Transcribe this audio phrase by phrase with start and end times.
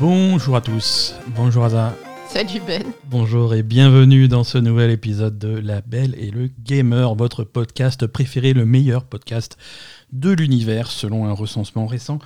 [0.00, 1.94] Bonjour à tous, bonjour Aza,
[2.26, 2.82] Salut Ben.
[3.04, 8.06] bonjour et bienvenue dans ce nouvel épisode de La Belle et le Gamer, votre podcast
[8.06, 9.58] préféré, le meilleur podcast
[10.10, 12.18] de l'univers selon un recensement récent.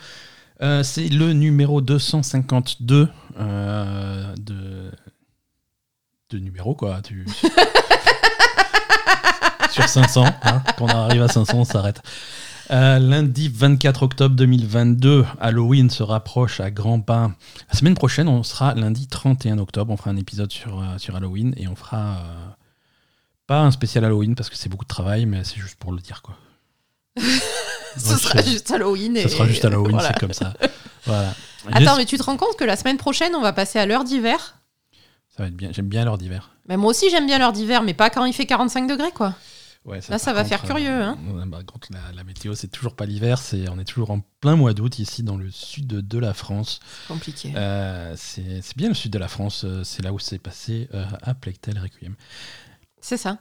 [0.63, 3.09] Euh, c'est le numéro 252
[3.41, 4.93] euh, de...
[6.31, 7.01] de numéro quoi.
[7.03, 7.27] Tu...
[9.73, 12.01] Sur 500, hein, quand on arrive à 500 on s'arrête.
[12.71, 17.31] Euh, lundi 24 octobre 2022, Halloween se rapproche à grands pas.
[17.71, 19.93] La semaine prochaine, on sera lundi 31 octobre.
[19.93, 22.49] On fera un épisode sur, euh, sur Halloween et on fera euh,
[23.47, 26.01] pas un spécial Halloween parce que c'est beaucoup de travail, mais c'est juste pour le
[26.01, 26.37] dire quoi.
[27.97, 29.17] Ce sera juste Halloween.
[29.17, 30.09] Et- sera juste Halloween, voilà.
[30.09, 30.55] c'est comme ça.
[31.07, 31.35] Voilà.
[31.73, 34.05] Attends, mais tu te rends compte que la semaine prochaine, on va passer à l'heure
[34.05, 34.57] d'hiver?
[35.37, 35.71] Ça va être bien.
[35.73, 36.51] J'aime bien l'heure d'hiver.
[36.69, 39.35] Mais moi aussi, j'aime bien l'heure d'hiver, mais pas quand il fait 45 degrés, quoi.
[39.85, 41.19] Ouais, Là, ça va faire curieux, hein.
[41.35, 43.37] euh, bah, contre la, la météo, c'est toujours pas l'hiver.
[43.39, 46.33] C'est on est toujours en plein mois d'août ici dans le sud de, de la
[46.33, 46.81] France.
[47.07, 47.53] Compliqué.
[47.55, 49.65] Euh, c'est c'est bien le sud de la France.
[49.65, 52.15] euh, C'est là où c'est passé euh, à Plectel Requiem.
[53.03, 53.39] C'est ça.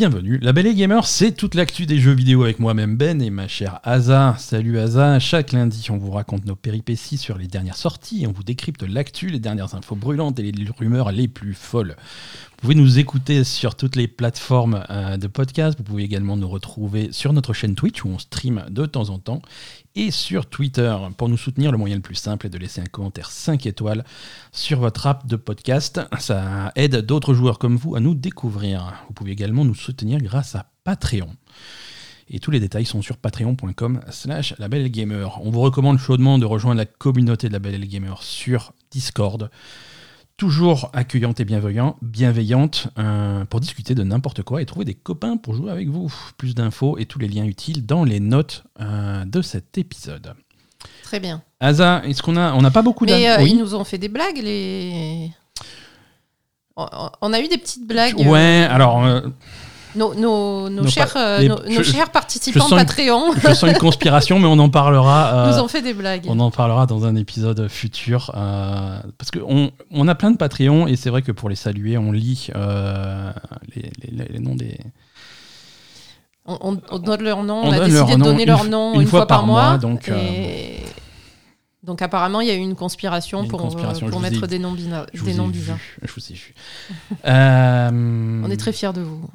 [0.00, 0.38] Bienvenue.
[0.38, 3.48] La Belle et Gamer, c'est toute l'actu des jeux vidéo avec moi-même Ben et ma
[3.48, 4.34] chère Asa.
[4.38, 5.18] Salut Asa.
[5.18, 8.24] Chaque lundi, on vous raconte nos péripéties sur les dernières sorties.
[8.26, 11.96] On vous décrypte l'actu, les dernières infos brûlantes et les rumeurs les plus folles.
[11.98, 15.76] Vous pouvez nous écouter sur toutes les plateformes euh, de podcast.
[15.76, 19.18] Vous pouvez également nous retrouver sur notre chaîne Twitch où on stream de temps en
[19.18, 19.42] temps
[20.00, 20.96] et sur Twitter.
[21.18, 24.02] Pour nous soutenir, le moyen le plus simple est de laisser un commentaire 5 étoiles
[24.50, 26.00] sur votre app de podcast.
[26.18, 28.94] Ça aide d'autres joueurs comme vous à nous découvrir.
[29.08, 31.36] Vous pouvez également nous soutenir grâce à Patreon.
[32.30, 35.28] Et tous les détails sont sur patreon.com slash labelgamer.
[35.42, 38.72] On vous recommande chaudement de rejoindre la communauté de la Belle et le Gamer sur
[38.90, 39.50] Discord.
[40.40, 45.36] Toujours accueillante et bienveillant- bienveillante euh, pour discuter de n'importe quoi et trouver des copains
[45.36, 46.10] pour jouer avec vous.
[46.38, 50.32] Plus d'infos et tous les liens utiles dans les notes euh, de cet épisode.
[51.02, 51.42] Très bien.
[51.60, 53.98] Asa, est-ce qu'on a, on n'a pas beaucoup Mais euh, d'infos ils nous ont fait
[53.98, 55.30] des blagues, les.
[56.74, 58.18] On- a eu des petites blagues.
[58.26, 59.04] Ouais, alors
[59.96, 63.62] Nos, nos, nos Nos chers, euh, les- nos, je- chers participants une- Patreon je sens
[63.70, 65.34] une conspiration, mais on en parlera.
[65.48, 66.26] euh, nous ont fait des blagues.
[66.28, 68.30] On en parlera dans un épisode futur.
[68.36, 71.98] euh, parce qu'on on a plein de Patreons et c'est vrai que pour les saluer,
[71.98, 73.32] on lit euh,
[73.74, 74.78] les, les- les noms des.
[76.46, 78.64] On, on- on donne leur nom, On on, a décidé leur de donner une leur
[78.64, 79.76] nom une, fois, par mois.
[79.78, 80.16] donc, euh,
[81.82, 84.48] donc apparemment, il y a eu une conspiration Une pour, conspiration, pour je mettre ai-
[84.48, 85.78] des noms, bina- Je des noms bizarres.
[86.02, 86.54] Je vous ai vu.
[87.26, 89.28] Euh, On est très fiers de vous.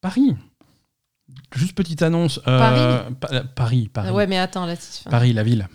[0.00, 0.36] Paris.
[1.54, 2.40] Juste petite annonce.
[2.46, 4.10] euh, Paris Pa- Paris, Paris.
[4.10, 4.74] Ouais, mais attends, là,
[5.10, 5.68] Paris, la ville.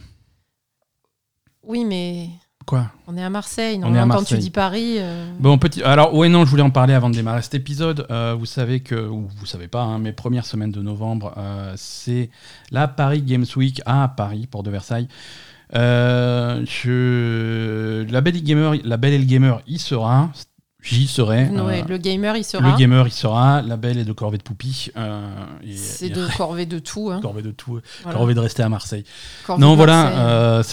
[1.64, 2.30] oui, mais
[2.66, 2.92] Quoi?
[3.08, 3.76] on est à Marseille.
[3.76, 4.38] est à Normalement, quand Marseille.
[4.38, 5.84] tu dis Paris, euh, Bon, petit.
[5.84, 8.08] Alors, ouais, non, je voulais en parler avant de démarrer cet épisode.
[8.10, 11.74] Euh, vous savez que, ou vous savez pas, hein, mes premières semaines de novembre, euh,
[11.76, 12.30] c'est
[12.72, 15.08] la Paris Games Week à Paris, Port de Versailles.
[15.76, 18.10] Euh, je...
[18.12, 20.30] La Belle Gamer, la Belle et le Gamer, il sera.
[20.84, 21.48] J'y serai.
[21.50, 22.70] ouais, Euh, le gamer, il sera.
[22.72, 23.62] le gamer, il sera.
[23.62, 24.92] La Belle est de corvée de poupie.
[24.98, 25.28] euh,
[25.76, 27.10] C'est de corvée de tout.
[27.12, 27.22] Hein.
[27.22, 27.80] corvée de tout.
[28.04, 28.18] Voilà.
[28.18, 29.06] Corvée de rester à Marseille.
[29.48, 30.20] Corvée Non, voilà, Marseille.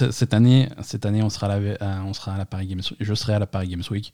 [0.07, 2.67] euh, cette année, cette année, on sera à la, euh, on sera à la Paris
[2.67, 2.97] Games Week.
[3.01, 4.13] Je serai à la Paris Games Week.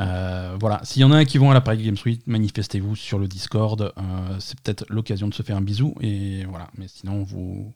[0.00, 3.18] Euh, voilà, s'il y en a qui vont à la Paris Games Week, manifestez-vous sur
[3.18, 3.80] le Discord.
[3.82, 3.92] Euh,
[4.38, 5.94] c'est peut-être l'occasion de se faire un bisou.
[6.00, 7.72] Et voilà, mais sinon, on vous,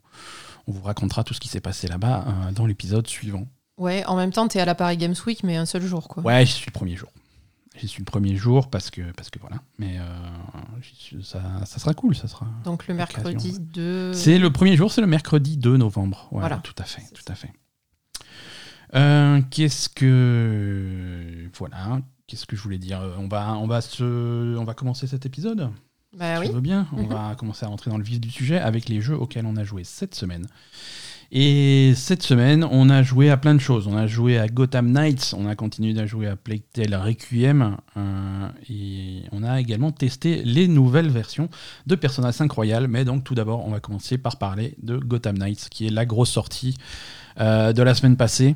[0.66, 3.46] on vous racontera tout ce qui s'est passé là-bas euh, dans l'épisode suivant.
[3.78, 6.22] Ouais, en même temps, t'es à la Paris Games Week, mais un seul jour, quoi.
[6.22, 7.08] Ouais, j'y suis le premier jour.
[7.76, 9.56] J'y suis le premier jour parce que, parce que voilà.
[9.78, 12.46] Mais euh, ça, ça sera cool, ça sera.
[12.64, 14.12] Donc le mercredi de.
[14.14, 16.28] C'est le premier jour, c'est le mercredi 2 novembre.
[16.30, 16.58] Ouais, Voilà.
[16.58, 17.52] Tout à fait, tout à fait.
[18.94, 23.00] Euh, qu'est-ce que voilà, qu'est-ce que je voulais dire?
[23.00, 25.70] Euh, On va, on va se, on va commencer cet épisode?
[26.16, 26.52] Bah Tu oui.
[26.54, 27.08] veux bien On Mhm.
[27.08, 29.64] va commencer à rentrer dans le vif du sujet avec les jeux auxquels on a
[29.64, 30.46] joué cette semaine.
[31.36, 33.88] Et cette semaine, on a joué à plein de choses.
[33.88, 37.76] On a joué à Gotham Knights, on a continué à jouer à Plague Tale Requiem,
[37.96, 41.48] euh, et on a également testé les nouvelles versions
[41.86, 42.86] de Persona 5 Royal.
[42.86, 46.06] Mais donc, tout d'abord, on va commencer par parler de Gotham Knights, qui est la
[46.06, 46.76] grosse sortie
[47.40, 48.54] euh, de la semaine passée.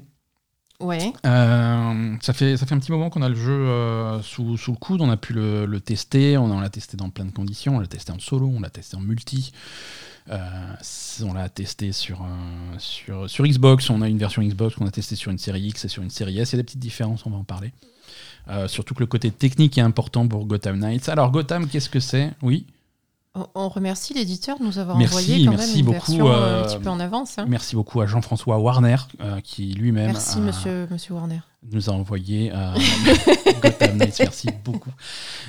[0.78, 1.12] Ouais.
[1.26, 4.70] Euh, ça, fait, ça fait un petit moment qu'on a le jeu euh, sous, sous
[4.70, 7.32] le coude, on a pu le, le tester, on, on l'a testé dans plein de
[7.32, 9.52] conditions, on l'a testé en solo, on l'a testé en multi,
[11.24, 14.90] on l'a testé sur, euh, sur, sur Xbox, on a une version Xbox qu'on a
[14.90, 16.78] testé sur une série X et sur une série S, il y a des petites
[16.80, 17.72] différences, on va en parler.
[18.48, 21.08] Euh, surtout que le côté technique est important pour Gotham Knights.
[21.08, 22.32] Alors Gotham, qu'est-ce que c'est?
[22.42, 22.66] Oui,
[23.54, 26.32] On, remercie l'éditeur de nous avoir Merci, envoyé quand merci même une beaucoup, version euh,
[26.32, 27.38] euh, un petit peu en avance.
[27.38, 27.44] hein.
[27.48, 31.40] merci beaucoup à Jean-François Warner, euh, qui lui-même Merci, monsieur, monsieur Warner.
[31.70, 32.74] nous a envoyé euh,
[33.62, 34.90] Gotham Knights, merci beaucoup.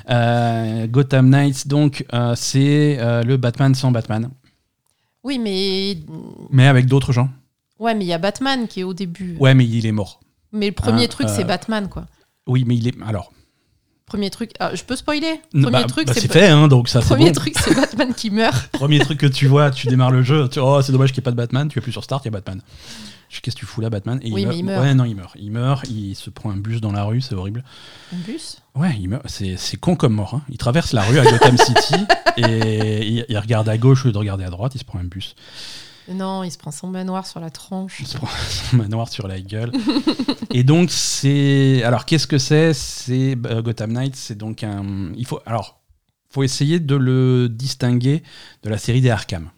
[0.09, 4.29] Euh, Gotham Knights, donc, euh, c'est euh, le Batman sans Batman,
[5.23, 5.97] Oui, mais
[6.49, 7.29] mais avec d'autres gens.
[7.79, 9.35] Ouais, mais il y a Batman qui est au début.
[9.39, 10.19] Ouais, mais il est mort.
[10.51, 12.05] Mais le premier Hein, truc, euh, c'est Batman, quoi.
[12.47, 12.95] Oui, mais il est.
[13.05, 13.31] Alors.
[14.05, 14.51] Premier truc.
[14.59, 17.33] Ah, je peux spoiler bah, Premier truc, bah, c'est fait, hein, donc ça Premier bon.
[17.33, 18.67] truc, c'est Batman qui meurt.
[18.71, 21.23] Premier truc que tu vois, tu démarres le jeu, tu oh, c'est dommage qu'il n'y
[21.23, 22.59] ait pas de Batman, tu appuies sur Start, il y a Batman.
[23.29, 24.81] Je Qu'est-ce que tu fous là, Batman Et Oui, mais il meurt.
[24.83, 25.35] Ouais, non, il meurt.
[25.39, 27.63] Il meurt, il se prend un bus dans la rue, c'est horrible.
[28.11, 28.57] Un bus?
[28.75, 29.23] Ouais, il meurt.
[29.29, 30.33] C'est, con comme mort.
[30.33, 30.41] hein.
[30.49, 31.95] Il traverse la rue à Gotham City
[32.37, 34.99] et il, il regarde à gauche au lieu de regarder à droite, il se prend
[34.99, 35.35] un bus.
[36.11, 37.97] Non, il se prend son manoir sur la tranche.
[37.99, 38.27] Il se prend
[38.71, 39.71] son manoir sur la gueule.
[40.51, 41.83] et donc, c'est.
[41.83, 42.73] Alors, qu'est-ce que c'est?
[42.73, 45.11] C'est euh, Gotham Knights, c'est donc un.
[45.15, 45.39] Il faut.
[45.45, 45.81] Alors,
[46.31, 48.23] faut essayer de le distinguer
[48.63, 49.51] de la série des Arkham.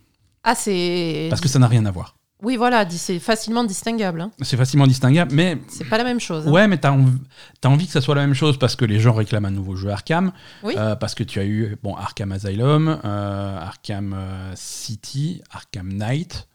[0.43, 1.27] Ah, c'est.
[1.29, 2.17] Parce que ça n'a rien à voir.
[2.41, 4.21] Oui, voilà, c'est facilement distinguable.
[4.21, 4.31] hein.
[4.41, 6.47] C'est facilement distinguable, mais C'est pas la même chose.
[6.47, 6.51] hein.
[6.51, 7.19] Ouais, mais t'as env-
[7.65, 9.89] envie que ça soit la même chose parce que les gens réclament un nouveau jeu
[9.89, 10.31] Arkham.
[10.63, 10.73] Oui.
[10.77, 16.47] Euh, parce que tu as eu bon, Arkham Asylum, euh, Arkham euh, City, Arkham Knight.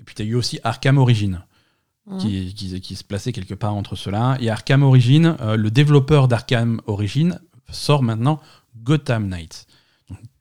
[0.00, 1.42] Et puis tu as eu aussi Arkham Origin.
[2.06, 2.18] Mhm.
[2.18, 4.36] Qui, qui- qui se plaçait quelque part entre ceux-là.
[4.40, 7.38] Et Arkham Origin, euh, le développeur d'Arkham Origin
[7.70, 8.40] sort maintenant
[8.82, 9.66] Gotham Knights.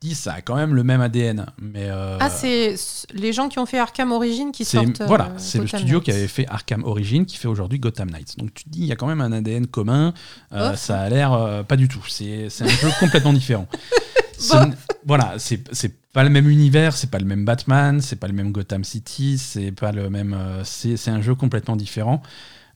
[0.01, 1.45] Dit ça a quand même le même ADN.
[1.61, 2.73] Mais, euh, Ah, c'est
[3.13, 4.99] les gens qui ont fait Arkham Origin qui sortent.
[5.01, 8.35] euh, voilà, c'est le studio qui avait fait Arkham Origin qui fait aujourd'hui Gotham Knights.
[8.39, 10.13] Donc tu te dis il y a quand même un ADN commun.
[10.53, 12.03] euh, ça a l'air euh, pas du tout.
[12.07, 13.67] C'est un jeu complètement différent.
[15.05, 15.61] Voilà, c'est
[16.13, 19.37] pas le même univers, c'est pas le même Batman, c'est pas le même Gotham City,
[19.37, 20.33] c'est pas le même.
[20.33, 22.21] euh, c'est c'est un jeu complètement différent.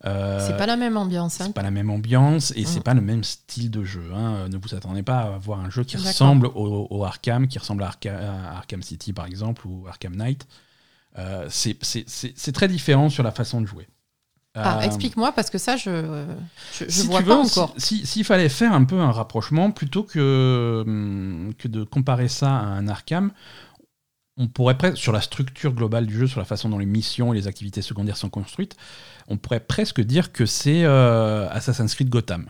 [0.06, 1.42] Euh, C'est pas la même ambiance.
[1.42, 1.46] hein.
[1.48, 2.84] c'est pas la même ambiance et c'est Mm.
[2.84, 4.12] pas le même style de jeu.
[4.14, 4.48] hein.
[4.50, 7.84] Ne vous attendez pas à avoir un jeu qui ressemble au, au Arkham, qui ressemble
[7.84, 10.46] à, Arca- à Arkham City par exemple ou Arkham Knight.
[11.18, 13.88] Euh, c'est- très différent sur la façon de jouer.
[14.58, 16.26] Ah, Euh, explique-moi parce que ça, je
[16.74, 17.74] je, je si vois tu pas veux, encore.
[17.78, 22.28] si- si- S'il fallait faire un peu un rapprochement, plutôt que, hum, que de comparer
[22.30, 23.32] ça à un Arkham,
[24.38, 27.34] on pourrait presque, sur la structure globale du jeu, sur la façon dont les missions
[27.34, 28.76] et les activités secondaires sont construites,
[29.28, 32.50] on pourrait presque dire que c'est euh, Assassin's Creed Gotham.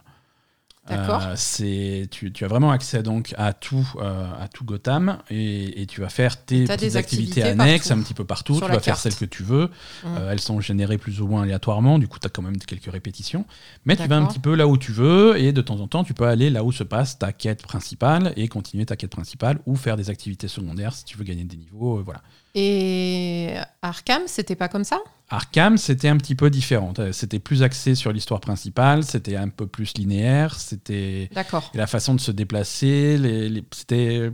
[0.87, 1.23] D'accord.
[1.23, 5.81] Euh, c'est tu, tu as vraiment accès donc à tout euh, à tout Gotham et,
[5.81, 7.99] et tu vas faire tes petites des activités, activités annexes partout.
[7.99, 9.71] un petit peu partout Sur tu vas faire celles que tu veux
[10.03, 10.17] Mm.
[10.17, 12.91] Euh, elles sont générées plus ou moins aléatoirement du coup tu as quand même quelques
[12.91, 13.45] répétitions
[13.85, 16.03] mais tu vas un petit peu là où tu veux et de temps en temps
[16.03, 19.59] tu peux aller là où se passe ta quête principale et continuer ta quête principale
[19.65, 22.21] ou faire des activités secondaires si tu veux gagner des niveaux voilà
[22.55, 24.99] Et Arkham, c'était pas comme ça?
[25.29, 26.93] Arkham, c'était un petit peu différent.
[26.99, 31.69] Euh, C'était plus axé sur l'histoire principale, c'était un peu plus linéaire, c'était D'accord.
[31.73, 34.31] et la façon de se déplacer, les, les- c'était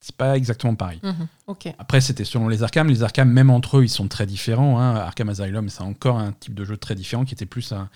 [0.00, 1.00] c'est pas exactement pareil.
[1.02, 1.26] Mhm.
[1.78, 2.88] Après, c'était selon les Arkham.
[2.88, 4.78] Les Arkham, même entre eux, ils sont très différents.
[4.78, 4.96] hein.
[4.96, 7.88] Arkham Asylum, c'est encore un type de jeu très différent qui était plus un,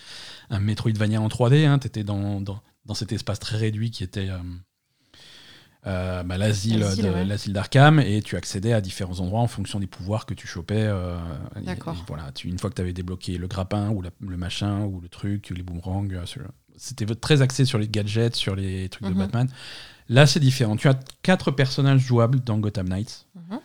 [0.48, 1.66] un Metroidvania en 3D.
[1.66, 1.78] Hein.
[1.78, 4.38] Tu étais dans, dans, dans cet espace très réduit qui était euh,
[5.88, 7.52] euh, bah, l'asile ouais.
[7.52, 10.75] d'Arkham et tu accédais à différents endroits en fonction des pouvoirs que tu chopais.
[10.79, 11.17] euh,
[11.56, 11.94] et- D'accord.
[11.94, 14.81] et voilà, tu, une fois que tu avais débloqué le grappin ou la- le machin
[14.85, 16.25] ou le truc, les boomerangs, euh,
[16.76, 19.19] c'était très axé sur les gadgets, sur les trucs de Mhm.
[19.19, 19.49] Batman.
[20.11, 20.76] Là, c'est différent.
[20.76, 23.26] Tu as quatre personnages jouables dans Gotham Knights.
[23.35, 23.58] Mhm.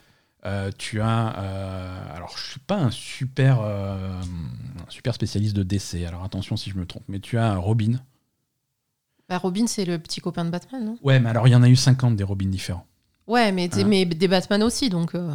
[0.45, 1.37] Euh, tu as.
[1.39, 6.57] euh, alors, je suis pas un super, euh, un super spécialiste de DC, alors attention
[6.57, 7.93] si je me trompe, mais tu as un Robin.
[9.33, 10.95] Bah, Robin, c'est le petit copain de Batman, non?
[11.01, 12.85] Ouais, mais alors il y en a eu 50 des Robins différents.
[13.25, 15.15] Ouais, mais, mais des Batman aussi, donc.
[15.15, 15.33] euh,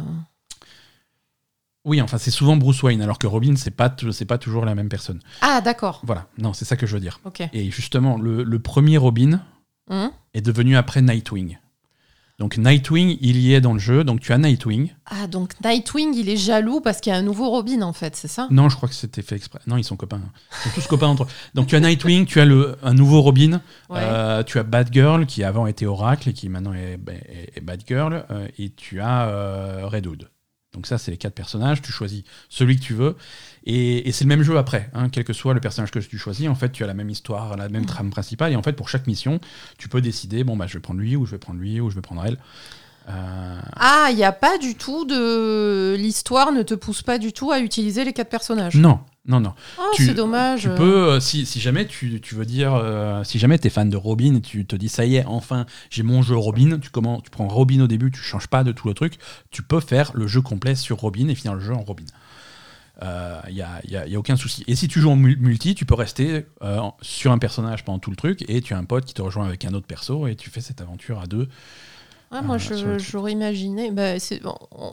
[1.83, 4.73] Oui, enfin, c'est souvent Bruce Wayne, alors que Robin, c'est pas, c'est pas toujours la
[4.73, 5.19] même personne.
[5.41, 5.99] Ah, d'accord.
[6.05, 7.19] Voilà, non, c'est ça que je veux dire.
[7.51, 9.41] Et justement, le, le premier Robin
[9.89, 10.11] Mhm.
[10.33, 11.57] est devenu après Nightwing.
[12.39, 14.91] Donc Nightwing, il y est dans le jeu, donc tu as Nightwing.
[15.05, 18.15] Ah, donc Nightwing, il est jaloux parce qu'il y a un nouveau Robin, en fait,
[18.15, 18.47] c'est ça?
[18.49, 19.59] Non, je crois que c'était fait exprès.
[19.67, 20.21] Non, ils sont copains.
[20.51, 21.27] Ils sont tous copains entre eux.
[21.53, 23.99] Donc tu as Nightwing, tu as le, un nouveau Robin, Ouais.
[24.01, 28.25] Euh, tu as Batgirl qui avant était Oracle et qui maintenant est, est- est Batgirl,
[28.31, 30.29] euh, et tu as euh, Red Hood.
[30.73, 31.81] Donc ça, c'est les quatre personnages.
[31.81, 33.17] Tu choisis celui que tu veux,
[33.65, 34.89] et, et c'est le même jeu après.
[34.93, 37.09] hein, quel que soit le personnage que tu choisis, en fait, tu as la même
[37.09, 39.39] histoire, la même trame principale, et en fait, pour chaque mission,
[39.77, 41.89] tu peux décider, bon bah, je vais prendre lui, ou je vais prendre lui, ou
[41.89, 42.37] je vais prendre elle.
[43.09, 45.95] Euh, Ah, il n'y a pas du tout de.
[45.97, 48.75] L'histoire ne te pousse pas du tout à utiliser les quatre personnages.
[48.75, 49.53] non, non, non.
[49.79, 50.61] Ah, c'est dommage.
[50.61, 53.69] Tu peux, euh, si, si jamais tu, tu veux dire, euh, si jamais tu es
[53.69, 56.77] fan de Robin et tu te dis ça y est, enfin j'ai mon jeu Robin,
[56.79, 59.15] tu, commences, tu prends Robin au début, tu changes pas de tout le truc,
[59.51, 62.05] tu peux faire le jeu complet sur Robin et finir le jeu en Robin.
[63.01, 64.63] Il n'y a, y a- y a aucun souci.
[64.67, 67.99] Et si tu joues en mul- multi, tu peux rester euh, sur un personnage pendant
[67.99, 70.27] tout le truc et tu as un pote qui te rejoint avec un autre perso
[70.27, 71.47] et tu fais cette aventure à deux.
[72.31, 73.89] Ah, moi, euh, j'aurais imaginé.
[73.91, 74.13] bah,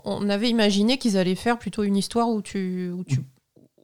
[0.04, 2.90] on, avait imaginé qu'ils allaient faire plutôt une histoire où tu.
[2.90, 3.20] Où tu...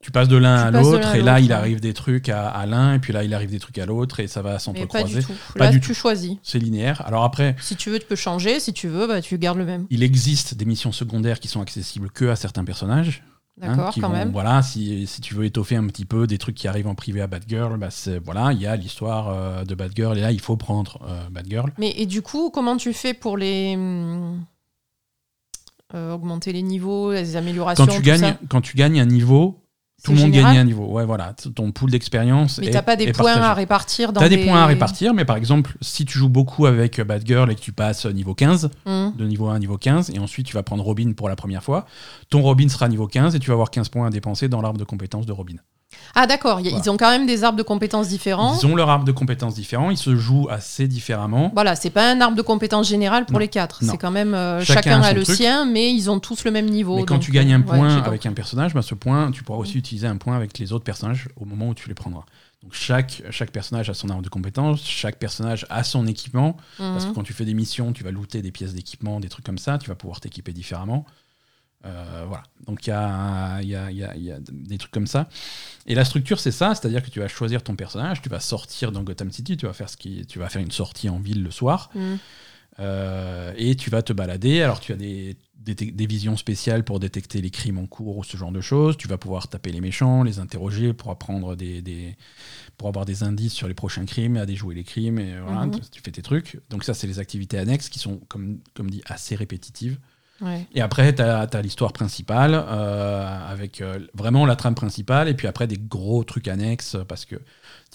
[0.00, 1.52] Tu passes de l'un à l'autre et là il ouais.
[1.52, 4.18] arrive des trucs à, à l'un et puis là il arrive des trucs à l'autre
[4.18, 5.20] et ça va pas s'entrecroiser.
[5.20, 5.32] du tout.
[5.56, 5.94] Pas Là, du tu tout.
[5.94, 6.38] choisis.
[6.42, 7.06] C'est linéaire.
[7.06, 8.58] Alors après, Si tu veux, tu peux changer.
[8.58, 9.86] Si tu veux, bah, tu gardes le même.
[9.90, 13.22] Il existe des missions secondaires qui sont accessibles que à certains personnages.
[13.60, 14.30] Hein, D'accord, quand vont- même.
[14.32, 17.20] Voilà, si, si tu veux étoffer un petit peu des trucs qui arrivent en privé
[17.20, 17.90] à Batgirl, bah
[18.24, 21.70] voilà, il y a l'histoire euh, de Batgirl et là il faut prendre euh, Batgirl.
[21.78, 23.76] Mais et du coup, comment tu fais pour les
[25.94, 29.04] euh, augmenter les niveaux, les améliorations Quand tu tout gagnes, ça quand tu gagnes un
[29.06, 29.61] niveau,
[30.04, 30.86] tout le monde général gagne un niveau.
[30.86, 32.58] Ouais, voilà, ton pool d'expérience.
[32.58, 33.46] Mais t'as pas des points partagé.
[33.46, 36.66] à répartir dans T'as des points à répartir, mais par exemple, si tu joues beaucoup
[36.66, 39.12] avec Batgirl et que tu passes niveau 15, Hum.
[39.16, 41.62] de niveau 1 à niveau 15, et ensuite tu vas prendre Robin pour la première
[41.62, 41.86] fois,
[42.30, 44.78] ton Robin sera niveau 15 et tu vas avoir 15 points à dépenser dans l'arbre
[44.78, 45.54] de compétences de Robin.
[46.14, 46.78] Ah d'accord, Voilà.
[46.82, 48.58] ils ont quand même des arbres de compétences différents.
[48.58, 51.50] Ils ont leur arbre de compétences différent, ils se jouent assez différemment.
[51.54, 53.78] Voilà, c'est pas un arbre de compétences général pour Non, les quatre.
[53.82, 55.36] C'est quand même euh, Chacun chacun, a le truc.
[55.36, 56.96] sien, mais ils ont tous le même niveau.
[56.96, 59.30] Mais quand donc, tu gagnes un euh, ouais, point avec un personnage, bah, ce point,
[59.30, 61.94] tu pourras aussi utiliser un point avec les autres personnages au moment où tu les
[61.94, 62.24] prendras.
[62.62, 66.56] Donc chaque, chaque personnage a son arbre de compétences, chaque personnage a son équipement.
[66.78, 67.14] Parce que Mhm.
[67.16, 69.78] quand tu fais des missions, tu vas looter des pièces d'équipement, des trucs comme ça,
[69.78, 71.04] tu vas pouvoir t'équiper différemment.
[71.84, 72.44] Euh, voilà.
[72.66, 75.28] Donc il y a, y, a, y a- y a des trucs comme ça.
[75.86, 78.92] Et la structure, c'est ça, c'est-à-dire que tu vas choisir ton personnage, tu vas sortir
[78.92, 81.42] dans Gotham City, tu vas faire, ce qui, tu vas faire une sortie en ville
[81.42, 82.18] le soir, Mhm.
[82.80, 84.62] euh, et tu vas te balader.
[84.62, 88.24] Alors tu as des, des, des visions spéciales pour détecter les crimes en cours ou
[88.24, 88.96] ce genre de choses.
[88.96, 92.16] Tu vas pouvoir taper les méchants, les interroger pour apprendre des, des-
[92.78, 95.80] pour avoir des indices sur les prochains crimes, à déjouer les crimes, et voilà, tu,
[95.90, 96.60] tu fais tes trucs.
[96.70, 99.98] Donc ça, c'est les activités annexes qui sont, comme, comme dit, assez répétitives.
[100.42, 100.66] Ouais.
[100.74, 105.46] Et après, tu as, l'histoire principale, euh, avec euh, vraiment la trame principale, et puis
[105.46, 107.36] après des gros trucs annexes, parce que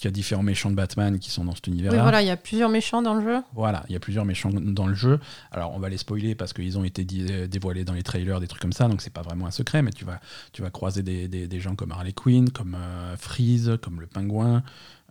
[0.00, 1.98] tu as différents méchants de Batman qui sont dans cet univers-là.
[1.98, 3.42] Oui, voilà, il y a plusieurs méchants dans le jeu.
[3.54, 5.18] Voilà, il y a plusieurs méchants dans le jeu.
[5.50, 8.62] Alors, on va les spoiler parce qu'ils ont été dévoilés dans les trailers, des trucs
[8.62, 10.20] comme ça, donc c'est pas vraiment un secret, mais tu vas,
[10.52, 14.06] tu vas croiser des, des- des gens comme Harley Quinn, comme euh, Freeze, comme le
[14.06, 14.62] Pingouin.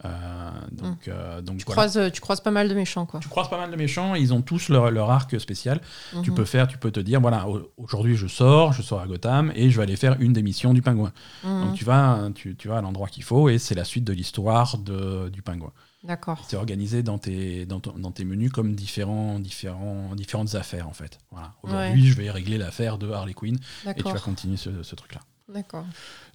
[0.05, 1.87] Euh, donc, euh, donc Tu, voilà.
[1.89, 3.19] croises, tu croises pas mal de méchants, quoi.
[3.19, 5.81] Tu croises pas mal de méchants, ils ont tous leur, leur arc spécial.
[6.23, 6.35] Tu Mhm.
[6.37, 9.51] peux faire, tu peux te dire, voilà, au- aujourd'hui je sors, je sors à Gotham
[9.55, 11.11] et je vais aller faire une des missions du Pingouin.
[11.43, 11.61] Mhm.
[11.65, 14.13] Donc tu vas, tu, tu vas à l'endroit qu'il faut et c'est la suite de
[14.13, 15.71] l'histoire du Pingouin.
[16.03, 16.41] D'accord.
[16.47, 20.93] C'est organisé dans tes, dans, ton- dans tes menus comme différents, différents, différentes affaires en
[20.93, 21.17] fait.
[21.31, 21.53] Voilà.
[21.63, 25.21] Aujourd'hui, je vais régler l'affaire de Harley Quinn et tu vas continuer ce, ce truc-là.
[25.51, 25.85] D'accord.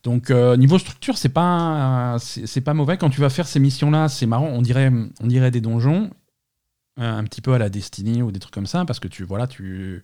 [0.02, 2.96] Donc euh, niveau structure, c'est pas, c'est pas mauvais.
[2.98, 4.46] Quand tu vas faire ces missions-là, c'est marrant.
[4.48, 4.90] On dirait,
[5.20, 6.10] on dirait des donjons,
[6.98, 9.22] euh, un petit peu à la Destiny ou des trucs comme ça, parce que tu,
[9.22, 10.02] voilà, tu,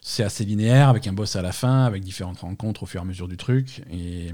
[0.00, 3.02] c'est assez linéaire avec un boss à la fin, avec différentes rencontres au fur et
[3.02, 4.32] à mesure du truc et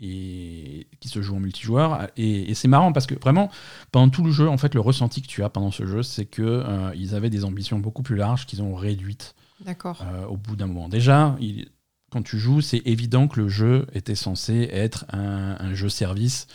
[0.00, 2.08] et qui se joue en multijoueur.
[2.16, 3.48] Et, et c'est marrant parce que vraiment,
[3.92, 6.26] pendant tout le jeu, en fait, le ressenti que tu as pendant ce jeu, c'est
[6.26, 10.02] que euh, ils avaient des ambitions beaucoup plus larges qu'ils ont réduites D'accord.
[10.02, 10.88] euh, au bout d'un moment.
[10.88, 11.68] Déjà, il-
[12.14, 16.46] quand tu joues, c'est évident que le jeu était censé être un, un jeu service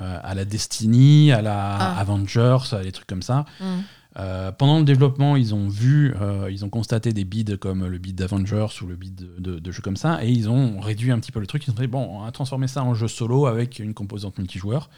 [0.00, 1.98] euh, à la Destiny, à la Ah.
[1.98, 3.44] Avengers, à des trucs comme ça.
[3.60, 3.66] Mhm.
[4.18, 7.98] Euh, pendant le développement, ils ont vu, euh, ils ont constaté des bids comme le
[7.98, 11.10] bid d'Avengers ou le bid de, de- de jeux comme ça, et ils ont réduit
[11.12, 11.64] un petit peu le truc.
[11.66, 14.90] Ils ont dit bon, on va transformer ça en jeu solo avec une composante multijoueur.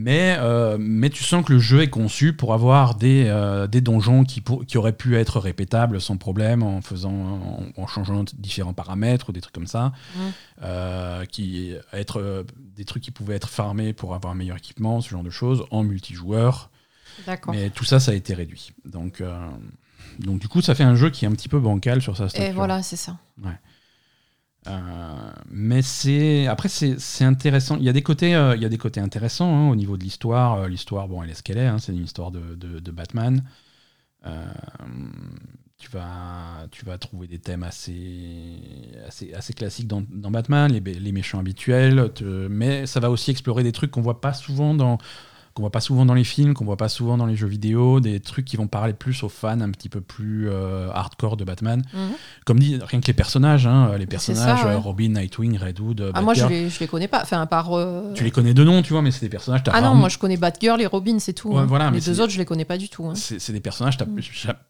[0.00, 3.80] Mais, euh, mais tu sens que le jeu est conçu pour avoir des, euh, des
[3.80, 8.22] donjons qui, pour- qui auraient pu être répétables sans problème en, faisant, en, en changeant
[8.38, 9.92] différents paramètres ou des trucs comme ça.
[10.16, 10.32] Mhm.
[10.62, 12.44] Euh, qui être,
[12.76, 15.64] des trucs qui pouvaient être farmés pour avoir un meilleur équipement, ce genre de choses,
[15.72, 16.70] en multijoueur.
[17.26, 17.52] D'accord.
[17.52, 18.70] Mais tout ça, ça a été réduit.
[18.84, 19.20] Donc,
[20.20, 22.28] donc du coup, ça fait un jeu qui est un petit peu bancal sur sa
[22.28, 22.48] structure.
[22.50, 23.16] Et voilà, c'est ça.
[24.66, 27.76] Euh, mais c'est après c'est intéressant.
[27.76, 29.96] Il y a des côtés euh, il y a des côtés intéressants hein, au niveau
[29.96, 30.54] de l'histoire.
[30.54, 31.66] Euh, l'histoire bon elle est ce qu'elle est.
[31.66, 33.42] hein, c'est une histoire de, de, Batman.
[35.78, 38.56] Tu vas tu vas trouver des thèmes assez
[39.06, 42.10] assez, assez classiques dans, dans Batman, les, les méchants habituels.
[42.50, 44.98] mais ça va aussi explorer des trucs qu'on voit pas souvent dans
[45.58, 47.98] qu'on voit pas souvent dans les films, qu'on voit pas souvent dans les jeux vidéo,
[47.98, 51.42] des trucs qui vont parler plus aux fans un petit peu plus euh, hardcore de
[51.42, 51.82] Batman.
[51.92, 52.00] Mhm.
[52.44, 54.74] Comme dit, rien que les personnages, hein, les personnages, ça, ouais.
[54.74, 57.22] euh, Robin, Nightwing, Red Hood, Ah, moi, je les, je les connais pas.
[57.22, 57.72] Enfin, à part.
[57.76, 59.64] euh, tu les connais de nom, tu vois, mais c'est des personnages.
[59.64, 61.48] t'as Ah non, moi, je connais Batgirl et Robin, c'est tout.
[61.50, 61.66] Ouais, hein.
[61.66, 63.04] voilà, les deux autres, je les connais pas du tout.
[63.06, 63.14] hein.
[63.16, 64.20] c'est des personnages, t'as Mm.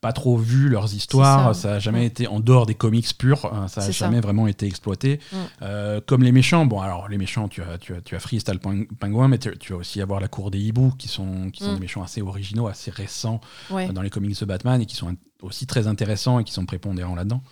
[0.00, 1.60] pas trop vu leurs histoires, ça.
[1.68, 1.74] ça.
[1.74, 2.04] a jamais Mm.
[2.04, 3.90] été en dehors des comics purs, hein, ça a ça.
[3.92, 5.20] jamais vraiment été exploité.
[5.32, 5.36] Mm.
[5.62, 8.44] Euh, comme les méchants, bon alors les méchants, tu as, tu as, tu as Freeze,
[8.44, 11.08] t'as le ping- pingouin, mais tu tu vas aussi avoir la cour des hiboux qui
[11.08, 11.74] sont, qui sont Mm.
[11.74, 13.88] des méchants assez originaux, assez récents Ouais.
[13.88, 16.66] euh, dans les comics de Batman et qui sont aussi très intéressants et qui sont
[16.66, 17.42] prépondérants là-dedans.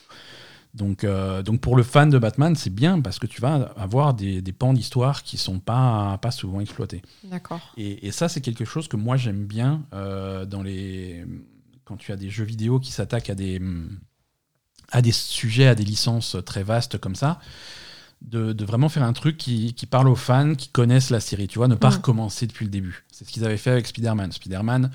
[0.75, 4.13] Donc, euh, donc pour le fan de Batman, c'est bien parce que tu vas avoir
[4.13, 7.01] des, des pans d'histoire qui sont pas, pas souvent exploités.
[7.25, 7.73] D'accord.
[7.79, 11.25] Et, et ça, c'est quelque chose que moi j'aime bien euh, dans les
[11.85, 13.61] quand tu as des jeux vidéo qui s'attaquent à des
[14.93, 17.41] à des sujets, à des licences très vastes comme ça.
[18.23, 21.47] De, de vraiment faire un truc qui, qui parle aux fans qui connaissent la série,
[21.49, 21.95] tu vois, ne pas Mm.
[21.97, 23.05] recommencer depuis le début.
[23.13, 24.33] C'est ce qu'ils avaient fait avec Spider-Man.
[24.33, 24.91] Spider-Man,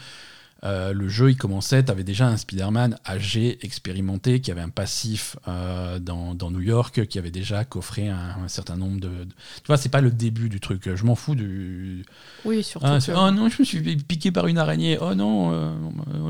[0.63, 4.69] Euh, le jeu, il commençait, tu avais déjà un Spider-Man âgé, expérimenté, qui avait un
[4.69, 9.67] passif euh, dans, dans, New York, qui avait déjà coffré un, certain nombre de, Tu
[9.67, 10.93] vois, c'est pas le début du truc.
[10.93, 12.05] Je m'en fous du.
[12.45, 12.85] Oui, surtout.
[12.87, 14.99] Ah, Oh non, je me suis piqué par une araignée.
[15.01, 15.71] Oh non, euh,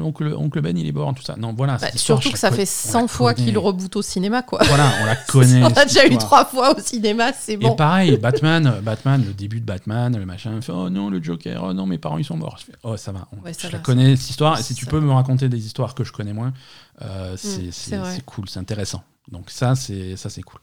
[0.02, 1.36] oncle, oncle, Ben, il est mort, tout ça.
[1.38, 1.78] Non, voilà.
[1.78, 4.60] Bah, surtout que ça fait 100 fois qu'il reboot au cinéma, quoi.
[4.64, 5.62] Voilà, on la connaît.
[5.62, 7.74] on a déjà eu trois fois au cinéma, c'est bon.
[7.74, 11.66] Et pareil, Batman, Batman, le début de Batman, le machin, fait, oh non, le Joker,
[11.66, 12.60] oh non, mes parents, ils sont morts.
[12.84, 13.28] oh, ça va.
[13.46, 14.60] je la connais histoire.
[14.60, 16.54] Et si tu peux me raconter des histoires que je connais moins,
[17.02, 19.04] euh, mm, c'est cool, c'est intéressant.
[19.32, 20.60] Donc ça, c'est ça, c'est cool.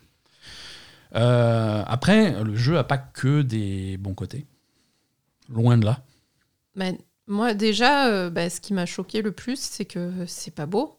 [1.14, 4.46] Euh, après, le jeu a pas que des bons côtés.
[5.48, 6.04] Loin de là.
[6.74, 10.66] Mais moi, déjà, euh, bah, ce qui m'a choqué le plus, c'est que c'est pas
[10.66, 10.94] beau.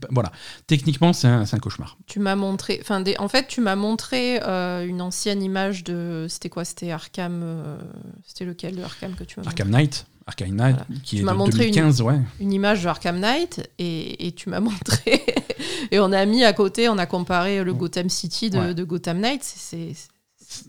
[0.00, 0.32] Pas, voilà,
[0.66, 1.98] techniquement c'est un, un, cauchemar.
[2.06, 6.64] Tu m'as montré, enfin, en fait, tu m'as montré une ancienne image de, c'était quoi,
[6.64, 7.78] c'était Arkham,
[8.26, 10.04] c'était lequel de Arkham que tu m'as Arkham Knight.
[10.28, 12.20] Arkham Knight, qui est de 2015, une, ouais.
[12.38, 15.24] Une image de Arkham Knight et, et tu m'as montré.
[15.90, 19.20] et on a mis à côté, on a comparé le Gotham City de, de Gotham
[19.20, 19.42] Knight.
[19.42, 19.94] C'est.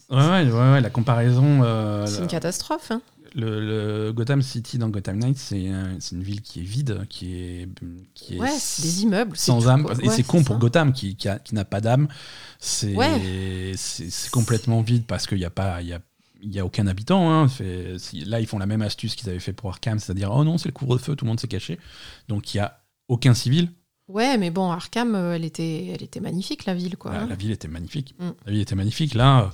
[0.10, 1.62] Ouais, ouais, ouais, la comparaison.
[1.64, 2.92] Euh, c'est une catastrophe.
[2.92, 3.02] Hein.
[3.36, 7.70] Le, Gotham City dans Gotham Knight, c'est une ville qui est vide, qui est,
[8.14, 8.50] qui est ouais,
[8.80, 9.88] des immeubles sans âme.
[10.02, 12.08] Et c'est con pour Gotham qui, qui, qui n'a pas d'âme.
[12.60, 12.96] C'est
[13.76, 16.00] c'est complètement vide parce qu'il n'y a pas, y a
[16.42, 17.32] il n'y a aucun habitant.
[17.32, 17.48] Hein.
[18.26, 20.70] là, ils font la même astuce qu'ils avaient fait pour Arkham, c'est-à-dire oh non, c'est
[20.70, 21.80] le couvre-feu, tout le monde s'est caché.
[22.28, 23.70] Donc il n'y a aucun civil.
[24.10, 26.98] Ouais, mais bon, Arkham, euh, elle était, elle était magnifique, la ville.
[26.98, 28.16] Quoi, bah, La ville était magnifique.
[28.18, 28.30] Mm.
[28.44, 29.14] La ville était magnifique.
[29.14, 29.48] Là, euh,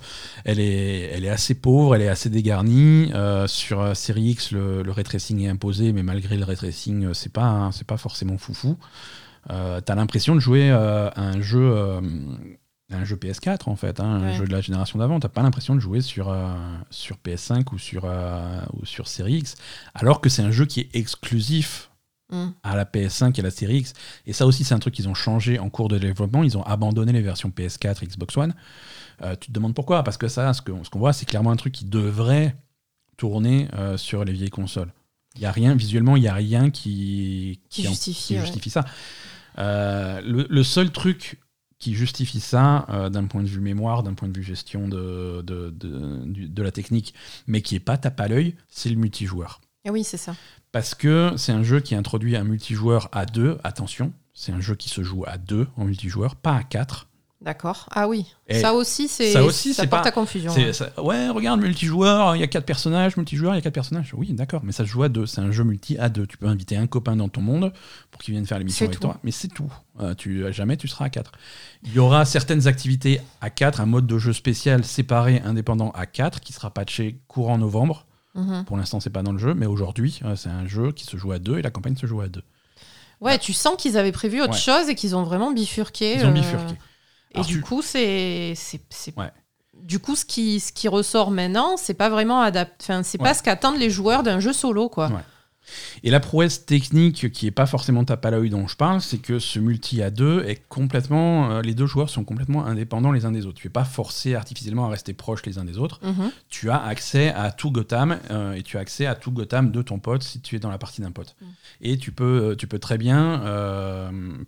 [0.45, 3.11] elle est, elle est assez pauvre, elle est assez dégarnie.
[3.13, 7.33] Euh, sur Série X, le, le ray est imposé, mais malgré le ray tracing, c'est
[7.33, 8.77] pas, hein, c'est pas forcément foufou.
[9.51, 11.99] Euh, T'as l'impression de jouer à un jeu
[12.91, 15.19] un jeu PS4 en fait, hein, un jeu de la génération d'avant.
[15.19, 16.53] T'as pas l'impression de jouer sur, euh,
[16.89, 19.55] sur PS5 ou sur, euh, ou sur Series X,
[19.93, 21.89] alors que c'est un jeu qui est exclusif
[22.31, 22.49] mm.
[22.63, 23.93] à la PS5 et à la Series X.
[24.27, 26.43] Et ça aussi, c'est un truc qu'ils ont changé en cours de développement.
[26.43, 28.53] Ils ont abandonné les versions PS4, Xbox One.
[29.21, 30.03] Euh, tu te demandes pourquoi?
[30.03, 32.55] Parce que ça, ce qu'on ce qu'on voit, c'est clairement un truc qui devrait
[33.17, 34.91] tourner sur les vieilles consoles.
[35.35, 38.83] Il y a rien, visuellement, il n'y a rien qui, qui, justifie, justifie ça.
[39.57, 41.39] le, le, seul truc
[41.85, 45.43] qui justifie ça euh, d'un point de vue mémoire, d'un point de vue gestion de,
[45.43, 47.13] de, de, la technique,
[47.45, 49.61] mais qui est pas tape à l'œil, c'est le multijoueur.
[49.87, 50.35] Ah oui, c'est ça.
[50.71, 54.73] Parce que c'est un jeu qui introduit un multijoueur à deux, attention, c'est un jeu
[54.73, 57.07] qui se joue à deux en multijoueur, pas à quatre.
[57.45, 57.87] D'accord.
[57.91, 58.25] Ah oui.
[58.49, 60.51] ça aussi, c'est ça, aussi, ça porte pas, à confusion.
[60.97, 64.15] ouais, regarde, multijoueur, il y a quatre personnages, multijoueur, il y a quatre personnages.
[64.17, 65.27] Oui, d'accord, mais ça se joue à deux.
[65.27, 66.25] C'est un jeu multi à deux.
[66.25, 67.71] Tu peux inviter un copain dans ton monde
[68.09, 69.71] pour qu'il vienne faire l'émission avec toi, mais c'est tout.
[69.99, 71.33] Euh, tu, jamais tu seras à quatre.
[71.83, 76.07] Il y aura certaines activités à quatre, un mode de jeu spécial séparé, indépendant à
[76.07, 78.07] quatre, qui sera patché courant novembre.
[78.33, 78.65] Mhm.
[78.65, 81.15] Pour l'instant, c'est pas dans le jeu, mais aujourd'hui, euh, c'est un jeu qui se
[81.15, 82.43] joue à deux et la campagne se joue à deux.
[83.21, 86.15] Ouais, tu sens qu'ils avaient prévu autre chose et qu'ils ont vraiment bifurqué.
[86.15, 86.73] Ils ont euh,
[87.37, 88.53] Et du coup, c'est.
[89.73, 92.85] Du coup, ce qui, ce qui ressort maintenant, c'est pas vraiment adapté.
[92.85, 95.09] Enfin, c'est pas ce qu'attendent les joueurs d'un jeu solo, quoi.
[96.03, 99.17] Et la prouesse technique qui est pas forcément tape à l'œil dont je parle, c'est
[99.17, 101.51] que ce multi à deux est complètement.
[101.51, 103.59] Euh, les deux joueurs sont complètement indépendants les uns des autres.
[103.59, 105.99] Tu es pas forcé artificiellement à rester proches les uns des autres.
[106.03, 106.31] Mhm.
[106.49, 109.81] Tu as accès à tout Gotham euh, et tu as accès à tout Gotham de
[109.81, 111.35] ton pote si tu es dans la partie d'un pote.
[111.41, 111.47] Mhm.
[111.81, 113.15] Et tu peux, euh, tu peux très bien,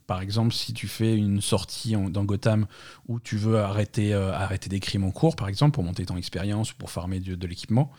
[0.08, 2.66] par exemple, si tu fais une sortie dans Gotham
[3.08, 6.72] où tu veux arrêter, arrêter des crimes en cours, par exemple, pour monter ton expérience
[6.72, 7.92] ou pour farmer de l'équipement.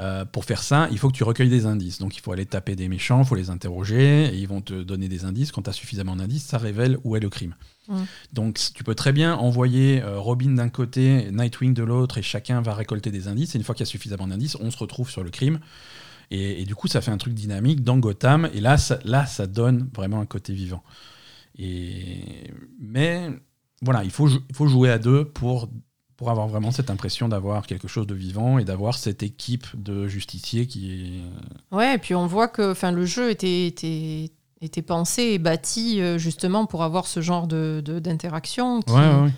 [0.00, 1.98] Euh, pour faire ça, il faut que tu recueilles des indices.
[1.98, 4.82] Donc il faut aller taper des méchants, il faut les interroger, et ils vont te
[4.82, 5.52] donner des indices.
[5.52, 7.54] Quand tu as suffisamment d'indices, ça révèle où est le crime.
[8.32, 12.62] Donc tu peux très bien envoyer euh, Robin d'un côté, Nightwing de l'autre, et chacun
[12.62, 13.54] va récolter des indices.
[13.54, 15.60] Et une fois qu'il y a suffisamment d'indices, on se retrouve sur le crime.
[16.30, 18.48] Et, du coup, ça fait un truc dynamique dans Gotham.
[18.54, 20.82] Et là, ça, là, ça donne vraiment un côté vivant.
[21.58, 22.50] Et...
[22.80, 23.28] Mais
[23.82, 25.68] voilà, il faut, il faut jouer à deux pour
[26.22, 30.06] pour avoir vraiment cette impression d'avoir quelque chose de vivant et d'avoir cette équipe de
[30.06, 31.74] justiciers qui est.
[31.76, 34.30] Ouais, et puis on voit que le jeu était, était,
[34.60, 39.34] était pensé et bâti euh, justement pour avoir ce genre d'interaction de, qui,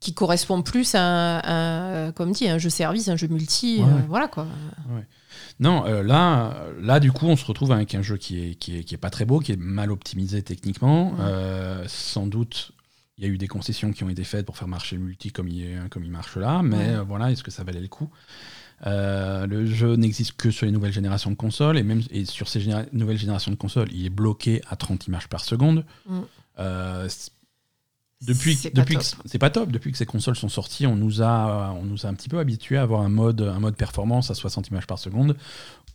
[0.00, 3.80] qui correspond plus à, un, comme dit, un jeu service, un jeu multi.
[3.80, 4.48] Euh, voilà quoi.
[5.60, 8.78] Non, euh, là, là, du coup, on se retrouve avec un jeu qui est, qui
[8.78, 11.12] est, qui est pas très beau, qui est mal optimisé techniquement.
[11.86, 12.72] sans doute
[13.18, 15.32] il y a eu des concessions qui ont été faites pour faire marcher le multi
[15.32, 18.08] comme il, comme il marche là, mais euh, voilà, est-ce que ça valait le coup?
[18.86, 22.46] Euh, le jeu n'existe que sur les nouvelles générations de consoles et même et sur
[22.46, 25.84] ces nouvelles générations de consoles, il est bloqué à 30 images par seconde.
[26.06, 26.20] Mm.
[26.60, 27.08] Euh,
[28.22, 29.72] depuis, c'est depuis pas c'est pas top.
[29.72, 32.38] Depuis que ces consoles sont sorties, on nous a, on nous a un petit peu
[32.38, 35.36] habitués à avoir un mode, un mode performance à 60 images par seconde,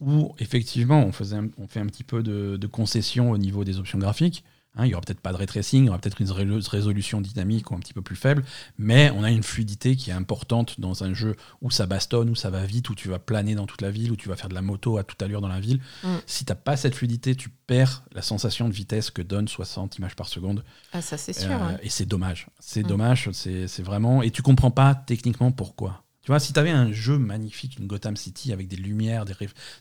[0.01, 3.79] où effectivement on faisait, on fait un petit peu de, de concession au niveau des
[3.79, 4.43] options graphiques.
[4.75, 7.21] Hein, il n'y aura peut-être pas de ray tracing, il y aura peut-être une résolution
[7.21, 8.43] dynamique ou un petit peu plus faible,
[8.79, 12.35] mais on a une fluidité qui est importante dans un jeu où ça bastonne, où
[12.35, 14.49] ça va vite, où tu vas planer dans toute la ville, où tu vas faire
[14.49, 15.79] de la moto à toute allure dans la ville.
[16.03, 16.15] Mm.
[16.25, 19.99] Si tu n'as pas cette fluidité, tu perds la sensation de vitesse que donne 60
[19.99, 20.63] images par seconde.
[20.91, 21.51] Ah, ça c'est sûr.
[21.51, 22.47] Euh, et c'est dommage.
[22.59, 22.87] C'est mm.
[22.87, 24.23] dommage, c'est vraiment.
[24.23, 26.03] Et tu comprends pas techniquement pourquoi.
[26.23, 29.33] Tu vois, si tu avais un jeu magnifique, une Gotham City avec des lumières, des,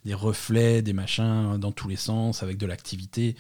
[0.04, 3.36] des reflets, des machins dans tous les sens, avec de l'activité,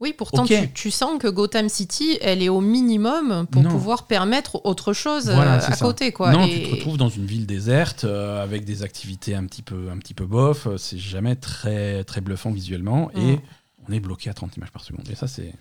[0.00, 4.92] oui, pourtant, tu, sens que Gotham City, elle est au minimum pour pouvoir permettre autre
[4.92, 6.12] chose euh, à côté.
[6.12, 6.30] Quoi.
[6.30, 9.90] Non, tu te retrouves dans une ville déserte euh, avec des activités un petit peu,
[9.90, 10.68] un petit peu bof.
[10.76, 13.10] C'est jamais très, très bluffant visuellement.
[13.16, 13.40] Et mm.
[13.88, 15.08] on est bloqué à 30 images par seconde.
[15.10, 15.52] Et ça, c'est.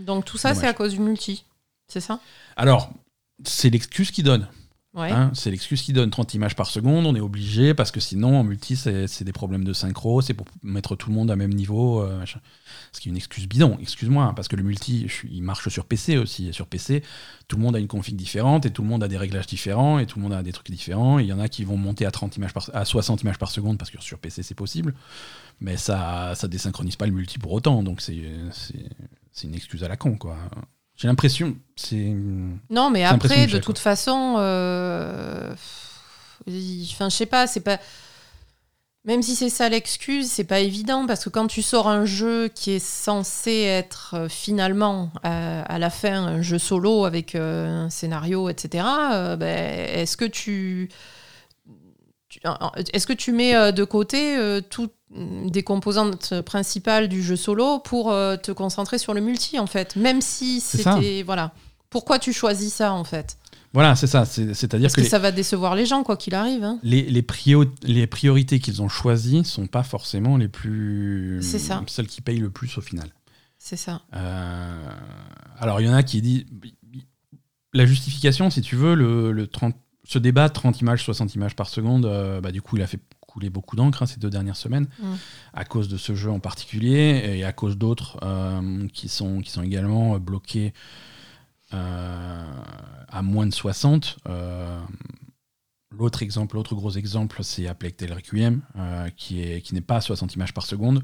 [0.00, 1.44] Donc tout ça, c'est à cause du multi.
[1.86, 2.20] C'est ça?
[2.56, 2.90] Alors,
[3.44, 4.48] c'est l'excuse qu'ils donnent.
[4.98, 8.38] Hein, c'est l'excuse qui donne 30 images par seconde, on est obligé, parce que sinon,
[8.38, 11.52] en multi, c'est des problèmes de synchro, c'est pour mettre tout le monde à même
[11.52, 12.02] niveau.
[12.02, 12.24] Euh,
[12.92, 15.84] Ce qui est une excuse bidon, excuse-moi, hein, parce que le multi, il marche sur
[15.84, 16.52] PC aussi.
[16.52, 17.02] Sur PC,
[17.46, 19.98] tout le monde a une config différente, et tout le monde a des réglages différents,
[19.98, 21.18] et tout le monde a des trucs différents.
[21.18, 23.78] Il y en a qui vont monter à, 30 images à 60 images par seconde,
[23.78, 24.94] parce que sur PC, c'est possible.
[25.60, 28.14] Mais ça ça désynchronise pas le multi pour autant, donc c'est
[29.44, 30.36] une excuse à la con, quoi.
[30.98, 32.12] J'ai l'impression, c'est.
[32.70, 35.52] Non, mais après, de toute façon, euh...
[36.48, 37.78] enfin, je sais pas, c'est pas.
[39.04, 42.48] Même si c'est ça l'excuse, c'est pas évident parce que quand tu sors un jeu
[42.48, 47.90] qui est censé être euh, finalement à, la fin un jeu solo avec euh, un
[47.90, 48.84] scénario, etc.
[49.12, 50.90] Euh, ben, est-ce que tu
[52.92, 54.36] est-ce que tu mets de côté
[54.70, 59.66] tout des composantes principales du jeu solo pour euh, te concentrer sur le multi en
[59.66, 59.96] fait?
[59.96, 61.52] Même si c'était voilà.
[61.90, 63.38] Pourquoi tu choisis ça en fait?
[63.72, 64.24] Voilà c'est ça.
[64.24, 66.78] C'est-à-dire que, ça va décevoir les gens quoi qu'il arrive hein.
[66.82, 67.24] les, les,
[67.82, 71.82] les priorités qu'ils ont choisies sont pas forcément les plus ça.
[71.86, 73.08] celles qui payent le plus au final.
[73.58, 74.02] C'est ça.
[74.14, 74.90] Euh,
[75.58, 76.46] alors il y en a qui dit
[77.74, 79.74] la justification si tu veux le, le 30
[80.08, 82.98] ce débat 30 images 60 images par seconde euh, bah, du coup il a fait
[83.52, 85.14] beaucoup d'encre hein, ces deux dernières semaines, mm.
[85.54, 89.52] à cause de ce jeu en particulier et à cause d'autres euh, qui, sont, qui
[89.52, 90.72] sont également euh, bloqués
[91.70, 94.16] à moins de 60.
[95.96, 98.60] L'autre exemple, l'autre gros exemple, c'est A Plague Requiem,
[99.16, 101.02] qui n'est qui pas à 60 images par seconde.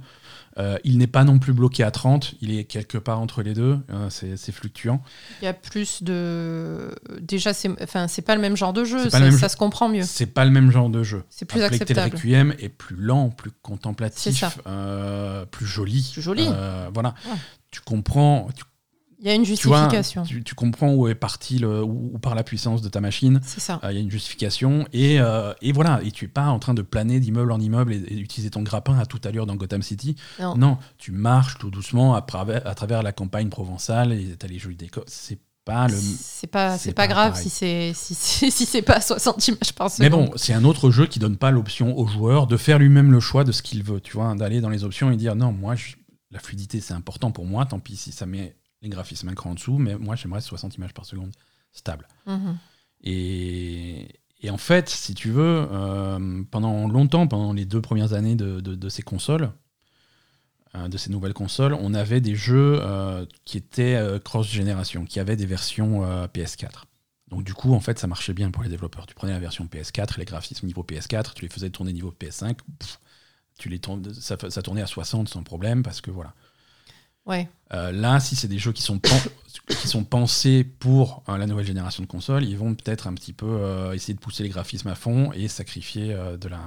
[0.58, 3.54] Euh, il n'est pas non plus bloqué à 30, il est quelque part entre les
[3.54, 5.02] deux, euh, c'est fluctuant.
[5.42, 6.94] Il y a plus de.
[7.20, 10.02] Déjà, c'est enfin, pas le même genre de jeu, ça, se comprend mieux.
[10.02, 11.24] C'est pas le même genre de jeu.
[11.28, 12.14] C'est plus acceptable.
[12.14, 16.10] Requiem est plus lent, plus contemplatif, euh, plus joli.
[16.12, 16.46] Plus joli.
[16.92, 17.14] voilà.
[17.70, 18.48] Tu comprends,
[19.24, 20.22] il y a une justification.
[20.22, 23.40] Tu, comprends où est parti le, où, par la puissance de ta machine.
[23.42, 23.80] C'est ça.
[23.82, 26.00] Euh, il y a une justification et, euh, et, voilà.
[26.04, 28.98] Et tu es pas en train de planer d'immeuble en immeuble et, d'utiliser ton grappin
[28.98, 30.14] à toute allure dans Gotham City.
[30.38, 30.76] Non.
[30.98, 34.58] tu marches tout doucement à travers, à travers la campagne provençale et tu as les
[34.58, 35.00] jeux déco.
[35.06, 35.96] C'est pas le.
[35.96, 38.14] C'est pas, c'est pas, grave si c'est si,
[38.50, 40.02] si c'est pas 60 images par seconde.
[40.02, 43.10] Mais bon, c'est un autre jeu qui donne pas l'option au joueur de faire lui-même
[43.10, 44.00] le choix de ce qu'il veut.
[44.00, 45.76] Tu vois, d'aller dans les options et dire non, moi,
[46.30, 47.64] la fluidité c'est important pour moi.
[47.64, 50.76] Tant pis si ça met les graphismes un cran en dessous, mais moi j'aimerais 60
[50.76, 51.32] images par seconde
[51.72, 52.06] stable.
[52.26, 52.58] Mhm.
[53.02, 54.08] Et,
[54.40, 58.60] et, en fait, si tu veux, euh, pendant longtemps, pendant les deux premières années de,
[58.60, 59.52] de, ces consoles,
[60.74, 65.36] euh, de ces nouvelles consoles, on avait des jeux euh, qui étaient cross-génération, qui avaient
[65.36, 66.84] des versions PS4.
[67.28, 69.06] Donc du coup, en fait, ça marchait bien pour les développeurs.
[69.06, 72.14] Tu prenais la version PS4 et les graphismes niveau PS4, tu les faisais tourner niveau
[72.18, 72.56] PS5,
[73.58, 73.80] tu les
[74.20, 76.34] ça, ça, tournait à 60 sans problème parce que voilà.
[77.26, 77.48] Ouais.
[77.72, 79.00] Euh, là, si c'est des jeux qui sont,
[79.68, 83.32] qui sont pensés pour euh, la nouvelle génération de consoles, ils vont peut-être un petit
[83.32, 86.60] peu euh, essayer de pousser les graphismes à fond et sacrifier de la.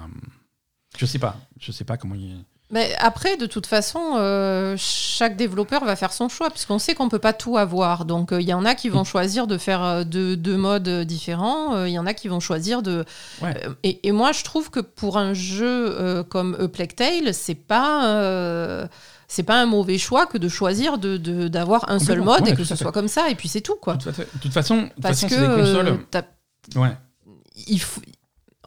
[0.97, 1.37] Je sais pas.
[1.59, 2.35] Je sais pas comment ils.
[2.69, 7.17] Mais après, de toute façon, chaque développeur va faire son choix, puisqu'on sait qu'on peut
[7.17, 8.03] pas tout avoir.
[8.03, 9.05] Donc, il y en a qui vont mm.
[9.05, 11.85] choisir de faire deux, deux modes différents.
[11.85, 13.05] Il y en a qui vont choisir de.
[13.83, 18.89] Et, et, moi, je trouve que pour un jeu comme A Plague Tale, c'est pas
[19.27, 22.63] c'est pas un mauvais choix que de choisir de, d'avoir un seul mode et que
[22.63, 23.95] ce soit comme ça et puis c'est tout quoi.
[23.95, 24.11] De
[24.41, 25.99] toute façon, parce que consoles...
[26.75, 26.97] ouais.
[27.67, 28.01] il faut,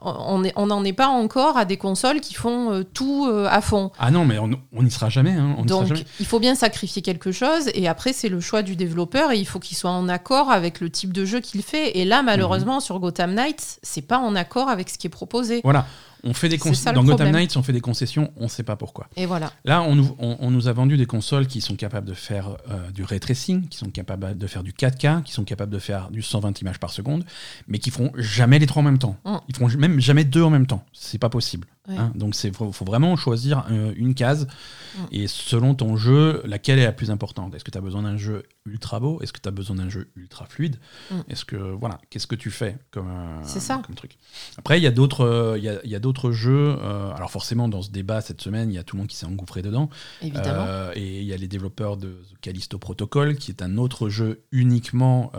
[0.03, 3.91] on n'en est pas encore à des consoles qui font euh, tout euh, à fond.
[3.99, 5.31] Ah non, mais on n'y sera jamais.
[5.31, 9.31] Hein, Donc, il faut bien sacrifier quelque chose, et après, c'est le choix du développeur,
[9.31, 11.99] et il faut qu'il soit en accord avec le type de jeu qu'il fait.
[11.99, 12.81] Et là, malheureusement, mhm.
[12.81, 15.61] sur Gotham Knights, c'est pas en accord avec ce qui est proposé.
[15.63, 15.85] Voilà.
[16.23, 19.07] On fait des dans Gotham Knights, on fait des concessions, on ne sait pas pourquoi.
[19.15, 19.51] Et voilà.
[19.65, 22.91] Là, on nous, on, nous a vendu des consoles qui sont capables de faire euh,
[22.91, 26.11] du ray tracing, qui sont capables de faire du 4K, qui sont capables de faire
[26.11, 27.23] du 120 images par seconde,
[27.67, 29.17] mais qui feront jamais les trois en même temps.
[29.25, 29.37] Mm.
[29.47, 30.85] Ils feront même jamais deux en même temps.
[30.93, 31.67] C'est pas possible.
[31.89, 32.11] Hein.
[32.13, 34.99] Donc il faut, faut, vraiment choisir euh, une case mm.
[35.11, 37.55] et selon ton jeu, laquelle est la plus importante?
[37.55, 39.19] Est-ce que tu as besoin d'un jeu ultra beau?
[39.21, 40.77] Est-ce que tu as besoin d'un jeu ultra fluide?
[41.09, 41.15] Mm.
[41.29, 44.17] Est-ce que voilà, qu'est-ce que tu fais comme, euh, comme truc?
[44.57, 46.77] Après, il y a d'autres euh, il y, a, d'autres jeux.
[47.15, 49.25] alors forcément, dans ce débat cette semaine, il y a tout le monde qui s'est
[49.25, 49.89] engouffré dedans.
[50.21, 50.65] Évidemment.
[50.95, 55.31] et il y a les développeurs de Callisto Protocol, qui est un autre jeu uniquement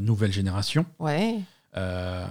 [0.00, 0.86] nouvelle génération.
[0.98, 1.40] Ouais.
[1.76, 2.26] Euh,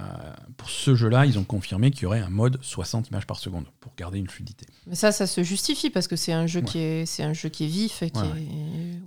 [0.58, 3.64] pour ce jeu-là, ils ont confirmé qu'il y aurait un mode 60 images par seconde
[3.80, 4.66] pour garder une fluidité.
[4.86, 7.48] Mais ça, ça se justifie parce que c'est un jeu qui est, c'est un jeu
[7.48, 8.20] qui est vif et qui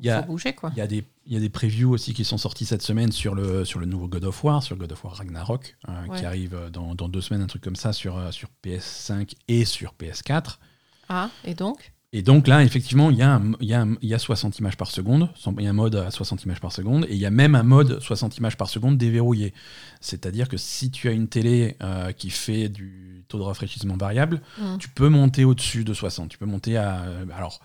[0.02, 0.72] il faut bouger quoi.
[0.76, 3.12] Il y a des, il y a des previews aussi qui sont sortis cette semaine
[3.12, 6.26] sur le sur le nouveau God of War, sur God of War Ragnarok, euh, qui
[6.26, 9.94] arrive dans, dans, deux semaines, un truc comme ça sur euh, sur PS5 et sur
[10.00, 10.58] PS4.
[11.10, 11.93] Ah, et donc?
[12.16, 14.78] Et donc là, effectivement, il y, a il, y a il y a 60 images
[14.78, 17.26] par seconde, il y a un mode à 60 images par seconde, et il y
[17.26, 19.52] a même un mode 60 images par seconde déverrouillé.
[20.00, 24.42] C'est-à-dire que si tu as une télé euh, qui fait du taux de rafraîchissement variable,
[24.60, 24.78] mmh.
[24.78, 26.30] tu peux monter au-dessus de 60.
[26.30, 27.02] Tu peux monter à...
[27.02, 27.62] Euh, alors,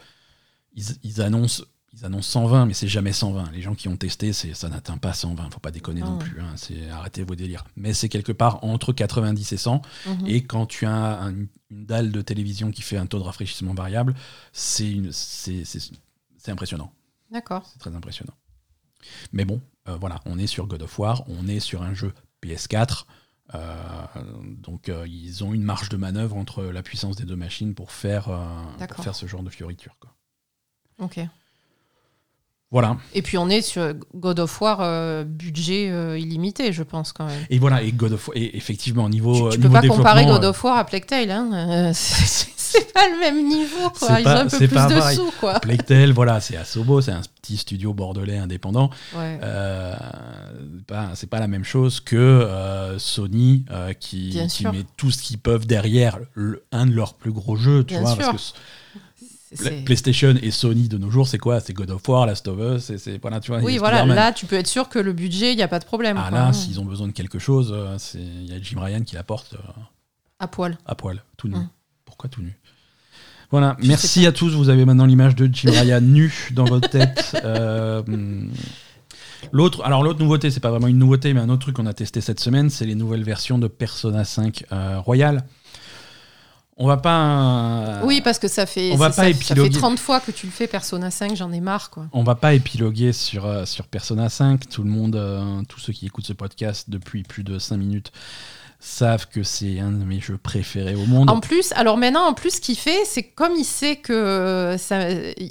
[0.74, 3.50] ils annoncent ils annoncent 120, mais c'est jamais 120.
[3.52, 5.50] Les gens qui ont testé, ça n'atteint pas 120.
[5.50, 6.40] Faut pas déconner non plus.
[6.40, 6.52] Hein.
[6.56, 7.64] C'est arrêtez vos délires.
[7.76, 9.82] Mais c'est quelque part entre 90 et 100.
[10.06, 10.26] Mhm.
[10.26, 14.14] Et quand tu as une dalle de télévision qui fait un taux de rafraîchissement variable,
[14.52, 15.00] c'est
[16.46, 16.92] impressionnant.
[17.30, 17.66] D'accord.
[17.72, 18.34] C'est très impressionnant.
[19.32, 22.12] Mais bon, euh, voilà, on est sur God of War, on est sur un jeu
[22.42, 23.06] PS4.
[23.54, 23.74] Euh,
[24.58, 27.92] donc euh, ils ont une marge de manœuvre entre la puissance des deux machines pour
[27.92, 28.24] faire,
[28.90, 29.96] pour faire ce genre de fioriture.
[29.98, 30.14] Quoi.
[30.98, 31.20] Ok.
[32.70, 32.98] Voilà.
[33.14, 37.24] Et puis on est sur God of War euh, budget euh, illimité, je pense quand
[37.24, 37.40] même.
[37.48, 39.48] Et voilà, et God of War, et effectivement, au niveau.
[39.48, 41.92] Tu, tu peux pas comparer God of War à Plague Tale, hein.
[41.94, 44.20] c'est pas le même niveau, quoi.
[44.20, 45.60] Ils ont un peu plus de sous, quoi.
[45.60, 48.90] Plague Tale, voilà, c'est Asobo, c'est un petit studio bordelais indépendant.
[49.16, 49.40] Ouais.
[49.42, 49.94] Euh,
[51.14, 53.64] c'est pas la même chose que Sony
[53.98, 56.18] qui, qui met tout ce qu'ils peuvent derrière
[56.70, 58.14] un de leurs plus gros jeux, tu vois.
[58.14, 58.58] Parce que
[59.84, 61.60] PlayStation et Sony de nos jours, c'est quoi?
[61.60, 63.60] C'est God of War, Last of Us, c'est voilà, tu vois.
[63.60, 65.84] Oui, voilà, là, tu peux être sûr que le budget, il n'y a pas de
[65.84, 66.18] problème.
[66.18, 69.14] Ah là, s'ils ont besoin de quelque chose, euh, il y a Jim Ryan qui
[69.14, 69.54] l'apporte.
[69.54, 69.80] Euh,
[70.38, 70.78] à poil.
[70.86, 71.56] À poil, tout nu.
[71.56, 71.68] Hum.
[72.04, 72.56] Pourquoi tout nu?
[73.50, 74.54] Voilà, merci à tous.
[74.54, 77.34] Vous avez maintenant l'image de Jim Ryan nu dans votre tête.
[77.44, 78.02] Euh,
[79.52, 81.94] l'autre, alors l'autre nouveauté, c'est pas vraiment une nouveauté, mais un autre truc qu'on a
[81.94, 84.64] testé cette semaine, c'est les nouvelles versions de Persona 5
[85.04, 85.44] Royal.
[86.80, 88.00] On va pas.
[88.04, 90.52] Oui, parce que ça fait, on va pas ça, fait 30 fois que tu le
[90.52, 91.90] fais Persona 5, j'en ai marre.
[91.90, 92.06] Quoi.
[92.12, 94.68] On va pas épiloguer sur, euh, sur Persona 5.
[94.68, 98.12] Tout le monde, euh, tous ceux qui écoutent ce podcast depuis plus de 5 minutes,
[98.78, 101.28] savent que c'est un de mes jeux préférés au monde.
[101.30, 105.00] En plus, alors maintenant, en plus, ce qu'il fait, c'est comme il sait que ça,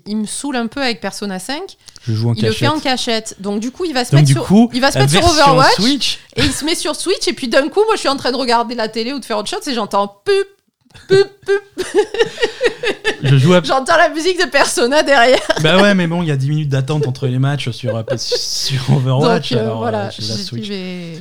[0.06, 2.80] il me saule un peu avec Persona 5, je joue en il le fait en
[2.80, 3.36] cachette.
[3.42, 6.20] Donc du coup, il va se mettre, sur, il va se mettre sur Overwatch Switch.
[6.38, 8.32] et il se met sur Switch et puis d'un coup, moi, je suis en train
[8.32, 10.57] de regarder la télé ou de faire autre chose et j'entends pup
[13.24, 15.40] je joue J'entends la musique de Persona derrière.
[15.62, 18.04] bah ouais, mais bon, il y a 10 minutes d'attente entre les matchs sur, euh,
[18.18, 19.54] sur Overwatch.
[19.54, 21.16] Donc, euh, voilà, euh,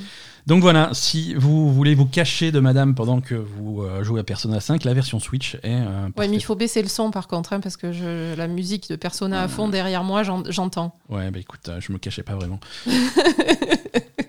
[0.46, 4.60] Donc voilà, si vous voulez vous cacher de madame pendant que vous jouez à Persona
[4.60, 5.74] 5, la version Switch est.
[6.16, 8.88] ouais, mais il faut baisser le son par contre, hein, parce que je, la musique
[8.88, 10.96] de Persona à fond derrière moi, j'entends.
[11.08, 12.60] Ouais, bah écoute, je me cachais pas vraiment.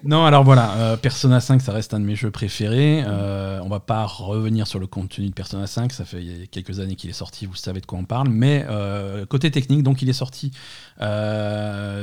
[0.08, 3.04] Non, alors voilà, euh, Persona 5, ça reste un de mes jeux préférés.
[3.06, 6.96] Euh, on va pas revenir sur le contenu de Persona 5, ça fait quelques années
[6.96, 8.30] qu'il est sorti, vous savez de quoi on parle.
[8.30, 10.52] Mais euh, côté technique, donc il est sorti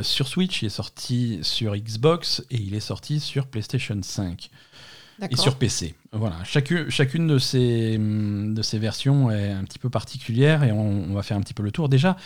[0.03, 4.51] sur Switch, il est sorti sur Xbox et il est sorti sur PlayStation 5
[5.31, 5.95] et sur PC.
[6.13, 11.05] Voilà, chacune, chacune de, ces, de ces versions est un petit peu particulière et on,
[11.11, 11.89] on va faire un petit peu le tour.
[11.89, 12.17] Déjà,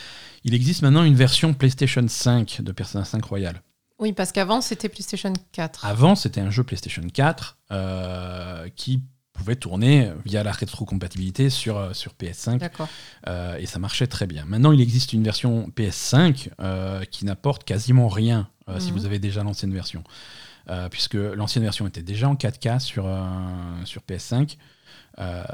[0.44, 3.62] il existe maintenant une version PlayStation 5 de Persona 5 Royal.
[3.98, 5.84] Oui, parce qu'avant, c'était PlayStation 4.
[5.84, 11.92] Avant, c'était un jeu PlayStation 4 euh, qui pouvait tourner via la rétrocompatibilité sur, euh,
[11.92, 12.58] sur PS5.
[12.58, 12.88] D'accord.
[13.26, 14.44] Euh, et ça marchait très bien.
[14.46, 18.98] Maintenant, il existe une version PS5 qui n'apporte quasiment rien si mhm.
[18.98, 20.04] vous avez déjà l'ancienne version.
[20.90, 23.08] Puisque l'ancienne version était déjà en 4K sur,
[23.84, 24.56] sur PS5.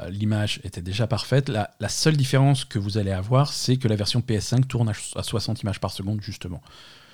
[0.09, 1.49] L'image était déjà parfaite.
[1.49, 5.23] La, la, seule différence que vous allez avoir, c'est que la version PS5 tourne à
[5.23, 6.61] 60 images par seconde, justement.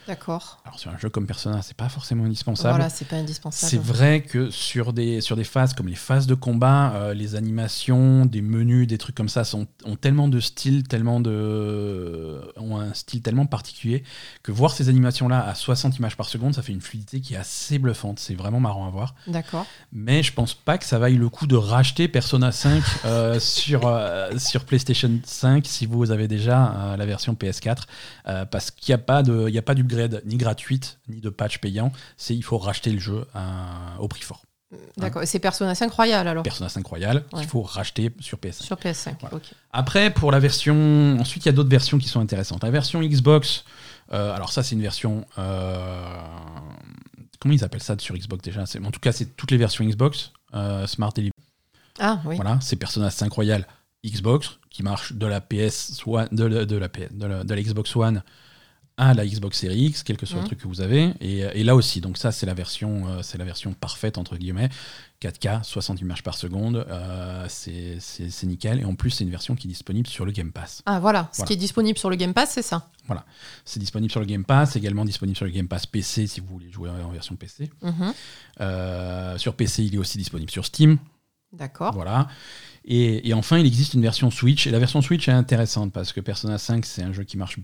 [0.07, 0.61] D'accord.
[0.65, 2.75] Alors sur un jeu comme Persona, c'est pas forcément indispensable.
[2.75, 3.69] Voilà, c'est pas indispensable.
[3.69, 7.35] C'est vrai que sur des, sur des phases comme les phases de combat, euh, les
[7.35, 12.77] animations, des menus, des trucs comme ça sont, ont tellement de style, tellement de, ont
[12.77, 14.03] un style tellement particulier
[14.43, 17.37] que voir ces animations-là à 60 images par seconde, ça fait une fluidité qui est
[17.37, 18.19] assez bluffante.
[18.19, 19.15] C'est vraiment marrant à voir.
[19.27, 19.65] D'accord.
[19.93, 23.85] Mais je pense pas que ça vaille le coup de racheter Persona 5 euh, sur,
[23.85, 27.83] euh, sur PlayStation 5 si vous avez déjà la version PS4
[28.49, 31.29] parce qu'il n'y a pas de, il y a pas d'upgrade ni gratuite ni de
[31.29, 31.91] patch payant.
[32.17, 33.25] C'est il faut racheter le jeu
[33.99, 34.43] au prix fort.
[34.97, 36.43] D'accord, c'est Persona 5 Royal alors?
[36.43, 38.63] Persona 5 Royal qu'il faut racheter sur PS5.
[38.63, 39.41] Sur PS5, ok.
[39.71, 41.17] Après, pour la version.
[41.19, 42.63] Ensuite, il y a d'autres versions qui sont intéressantes.
[42.63, 43.65] La version Xbox,
[44.13, 45.25] euh, alors ça, c'est une version.
[45.37, 46.05] Euh,
[47.39, 48.63] comment ils appellent ça sur Xbox déjà?
[48.83, 51.33] En tout cas, c'est toutes les versions Xbox, euh, Smart Delivery.
[51.99, 52.37] Ah oui.
[52.37, 53.67] Voilà, c'est Persona 5 Royal
[54.05, 56.87] Xbox qui marche de la PS One, de, la, de, la,
[57.43, 58.23] de la Xbox One
[58.97, 60.45] à la Xbox Series X, quel que soit le mmh.
[60.47, 61.13] truc que vous avez.
[61.21, 64.69] Et, là aussi, donc ça c'est la version, euh, c'est la version parfaite entre guillemets,
[65.21, 68.79] 4K, 60 images par seconde, euh, c'est nickel.
[68.79, 70.81] Et en plus, c'est une version qui est disponible sur le Game Pass.
[70.85, 72.89] Ah voilà, ce qui est disponible sur le Game Pass, c'est ça.
[73.07, 73.25] Voilà,
[73.65, 76.47] c'est disponible sur le Game Pass, également disponible sur le Game Pass PC si vous
[76.47, 77.69] voulez jouer en version PC.
[77.81, 78.11] Mmh.
[78.61, 80.97] Euh, sur PC, il est aussi disponible sur Steam.
[81.53, 81.93] D'accord.
[81.93, 82.27] Voilà.
[82.85, 84.67] Et, et, enfin, il existe une version Switch.
[84.67, 87.57] Et la version Switch est intéressante parce que Persona 5, c'est un jeu qui marche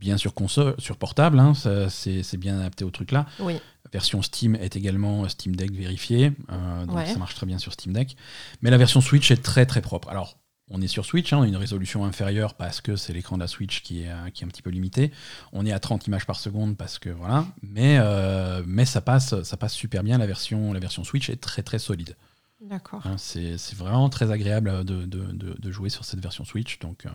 [0.00, 3.26] bien sur console, sur portable, hein, c'est bien adapté au truc là.
[3.38, 3.54] Oui.
[3.84, 7.72] La version Steam est également Steam Deck vérifiée, euh, donc ça marche très bien sur
[7.72, 8.16] Steam Deck.
[8.62, 10.08] Mais la version Switch est très très propre.
[10.08, 10.38] Alors,
[10.70, 13.42] on est sur Switch, hein, on a une résolution inférieure parce que c'est l'écran de
[13.42, 15.10] la Switch qui est, euh, qui est un petit peu limité.
[15.52, 19.42] On est à 30 images par seconde parce que voilà, mais, euh, mais ça, passe,
[19.42, 20.18] ça passe super bien.
[20.18, 22.16] La version, la version Switch est très très solide.
[22.60, 23.00] D'accord.
[23.06, 26.78] Hein, c'est vraiment très agréable de, de, de, jouer sur cette version Switch.
[26.78, 27.10] Donc euh,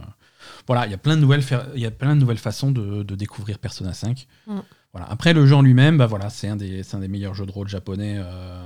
[0.65, 1.43] voilà, il y a plein de nouvelles,
[1.75, 4.27] il y a plein de nouvelles façons de, découvrir Persona 5.
[4.47, 4.59] Mm.
[4.91, 5.07] Voilà.
[5.11, 7.51] Après, le jeu en lui-même, bah voilà, c'est un, des, un des meilleurs jeux de
[7.51, 8.65] rôle japonais euh,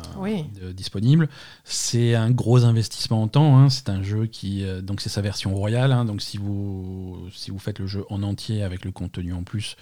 [0.73, 1.27] disponibles.
[1.63, 3.57] C'est un gros investissement en temps.
[3.57, 3.69] Hein.
[3.69, 4.63] C'est un jeu qui.
[4.63, 5.91] Euh, donc, c'est sa version royale.
[5.91, 6.05] Hein.
[6.05, 9.75] Donc, si vous, si vous faites le jeu en entier avec le contenu en plus,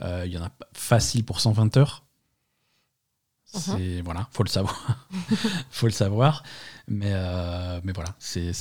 [0.00, 2.03] il y en a facile pour 120 heures.
[3.54, 3.60] Mhm.
[3.60, 5.06] C'est voilà, faut le savoir,
[5.70, 6.42] faut le savoir.
[6.86, 8.52] Mais euh, mais voilà, c'est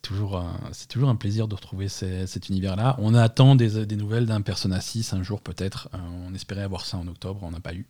[0.00, 2.96] toujours c'est toujours un plaisir de retrouver cet univers-là.
[2.98, 5.88] On attend des, des nouvelles d'un Persona 6 un jour peut-être.
[5.94, 7.86] Euh, on espérait avoir ça en octobre, on n'a pas eu.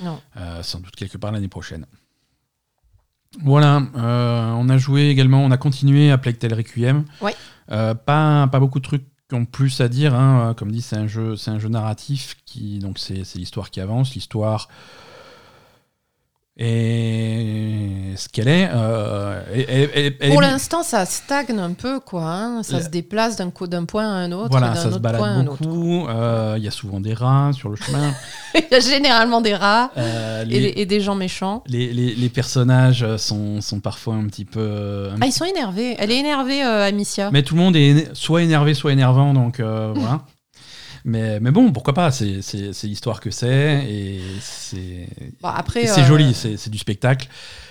[0.00, 0.20] Non.
[0.36, 1.86] Euh, sans doute quelque part l'année prochaine.
[3.42, 7.04] Voilà, on a joué également, on a continué à Plague Tale Requiem.
[7.20, 7.34] Ouais.
[7.68, 10.14] pas pas beaucoup de trucs en plus à dire.
[10.14, 10.54] Hein.
[10.56, 14.14] Comme dit, c'est un jeu c'est un jeu narratif qui donc c'est l'histoire qui avance,
[14.14, 14.68] l'histoire
[16.58, 18.70] et ce qu'elle est.
[18.72, 22.24] Euh, Pour l'instant, ça stagne un peu, quoi.
[22.24, 22.62] Hein.
[22.62, 24.50] Ça se déplace d'un point à un autre.
[24.50, 26.06] Voilà, ça se balade beaucoup.
[26.08, 28.14] Euh, il y a souvent des rats sur le chemin.
[28.54, 31.62] Il y a généralement des rats euh, et, des gens méchants.
[31.66, 35.10] Les, les, personnages sont, sont, parfois un petit peu.
[35.20, 35.94] ah, ils sont énervés.
[35.98, 37.30] Elle est énervée, Amicia.
[37.32, 40.22] Mais tout le monde est soit énervé, soit énervant, donc voilà.
[41.06, 42.42] Mais, mais bon, pourquoi pas C'est
[42.82, 45.08] l'histoire que c'est et c'est
[45.86, 47.28] c'est joli, euh, c'est du spectacle.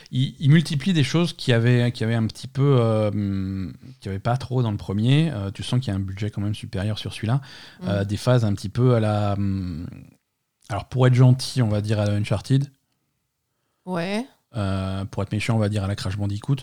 [0.09, 2.77] Il, multiplie des choses qui avaient, qui avaient un petit peu.
[2.79, 3.69] Euh,
[3.99, 5.31] qui avait pas trop dans le premier.
[5.33, 7.41] Euh, tu sens qu'il y a un budget quand même supérieur sur celui-là.
[7.81, 8.05] Mm.
[8.05, 9.33] des phases un petit peu à la.
[9.33, 9.85] Hum,
[10.69, 12.71] alors, pour être gentil, on va dire à la Uncharted.
[13.85, 14.25] Ouais.
[14.57, 16.55] Euh, pour être méchant, on va dire à la Crash Bandicoot.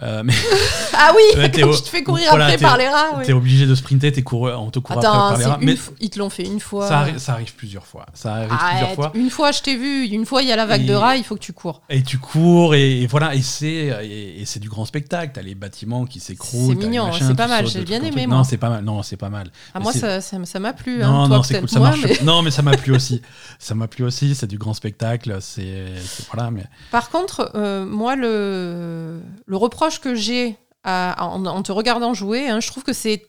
[0.00, 0.32] Euh, mais
[0.92, 3.20] ah oui, quand tu te fais courir après par les rats.
[3.24, 5.58] T'es obligé de sprinter, t'es couru, on te court après par les rats.
[5.60, 6.86] Mais ils te l'ont fait une fois.
[6.86, 8.06] Ça, ça, arrive plusieurs fois.
[8.14, 9.12] Ça arrive plusieurs fois.
[9.14, 10.06] Une fois, je t'ai vu.
[10.06, 11.82] Une fois, il y a la vague de rats, il faut que tu cours.
[11.90, 13.34] Et tu cours et, voilà.
[13.34, 13.90] Et c'est
[14.38, 15.32] et, c'est du grand spectacle.
[15.34, 16.76] T'as les bâtiments qui s'écroulent.
[16.78, 17.10] C'est mignon.
[17.12, 17.66] C'est pas mal.
[17.66, 18.26] J'ai bien aimé.
[18.26, 18.84] Non, c'est pas mal.
[18.84, 19.50] Non, c'est pas mal.
[19.74, 20.98] Ah, moi, ça m'a plu.
[20.98, 21.68] Non, non, c'est cool.
[21.68, 22.22] Ça marche.
[22.22, 23.20] Non, mais ça m'a plu aussi.
[23.58, 24.36] Ça m'a plu aussi.
[24.36, 25.38] C'est du grand spectacle.
[25.40, 25.86] C'est
[26.32, 26.52] voilà.
[26.52, 32.60] Mais par contre, euh, moi le, le reproche que j'ai en, te regardant jouer, hein,
[32.60, 33.26] je trouve que c'est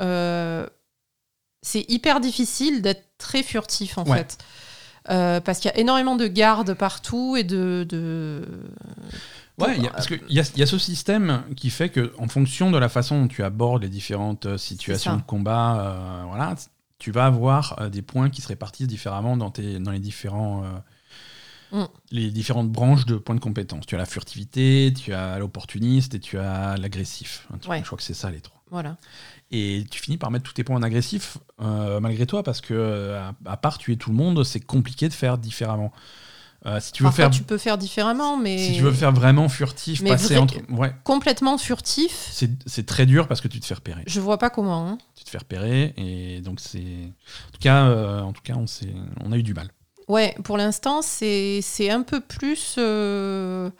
[0.00, 0.66] euh,
[1.62, 4.38] c'est hyper difficile d'être très furtif en fait.
[5.08, 7.86] Euh, parce qu'il y a énormément de gardes partout et de.
[7.88, 8.46] de...
[9.58, 12.88] Ouais, parce qu'il y, y, a ce système qui fait que, en fonction de la
[12.88, 16.54] façon dont tu abordes les différentes situations de combat, voilà,
[16.98, 20.64] tu vas avoir des points qui se répartissent différemment dans, tes, dans les différents
[21.72, 21.84] Mm.
[22.10, 23.86] les différentes branches de points de compétence.
[23.86, 27.46] Tu as la furtivité, tu as l'opportuniste et tu as l'agressif.
[27.60, 28.60] Je crois que c'est ça les trois.
[28.70, 28.96] Voilà.
[29.50, 32.74] Et tu finis par mettre tous tes points en agressif euh, malgré toi parce que
[32.74, 35.92] euh, à, part tuer tout le monde, c'est compliqué de faire différemment.
[36.66, 39.48] Euh, si tu veux faire, tu peux faire différemment, mais si tu veux faire vraiment
[39.48, 42.28] furtif, passer entre, ouais, complètement furtif,
[42.66, 44.02] c'est très dur parce que tu te fais repérer.
[44.06, 44.86] Je vois pas comment.
[44.86, 44.98] Hein.
[45.14, 48.66] Tu te fais repérer et donc c'est, en tout cas, euh, en tout cas, on
[49.24, 49.70] on a eu du mal.
[50.10, 52.74] Ouais, pour l'instant, c'est un peu plus.
[52.78, 53.70] Euh,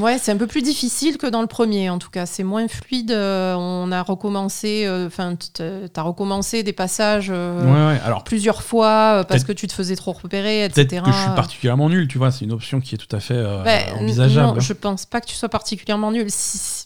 [0.00, 2.24] Ouais, c'est un peu plus difficile que dans le premier, en tout cas.
[2.24, 3.10] C'est moins fluide.
[3.12, 9.24] Euh, on a recommencé, euh, enfin, tu as recommencé des passages euh, Alors, plusieurs fois
[9.28, 10.86] parce que tu te faisais trop repérer, etc.
[10.86, 12.30] Peut-être que je suis particulièrement nul, tu vois.
[12.30, 14.54] C'est une option qui est tout à fait ben, envisageable.
[14.54, 16.26] Non, je pense pas que tu sois particulièrement nul.
[16.28, 16.79] Si, si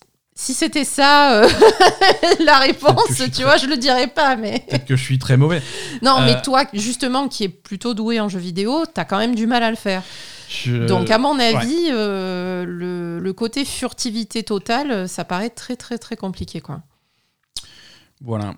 [0.52, 1.42] c'était ça
[2.44, 4.64] la réponse, tu vois, je le dirais pas, mais.
[4.68, 5.62] Peut-être que je suis très mauvais.
[6.02, 9.34] Non, mais toi, justement, qui est plutôt doué en jeu vidéo, tu as quand même
[9.34, 10.02] du mal à le faire.
[10.86, 16.60] Donc, à mon avis, euh, le, côté furtivité totale, ça paraît très, très, très compliqué.
[16.60, 16.82] Quoi.
[18.20, 18.54] Voilà.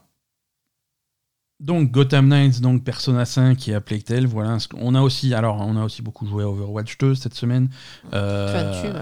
[1.58, 4.26] Donc, Gotham Knights, donc Persona 5 et a Playtale.
[4.26, 4.58] Voilà.
[4.76, 7.70] On a aussi, alors, on a aussi beaucoup joué à Overwatch 2 cette semaine.
[8.12, 8.92] Euh,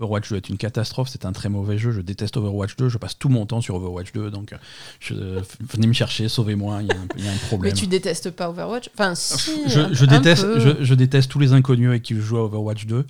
[0.00, 2.98] Overwatch 2 est une catastrophe, c'est un très mauvais jeu, je déteste Overwatch 2, je
[2.98, 4.54] passe tout mon temps sur Overwatch 2, donc
[5.00, 5.14] je,
[5.60, 6.88] venez me chercher, sauvez-moi, il
[7.24, 7.72] y, a un problème.
[7.74, 8.90] Mais tu détestes pas Overwatch?
[8.94, 10.46] Enfin, si, je, déteste,
[10.80, 13.06] je, déteste tous les inconnus avec qui je joue à Overwatch 2.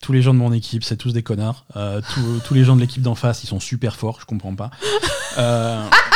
[0.00, 1.66] Tous les gens de mon équipe, c'est tous des connards.
[1.76, 2.00] Euh,
[2.46, 4.70] tous, les gens de l'équipe d'en face, ils sont super forts, je comprends pas.
[5.36, 5.84] Euh,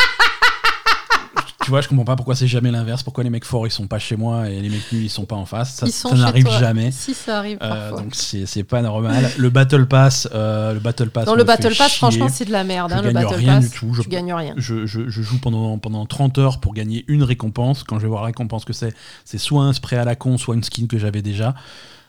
[1.65, 3.01] tu vois, je comprends pas pourquoi c'est jamais l'inverse.
[3.01, 5.25] Pourquoi les mecs forts ils sont pas chez moi et les mecs nuls ils sont
[5.25, 5.73] pas en face.
[5.73, 6.91] Ça, ça n'arrive jamais.
[6.91, 7.57] Si ça arrive.
[7.63, 9.31] Euh, donc c'est pas normal.
[9.35, 11.25] le battle pass, euh, le battle pass.
[11.25, 12.91] Non, le battle pass, franchement, c'est de la merde.
[12.91, 13.95] Je hein, gagne le battle rien pass, du tout.
[13.95, 14.53] Je, tu gagnes rien.
[14.57, 17.83] Je, je, je, joue pendant, pendant 30 heures pour gagner une récompense.
[17.83, 18.93] Quand je vais voir la récompense que c'est,
[19.23, 21.55] c'est soit un spray à la con, soit une skin que j'avais déjà.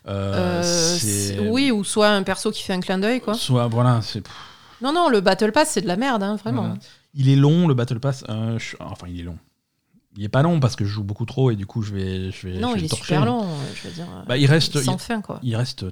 [0.06, 3.32] Euh, euh oui, ou soit un perso qui fait un clin d'œil, quoi.
[3.32, 4.22] Soit, voilà, c'est.
[4.82, 6.74] Non, non, le Battle Pass, c'est de la merde, hein, vraiment.
[7.14, 8.22] Il est long, le Battle Pass.
[8.28, 9.38] enfin, il est long
[10.16, 12.30] il est pas long parce que je joue beaucoup trop et du coup je vais
[12.30, 15.20] je vais non il est super long je veux dire bah, il reste sans fin
[15.20, 15.40] quoi.
[15.42, 15.84] il reste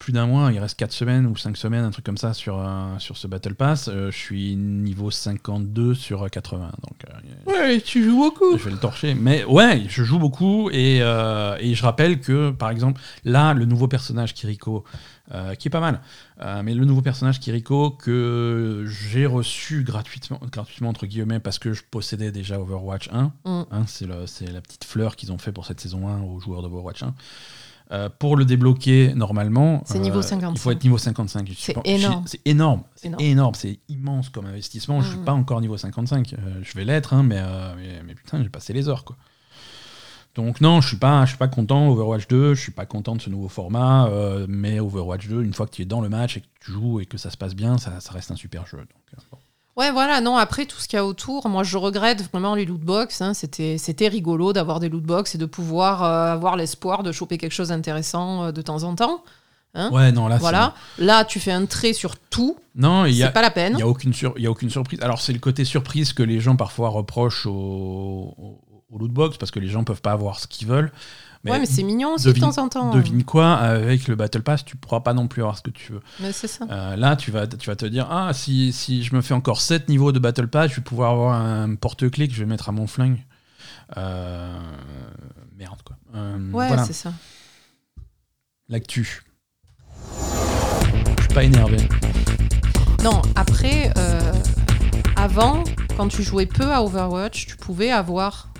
[0.00, 2.58] plus d'un mois il reste 4 semaines ou 5 semaines un truc comme ça sur
[2.58, 3.88] euh, sur ce battle pass.
[3.88, 8.58] Euh, je suis niveau 52 sur 80 donc euh, ouais tu joues beaucoup.
[8.58, 9.14] Je vais le torcher.
[9.14, 13.88] Mais ouais je joue beaucoup et, et je rappelle que par exemple là le nouveau
[13.88, 14.84] personnage Kiriko
[15.32, 16.02] euh, qui est pas mal.
[16.42, 21.72] Euh, mais le nouveau personnage Kiriko que j'ai reçu gratuitement, gratuitement entre guillemets parce que
[21.72, 23.22] je possédais déjà Overwatch 1.
[23.22, 23.64] Mm.
[23.70, 27.04] Hein, c'est la petite fleur qu'ils ont fait pour cette saison 1 aux joueurs d'Overwatch
[27.04, 27.14] 1.
[27.92, 30.58] Euh, pour le débloquer normalement, c'est niveau 55.
[30.58, 31.50] il faut être niveau 55.
[31.56, 32.24] C'est énorme.
[32.26, 32.82] C'est énorme.
[32.94, 33.54] C'est énorme.
[33.54, 35.00] C'est immense comme investissement.
[35.00, 35.24] Je suis mm.
[35.24, 36.34] pas encore niveau 55.
[36.62, 37.42] je vais l'être, hein, mais,
[37.76, 39.04] mais, mais, putain, j'ai passé les heures.
[39.04, 39.16] quoi.
[40.34, 43.14] Donc non, je suis pas, je suis pas content Overwatch 2, je suis pas content
[43.14, 46.08] de ce nouveau format, euh, mais Overwatch 2, une fois que tu es dans le
[46.08, 48.66] match et que tu joues et que ça se passe bien, ça, reste un super
[48.66, 48.78] jeu.
[48.78, 49.36] Donc, euh,
[49.76, 52.64] Ouais, voilà, non, après tout ce qu'il y a autour, moi je regrette vraiment les
[52.64, 53.20] lootbox.
[53.20, 57.38] Hein, c'était, c'était rigolo d'avoir des lootbox et de pouvoir euh, avoir l'espoir de choper
[57.38, 59.24] quelque chose d'intéressant de temps en temps.
[59.74, 60.74] Hein ouais, non, là, voilà.
[60.98, 62.56] Là, tu fais un trait sur tout.
[62.76, 63.72] Non, il c'est pas la peine.
[63.72, 65.00] Il n'y a, aucune a aucune surprise.
[65.02, 68.60] Alors, c'est le côté surprise que les gens parfois reprochent aux,
[68.94, 70.92] au lootbox parce que les gens peuvent pas avoir ce qu'ils veulent.
[71.42, 72.94] Mais ouais, mais c'est mignon aussi de temps en temps.
[72.94, 75.92] Devine quoi, avec le Battle Pass, tu pourras pas non plus avoir ce que tu
[75.92, 76.00] veux.
[76.20, 76.64] Mais c'est ça.
[76.70, 79.60] Euh, là, tu vas, tu vas te dire Ah, si, si je me fais encore
[79.60, 82.70] 7 niveaux de Battle Pass, je vais pouvoir avoir un porte-clés que je vais mettre
[82.70, 83.22] à mon flingue.
[83.98, 84.58] Euh,
[85.54, 85.96] merde, quoi.
[86.14, 87.12] Euh, ouais, c'est ça.
[88.70, 89.22] L'actu.
[91.18, 91.76] Je suis pas énervé.
[93.02, 93.92] Non, après,
[95.16, 95.62] avant,
[95.98, 98.53] quand tu jouais peu à Overwatch, tu pouvais avoir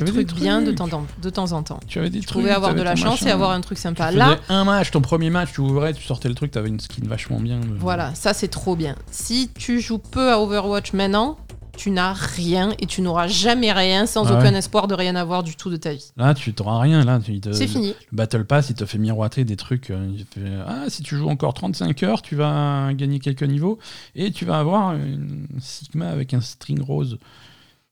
[0.00, 1.80] des trucs, bien de temps, en, de temps en temps.
[1.86, 4.10] Tu avais des tu pouvais avoir de la chance et avoir un truc sympa.
[4.10, 6.68] Tu Là, un match, ton premier match, tu ouvrais, tu sortais le truc, tu avais
[6.68, 7.60] une skin vachement bien.
[7.78, 8.96] Voilà, ça c'est trop bien.
[9.10, 11.36] Si tu joues peu à Overwatch maintenant,
[11.76, 15.42] tu n'as rien et tu n'auras jamais rien sans ah aucun espoir de rien avoir
[15.42, 16.10] du tout de ta vie.
[16.16, 17.04] Là, tu n'auras rien.
[17.04, 17.20] Là,
[17.52, 17.94] c'est fini.
[18.10, 19.90] Le Battle Pass, il te fait miroiter des trucs.
[19.90, 23.78] Euh, ah, si tu joues encore 35 heures, tu vas gagner quelques niveaux
[24.14, 27.18] et tu vas avoir une Sigma avec un string rose.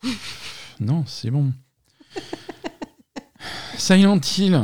[0.80, 1.52] non, c'est bon.
[3.76, 4.60] Silent Hill.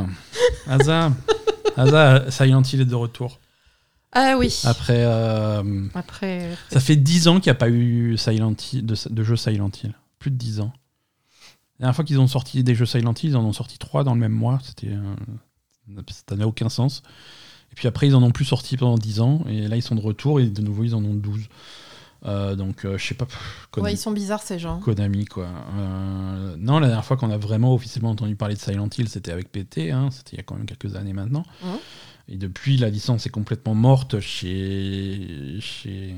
[0.67, 1.11] Asa.
[1.75, 3.39] Asa, Silent Hill est de retour.
[4.11, 4.53] Ah oui.
[4.63, 5.03] Après.
[5.05, 9.35] Euh, après, Ça fait 10 ans qu'il n'y a pas eu Silent Hill, de, jeu
[9.35, 9.93] Silent Hill.
[10.17, 10.73] Plus de 10 ans.
[11.77, 14.03] La dernière fois qu'ils ont sorti des jeux Silent Hill, ils en ont sorti 3
[14.03, 14.59] dans le même mois.
[14.63, 14.91] C'était.
[16.27, 17.03] ça n'a aucun sens.
[17.71, 19.43] Et puis après, ils en ont plus sorti pendant 10 ans.
[19.47, 20.39] Et là, ils sont de retour.
[20.39, 21.47] Et de nouveau, ils en ont 12.
[22.25, 23.27] Euh, donc, euh, je sais pas.
[23.77, 24.79] ouais, ils sont bizarres ces gens.
[24.79, 25.47] Konami, quoi.
[25.77, 29.31] Euh, non, la dernière fois qu'on a vraiment officiellement entendu parler de Silent Hill, c'était
[29.31, 29.91] avec PT.
[29.91, 31.43] Hein, c'était il y a quand même quelques années maintenant.
[32.27, 36.15] Et depuis, la licence est complètement morte chez, chez,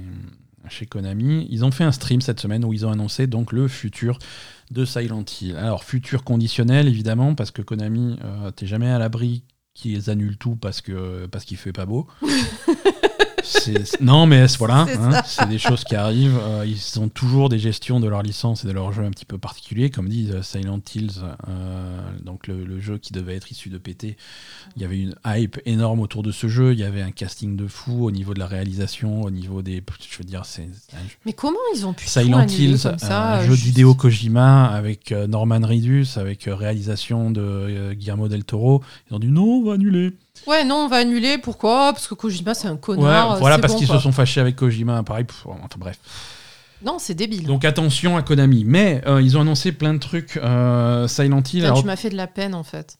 [0.67, 1.47] chez Konami.
[1.49, 4.19] Ils ont fait un stream cette semaine où ils ont annoncé donc le futur
[4.71, 5.55] de Silent Hill.
[5.55, 8.17] Alors, futur conditionnel, évidemment, parce que Konami,
[8.55, 9.43] t'es jamais à l'abri
[9.73, 12.07] qu'ils annulent tout parce que parce qu'il fait pas beau.
[14.01, 16.39] non, mais voilà, hein, c'est des choses qui arrivent.
[16.41, 19.25] Euh, ils ont toujours des gestions de leur licence et de leur jeu un petit
[19.25, 23.69] peu particuliers, comme dit euh, Silent Hills, euh, donc le, jeu qui devait être issu
[23.69, 24.17] de PT.
[24.75, 26.73] Il y avait une hype énorme autour de ce jeu.
[26.73, 29.83] Il y avait un casting de fou au niveau de la réalisation, au niveau des,
[30.09, 30.67] je veux dire, c'est.
[31.25, 36.45] Mais comment ils ont pu Silent Hills, un jeu d'idéo Kojima avec Norman Reedus, avec
[36.47, 38.81] réalisation de Guillermo del Toro.
[39.09, 40.13] Ils ont dit non, on va annuler.
[40.47, 41.37] Ouais, non, on va annuler.
[41.37, 41.93] Pourquoi?
[41.93, 43.37] Parce que Kojima, c'est un connard.
[43.39, 45.03] voilà, parce qu'ils se sont fâchés avec Kojima.
[45.03, 45.99] Pareil, enfin, bref.
[46.83, 47.45] Non, c'est débile.
[47.45, 48.63] Donc attention à Konami.
[48.65, 50.37] Mais euh, ils ont annoncé plein de trucs.
[50.37, 51.71] Euh, Silent Hill.
[51.75, 52.97] Tu m'as fait de la peine, en fait.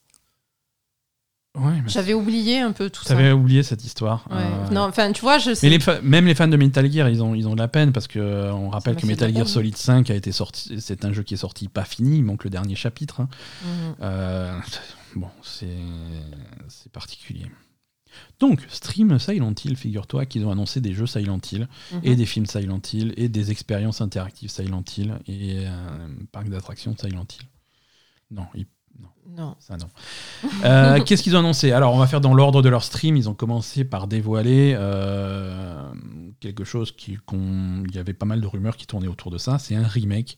[1.59, 3.09] Ouais, J'avais oublié un peu tout ça.
[3.09, 4.23] T'avais oublié cette histoire.
[4.31, 4.39] Euh,
[4.71, 5.69] non, enfin, tu vois, je sais.
[5.69, 8.07] Mais même les fans de Metal Gear, ils ont, ils ont de la peine parce
[8.07, 10.79] que on rappelle que Metal Gear Solid 5 a été sorti.
[10.79, 12.17] C'est un jeu qui est sorti pas fini.
[12.17, 13.21] Il manque le dernier chapitre.
[13.21, 13.29] Hein.
[13.65, 14.61] Mhm.
[15.15, 17.45] Bon, c'est particulier.
[18.39, 21.99] Donc, stream Silent Hill, figure-toi qu'ils ont annoncé des jeux Silent Hill, mhm.
[22.03, 26.95] et des films Silent Hill, et des expériences interactives Silent Hill, et un parc d'attractions
[26.97, 27.47] Silent Hill.
[28.31, 28.47] Non,
[29.37, 29.55] non.
[29.59, 29.87] Ça, non.
[30.65, 31.71] Euh, qu'est-ce qu'ils ont annoncé?
[31.71, 33.15] Alors, on va faire dans l'ordre de leur stream.
[33.15, 35.89] Ils ont commencé par dévoiler euh,
[36.39, 37.17] quelque chose qui.
[37.31, 39.59] Il y avait pas mal de rumeurs qui tournaient autour de ça.
[39.59, 40.37] C'est un remake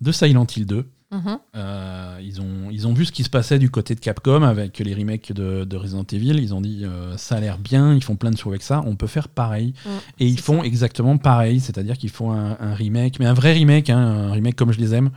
[0.00, 0.86] de Silent Hill 2.
[1.10, 1.38] Mhm.
[1.56, 4.78] Euh, ils, ont, ils ont vu ce qui se passait du côté de Capcom avec
[4.78, 6.38] les remakes de, Resident Evil.
[6.38, 8.82] Ils ont dit euh, ça a l'air bien, ils font plein de choses avec ça,
[8.84, 9.72] on peut faire pareil.
[10.18, 13.98] et ils font exactement pareil, c'est-à-dire qu'ils font un, remake, mais un vrai remake, hein,
[13.98, 15.10] un remake comme je les aime,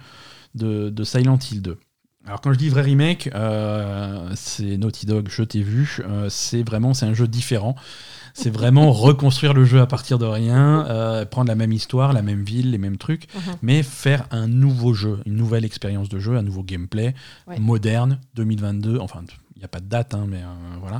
[0.55, 1.77] de, de Silent Hill 2.
[2.25, 6.93] Alors quand je dis vrai remake, euh, c'est Naughty Dog, je t'ai vu, c'est vraiment
[6.93, 7.75] c'est un jeu différent.
[8.33, 12.21] C'est vraiment reconstruire le jeu à partir de rien, euh, prendre la même histoire, la
[12.21, 13.55] même ville, les mêmes trucs, mhm.
[13.61, 17.13] mais faire un nouveau jeu, une nouvelle expérience de jeu, un nouveau gameplay
[17.59, 18.99] moderne, 2022.
[18.99, 19.23] Enfin,
[19.55, 20.99] il n'y a pas de date, hein, mais euh, voilà.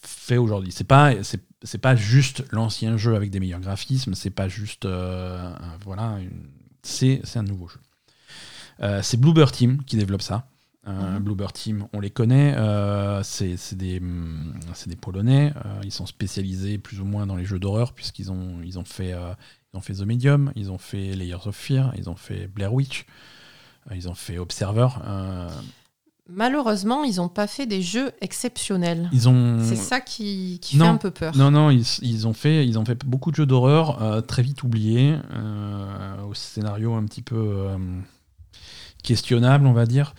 [0.00, 0.72] Fait aujourd'hui.
[0.72, 4.84] C'est pas, c'est, pas juste l'ancien jeu avec des meilleurs graphismes, c'est pas juste.
[4.84, 5.52] Euh,
[5.84, 6.18] voilà,
[6.82, 7.80] c'est, c'est un nouveau jeu.
[9.02, 10.46] c'est Bluebird Team qui développe ça.
[10.86, 11.46] Euh, mhm.
[11.52, 12.54] Team, on les connaît.
[12.56, 15.52] Euh, c'est des, des, Polonais.
[15.56, 18.84] Euh, ils sont spécialisés plus ou moins dans les jeux d'horreur, puisqu'ils ont, ils ont,
[18.84, 19.14] fait,
[19.72, 22.72] ils ont fait The Medium, ils ont fait Layers of Fear, ils ont fait Blair
[22.72, 23.06] Witch,
[23.94, 24.88] ils ont fait Observer.
[26.30, 29.08] Malheureusement, ils n'ont pas fait des jeux exceptionnels.
[29.14, 29.64] Ils ont...
[29.64, 31.34] C'est ça qui, qui fait un peu peur.
[31.34, 34.62] Non, non, ils, ils, ont, fait, ils ont fait beaucoup de jeux d'horreur très vite
[34.62, 35.16] oubliés,
[36.26, 37.68] au scénario un petit peu
[39.02, 40.14] questionnable, on va dire.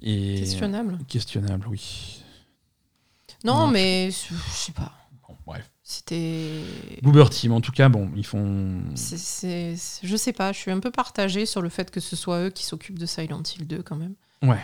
[0.00, 0.98] Questionnable.
[1.08, 2.22] Questionnable, oui.
[3.44, 4.92] Non, mais je sais pas.
[5.26, 5.70] Bon, bref.
[5.82, 6.62] C'était.
[7.02, 8.80] Boober Team, en tout cas, bon, ils font.
[8.94, 12.46] C'est, Je sais pas, je suis un peu partagé sur le fait que ce soit
[12.46, 14.14] eux qui s'occupent de Silent Hill 2 quand même.
[14.42, 14.58] Ouais.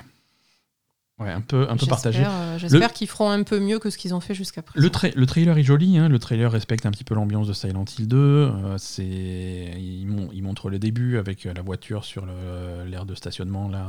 [1.18, 2.24] Ouais, un peu, un peu partagé.
[2.26, 4.84] Euh, j'espère qu'ils feront un peu mieux que ce qu'ils ont fait jusqu'à présent.
[4.84, 7.84] Le, le, trailer est joli, hein, le trailer respecte un petit peu l'ambiance de Silent
[7.96, 8.16] Hill 2.
[8.16, 13.86] Euh, c'est, il, montre le début avec la voiture sur l'aire de stationnement là,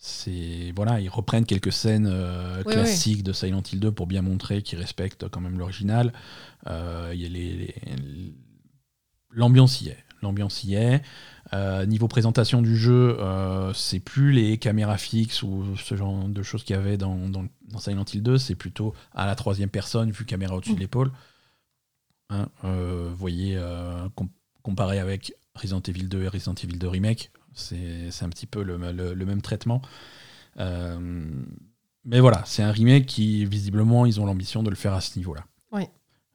[0.00, 4.62] c'est voilà, ils reprennent quelques scènes euh, classiques de Silent Hill 2 pour bien montrer
[4.62, 6.12] qu'ils respectent quand même l'original.
[6.68, 7.12] Euh,
[9.30, 11.02] l'ambiance y est, l'ambiance y est.
[11.52, 13.18] Euh, niveau présentation du jeu,
[13.74, 17.48] c'est plus les caméras fixes ou ce genre de choses qu'il y avait dans, dans,
[17.78, 20.80] Silent Hill 2, c'est plutôt à la troisième personne, vue caméra au-dessus de mm.
[20.80, 21.10] l'épaule.
[22.30, 23.60] Hein, vous voyez,
[24.62, 28.78] comparé avec Resident Evil 2 et Resident Evil 2 Remake, c'est un petit peu le,
[28.78, 29.82] même traitement.
[30.58, 31.24] Euh,
[32.04, 35.18] mais voilà, c'est un remake qui, visiblement, ils ont l'ambition de le faire à ce
[35.18, 35.44] niveau-là.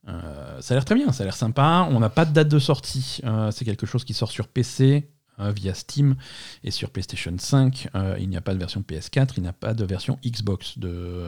[0.09, 1.87] Euh, ça a l'air très bien, ça a l'air sympa.
[1.89, 3.21] On n'a pas de date de sortie.
[3.23, 5.09] Euh, c'est quelque chose qui sort sur PC
[5.39, 6.15] via Steam
[6.63, 7.87] et sur PlayStation 5.
[8.19, 11.27] il n'y a pas de version PS4, il n'y a pas de version Xbox de,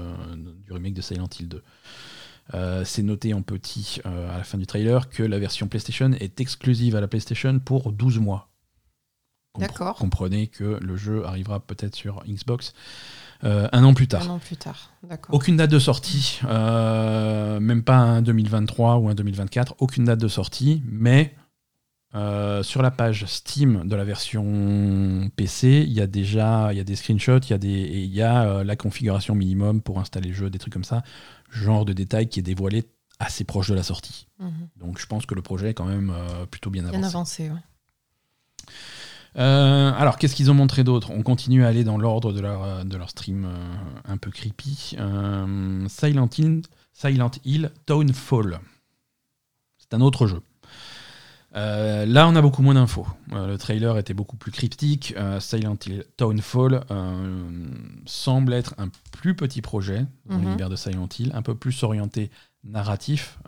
[0.64, 2.84] du remake de Silent Hill 2.
[2.84, 6.96] c'est noté en petit à la fin du trailer que la version PlayStation est exclusive
[6.96, 8.50] à la PlayStation pour 12 mois.
[9.60, 9.96] D'accord.
[9.96, 12.74] Comprenez que le jeu arrivera peut-être sur Xbox
[13.44, 14.24] euh, un an plus tard.
[14.24, 15.36] Un an plus tard, d'accord.
[15.36, 20.28] Aucune date de sortie, euh, même pas un 2023 ou un 2024, aucune date de
[20.28, 21.36] sortie, mais
[22.16, 26.80] euh, sur la page Steam de la version PC, il y a déjà il y
[26.80, 30.30] a des screenshots, il y a, des, il y a la configuration minimum pour installer
[30.30, 31.04] le jeu, des trucs comme ça,
[31.52, 32.86] genre de détail qui est dévoilé
[33.20, 34.28] assez proche de la sortie.
[34.40, 34.70] Mhm.
[34.78, 36.14] Donc je pense que le projet est quand même
[36.50, 37.00] plutôt bien avancé.
[37.00, 38.72] Bien avancé, ouais.
[39.38, 41.12] Euh, alors, qu'est-ce qu'ils ont montré d'autre?
[41.12, 43.76] On continue à aller dans l'ordre de leur, euh, de leur stream euh,
[44.06, 44.96] un peu creepy.
[45.88, 46.62] Silent, Hill,
[46.94, 48.60] Silent Hill Townfall.
[49.78, 50.42] C'est un autre jeu.
[51.54, 53.08] Là, on a beaucoup moins d'infos.
[53.32, 55.16] Le trailer était beaucoup plus cryptique.
[55.40, 56.82] Silent Hill Townfall
[58.06, 60.42] semble être un plus petit projet dans mhm.
[60.42, 62.30] l'univers de Silent Hill, un peu plus orienté
[62.66, 63.40] narratif.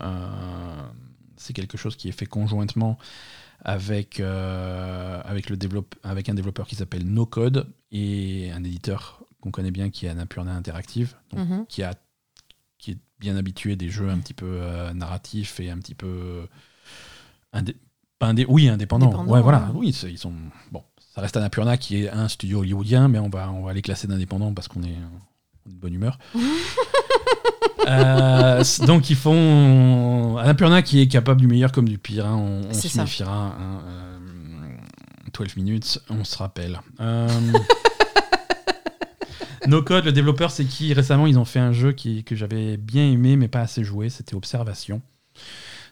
[1.35, 2.97] c'est quelque chose qui est fait conjointement
[3.67, 5.57] avec, avec, le
[6.03, 10.09] avec un développeur qui s'appelle No Code et un éditeur qu'on connaît bien qui est
[10.09, 11.65] Annapurna Interactive, mhm.
[11.67, 11.93] qui, a,
[12.79, 14.61] qui est bien habitué des jeux un petit peu
[14.95, 16.47] narratifs et un petit peu
[18.47, 19.25] oui, indépendant.
[19.25, 19.69] ouais, voilà.
[19.73, 20.33] Oui, ils sont.
[20.71, 23.81] Bon, ça reste Annapurna qui est un studio hollywoodien, mais on va, on va les
[23.81, 24.97] classer d'indépendant parce qu'on est
[25.65, 26.17] de bonne humeur.
[27.87, 28.26] Euh,
[28.85, 32.25] donc ils font Annapurna qui est capable du meilleur comme du pire.
[32.25, 33.55] Hein, on, se méfiera.
[35.33, 36.79] 12 hein, euh, minutes, on se rappelle.
[36.99, 37.27] Euh...
[39.67, 40.93] no Code, le développeur, c'est qui?
[40.93, 44.09] Récemment, ils ont fait un jeu qui, que j'avais bien aimé, mais pas assez joué.
[44.09, 45.01] C'était Observation.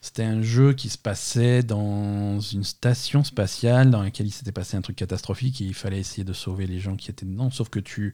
[0.06, 4.78] C'était un jeu qui se passait dans une station spatiale dans laquelle il s'était passé
[4.78, 7.49] un truc catastrophique et il fallait essayer de sauver les gens qui étaient dedans.
[7.49, 8.14] Sauf que tu,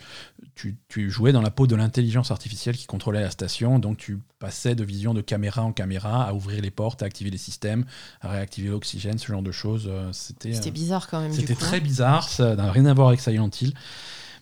[0.56, 3.78] tu, jouais dans la peau de l'intelligence artificielle qui contrôlait la station.
[3.78, 7.30] Donc tu passais de vision de caméra en caméra à ouvrir les portes, à activer
[7.30, 7.84] les systèmes,
[8.22, 9.90] à réactiver l'oxygène, ce genre de choses.
[9.90, 11.34] Euh, c'était euh, bizarre quand même.
[11.34, 11.82] C'était très hein.
[11.82, 12.30] bizarre.
[12.30, 13.74] Ça n'a rien à voir avec Silent Hill.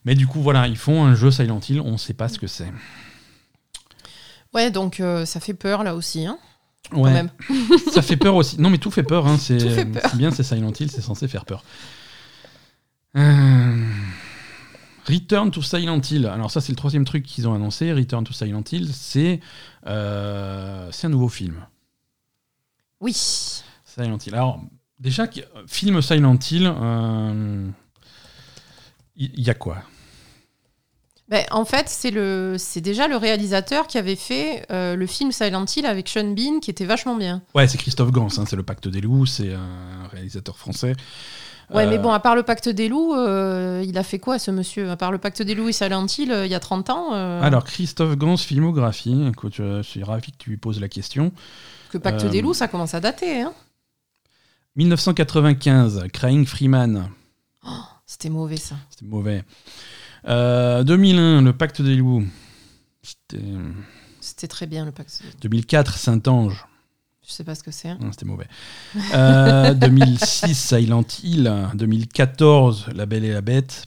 [0.05, 1.81] Mais du coup, voilà, ils font un jeu Silent Hill.
[1.81, 2.71] On ne sait pas ce que c'est.
[4.53, 6.27] Ouais, donc euh, ça fait peur là aussi.
[6.27, 6.37] Hein
[6.93, 7.23] Ouais.
[7.93, 8.59] ça fait peur aussi.
[8.59, 9.27] Non, mais tout fait peur.
[9.27, 9.37] Hein.
[9.37, 9.85] C'est
[10.15, 11.63] bien, c'est Silent Hill, c'est censé faire peur.
[13.15, 13.85] Euh,
[15.07, 16.27] Return to Silent Hill.
[16.27, 17.91] Alors ça, c'est le troisième truc qu'ils ont annoncé.
[17.91, 19.39] Return to Silent Hill, c'est
[19.87, 21.65] euh, un nouveau film.
[22.99, 23.13] Oui.
[23.85, 24.35] Silent Hill.
[24.35, 24.61] Alors
[24.99, 25.27] déjà,
[25.67, 27.71] film Silent Hill, il euh,
[29.15, 29.83] y a quoi?
[31.29, 35.31] Ben, en fait, c'est le, c'est déjà le réalisateur qui avait fait euh, le film
[35.31, 37.43] Silent Hill avec Sean Bean, qui était vachement bien.
[37.53, 40.95] Ouais, c'est Christophe Gans, hein, c'est le Pacte des loups, c'est un réalisateur français.
[41.71, 44.39] Ouais, mais euh, bon, à part le Pacte des loups, euh, il a fait quoi
[44.39, 44.89] ce monsieur?
[44.89, 47.63] À part le Pacte des loups et Silent Hill, il y a 30 ans Alors,
[47.63, 51.31] Christophe Gans, filmographie, écoute, je suis ravi que tu lui poses la question.
[51.91, 53.41] Que Pacte des loups, ça commence à dater.
[53.41, 53.53] Hein
[54.77, 57.09] 1995, Crying Freeman.
[57.67, 57.69] Oh,
[58.07, 58.75] c'était mauvais ça.
[58.89, 59.43] C'était mauvais.
[60.25, 62.25] 2001, euh, le pacte des loups.
[64.21, 65.21] C'était très bien le pacte.
[65.41, 66.65] 2004, Saint-Ange.
[67.25, 67.95] Je sais pas ce que c'est.
[68.11, 68.47] C'était mauvais.
[69.13, 71.53] Euh, 2006, Silent Hill.
[71.75, 73.85] 2014, La Belle et la Bête.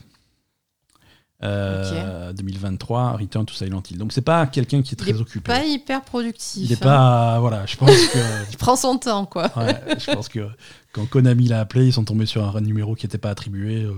[1.43, 3.97] 2023, euh, Return to Silent Hill.
[3.97, 5.47] Donc c'est pas quelqu'un qui est très il est occupé.
[5.47, 6.63] Pas hyper productif.
[6.63, 8.19] Il est pas, voilà, je pense que.
[8.51, 9.51] il prend son temps, quoi.
[9.97, 10.47] je pense que
[10.93, 13.83] quand Konami l'a appelé, ils sont tombés sur un numéro qui n'était pas attribué.
[13.83, 13.93] Euh,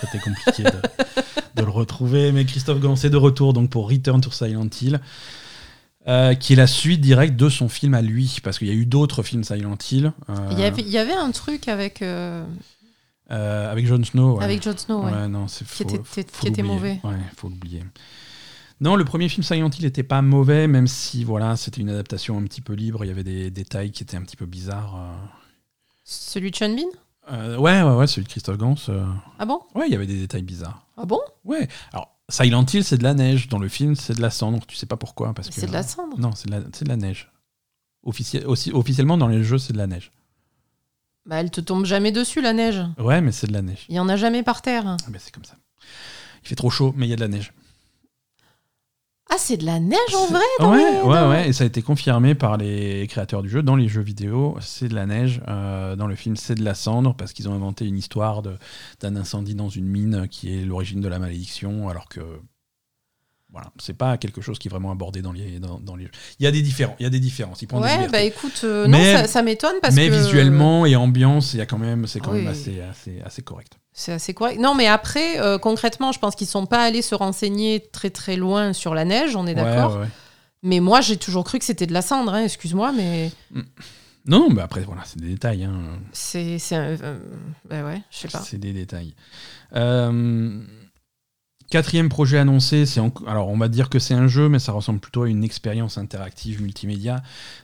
[0.00, 2.32] c'était compliqué de, le retrouver.
[2.32, 5.00] Mais Christophe Gans est de retour donc pour Return to Silent Hill.
[6.08, 8.74] Euh, qui est la suite directe de son film à lui, parce qu'il y a
[8.74, 10.12] eu d'autres films Silent Hill.
[10.50, 12.02] Il, y avait, il, y avait, un truc avec
[13.30, 14.40] euh, avec Jon Snow.
[14.40, 15.28] Avec Jon Snow, ouais.
[15.28, 16.00] non, c'est Qui était,
[16.40, 17.00] qui était mauvais.
[17.04, 17.82] Ouais, faut l'oublier.
[18.80, 22.38] Non, le premier film Silent Hill n'était pas mauvais, même si voilà, c'était une adaptation
[22.38, 23.04] un petit peu libre.
[23.04, 24.96] Il y avait des détails qui étaient un petit peu bizarres.
[24.96, 25.26] Euh.
[26.02, 26.88] Celui de Sean Bean?
[27.30, 28.74] Euh, Ouais, ouais, ouais, celui de Christophe Gans.
[29.38, 29.60] Ah bon?
[29.74, 30.86] Ouais, il y avait des détails bizarres.
[30.96, 31.20] Ah bon?
[31.44, 31.68] Ouais.
[31.92, 33.48] Alors, Silent Hill, c'est de la neige.
[33.48, 34.64] Dans le film, c'est de la cendre.
[34.66, 35.34] Tu sais pas pourquoi.
[35.34, 36.18] parce C'est de la cendre?
[36.18, 37.30] Non, c'est de, de, la neige.
[38.02, 38.40] Aussi,
[38.72, 40.10] officiellement, dans les jeux, c'est de la neige.
[41.30, 42.82] Bah, elle te tombe jamais dessus, la neige.
[42.98, 43.86] Ouais, mais c'est de la neige.
[43.88, 44.84] Il y en a jamais par terre.
[44.84, 45.54] Ah bah, c'est comme ça.
[46.42, 47.52] Il fait trop chaud, mais il y a de la neige.
[49.30, 51.48] Ah, c'est de la neige en vrai dans Ouais, ouais, ouais.
[51.48, 53.62] Et ça a été confirmé par les créateurs du jeu.
[53.62, 55.40] Dans les jeux vidéo, c'est de la neige.
[55.46, 59.14] Euh, dans le film, c'est de la cendre parce qu'ils ont inventé une histoire d'un
[59.14, 62.22] incendie dans une mine qui est l'origine de la malédiction, alors que
[63.52, 66.08] voilà, c'est pas quelque chose qui est vraiment abordé dans les dans, les.
[66.38, 66.96] Il y a des différences.
[67.00, 67.60] Il y a des différences.
[67.62, 70.12] ouais, bah écoute, euh, non, ça, m'étonne parce mais que.
[70.12, 73.42] Mais visuellement et ambiance, il y a quand même, c'est quand même assez, assez, assez
[73.42, 73.78] correct.
[73.92, 74.60] C'est assez correct.
[74.60, 78.36] Non, mais après, euh, concrètement, je pense qu'ils sont pas allés se renseigner très très
[78.36, 79.34] loin sur la neige.
[79.34, 80.00] On est d'accord.
[80.62, 82.34] Mais moi, j'ai toujours cru que c'était de la cendre.
[82.34, 83.30] Hein, excuse-moi, mais.
[83.50, 83.62] Mm.
[84.26, 85.64] Non, mais après, voilà, c'est des détails.
[85.64, 85.98] Hein.
[86.12, 87.18] C'est, c'est, euh,
[87.68, 88.40] bah ouais, je sais pas.
[88.40, 89.14] C'est des détails.
[89.74, 90.60] Euh.
[91.70, 94.98] Quatrième projet annoncé, c'est alors on va dire que c'est un jeu, mais ça ressemble
[94.98, 97.22] plutôt à une expérience interactive multimédia.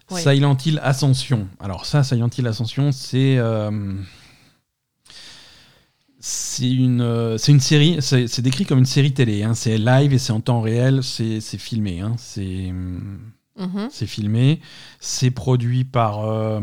[0.09, 1.49] Silent Hill Ascension.
[1.59, 3.95] Alors ça, Silent Hill Ascension, c'est euh,
[6.21, 7.99] c'est une euh, c'est une série.
[8.01, 9.43] C'est décrit comme une série télé.
[9.43, 9.55] Hein.
[9.55, 11.03] C'est live et c'est en temps réel.
[11.03, 12.01] C'est filmé.
[12.01, 12.15] Hein.
[12.17, 12.73] C'est
[13.59, 13.89] mm-hmm.
[13.91, 14.61] c'est filmé.
[15.01, 16.61] C'est produit par euh,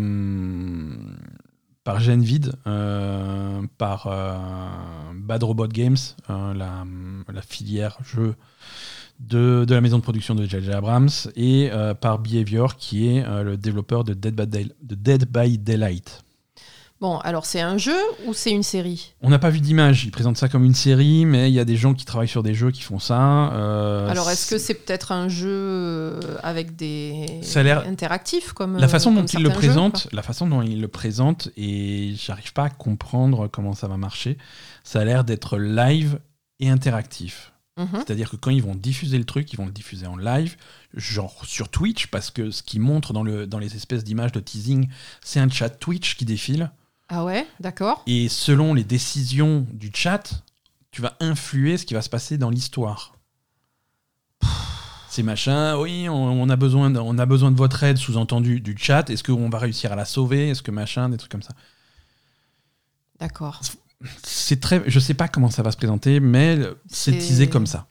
[1.84, 4.38] par Genvid, euh, par euh,
[5.15, 5.97] Bad Robot Games,
[6.29, 8.36] euh, la, filière jeu
[9.19, 10.71] de, la maison de production de J.J.
[10.71, 11.69] Abrams, et
[11.99, 16.23] par Behavior, qui est le développeur de Dead by, Dead by Daylight.
[17.03, 19.13] Bon, alors c'est un jeu ou c'est une série?
[19.21, 20.05] On n'a pas vu d'image.
[20.05, 22.43] Ils présentent ça comme une série, mais il y a des gens qui travaillent sur
[22.43, 23.51] des jeux qui font ça.
[23.51, 28.77] Euh, alors est-ce que c'est peut-être un jeu euh, avec des ça a interactifs comme
[28.77, 32.63] la façon dont ils le présentent, la façon dont ils le présentent, et j'arrive pas
[32.63, 34.37] à comprendre comment ça va marcher.
[34.85, 36.21] Ça a l'air d'être live
[36.61, 37.51] et interactif.
[37.75, 37.89] Mhm.
[37.95, 40.55] C'est-à-dire que quand ils vont diffuser le truc, ils vont le diffuser en live,
[40.93, 44.39] genre sur Twitch, parce que ce qu'ils montrent dans, le, dans les espèces d'images de
[44.39, 44.87] teasing,
[45.21, 46.71] c'est un chat Twitch qui défile.
[47.09, 48.03] Ah ouais, d'accord.
[48.07, 50.43] Et selon les décisions du chat,
[50.91, 53.15] tu vas influer ce qui va se passer dans l'histoire.
[55.09, 58.75] Ces machins, oui, on, a besoin de, on a besoin de votre aide, sous-entendu du
[58.75, 59.09] chat.
[59.11, 60.49] Est-ce qu'on va réussir à la sauver?
[60.49, 61.53] Est-ce que machin, des trucs comme ça?
[63.19, 63.61] D'accord.
[64.23, 67.87] C'est très, je sais pas comment ça va se présenter, mais c'est teasé comme ça.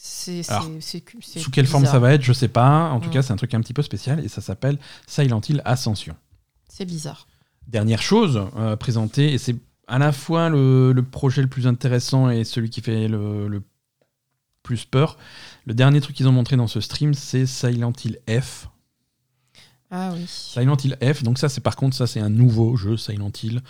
[0.00, 2.88] sous quelle forme ça va être, je sais pas.
[2.88, 3.12] En tout mm.
[3.12, 6.16] cas, c'est un truc un petit peu spécial et ça s'appelle Silent Hill Ascension.
[6.68, 7.26] C'est bizarre.
[7.68, 9.56] Dernière chose euh, présentée, et c'est
[9.86, 13.62] à la fois le, projet le plus intéressant et celui qui fait le,
[14.62, 15.18] plus peur.
[15.66, 18.68] Le dernier truc qu'ils ont montré dans ce stream, c'est Silent Hill F.
[19.90, 20.24] Ah oui.
[20.26, 23.60] Silent Hill F, donc ça c'est par contre ça c'est un nouveau jeu Silent Hill,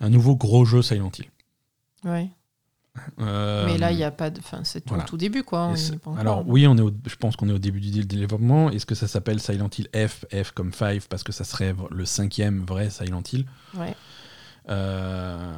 [0.00, 1.26] un nouveau gros jeu Silent Hill.
[2.04, 2.30] Ouais.
[3.20, 4.38] Euh, mais là, il n'y a pas de.
[4.38, 5.72] Enfin, c'est tout, tout, début, quoi.
[6.18, 8.70] alors, oui, on est je pense qu'on est au début du développement.
[8.70, 12.04] Est-ce que ça s'appelle Silent Hill F, F comme 5, parce que ça serait le
[12.04, 13.46] cinquième vrai Silent Hill?
[13.78, 13.94] Ouais.
[14.68, 15.52] Euh,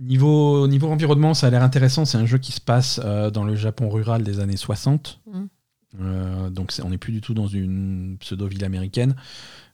[0.00, 2.04] niveau, niveau environnement, ça a l'air intéressant.
[2.04, 5.20] C'est un jeu qui se passe euh, dans le Japon rural des années 60.
[5.26, 6.50] Mmh.
[6.50, 9.14] donc, on n'est plus du tout dans une pseudo-ville américaine.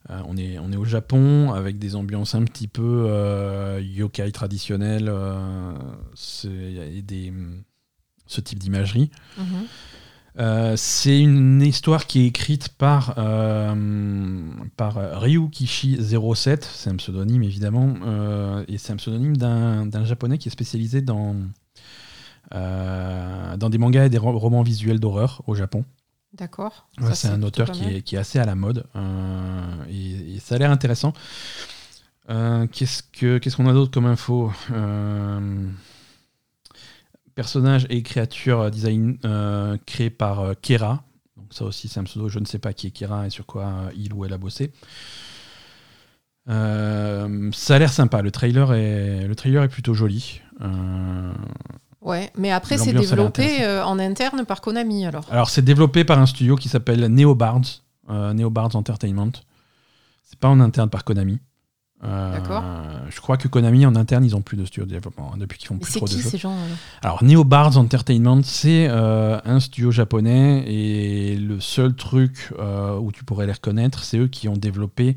[0.09, 4.31] Euh, on, est, on est au Japon avec des ambiances un petit peu euh, yokai
[4.31, 5.73] traditionnelles, euh,
[6.43, 7.33] des,
[8.27, 9.11] ce type d'imagerie.
[9.37, 10.75] Mhm.
[10.75, 13.15] c'est une histoire qui est écrite par,
[14.77, 17.93] par Ryu Kishi 07, c'est un pseudonyme évidemment,
[18.67, 21.35] et c'est un pseudonyme d'un japonais qui est spécialisé dans,
[22.51, 25.85] dans des mangas et des romans visuels d'horreur au Japon.
[26.33, 26.87] D'accord.
[27.13, 30.57] c'est un auteur qui est, qui est, assez à la mode euh, et, ça a
[30.57, 31.13] l'air intéressant.
[32.29, 35.69] Euh, qu'est-ce qu'on a d'autre comme info euh,
[37.35, 39.17] Personnage et créature design
[39.85, 41.03] créé par Kera.
[41.37, 43.45] Donc ça aussi c'est un pseudo, je ne sais pas qui est Kera et sur
[43.45, 44.71] quoi il ou elle a bossé.
[46.47, 46.55] ça
[47.75, 50.41] a l'air sympa, le trailer est, le trailer est plutôt joli.
[52.03, 55.25] Ouais, mais après c'est développé euh, en interne par Konami alors.
[55.31, 59.31] Alors c'est développé par un studio qui s'appelle Neobards, euh, Neobards Entertainment.
[60.23, 61.39] C'est pas en interne par Konami.
[62.03, 62.61] Euh, D'accord.
[63.09, 65.57] Je crois que Konami en interne ils ont plus de studio de développement hein, depuis
[65.57, 66.19] qu'ils font plus trop de jeux.
[66.19, 66.57] Ces gens,
[67.01, 67.23] alors?
[67.23, 72.51] Neobards Entertainment c'est un studio japonais et le seul truc
[72.99, 75.15] où tu pourrais les reconnaître c'est eux qui ont développé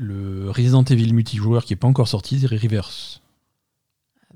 [0.00, 3.20] le Resident Evil multijoueur qui est pas encore sorti, The Reverse.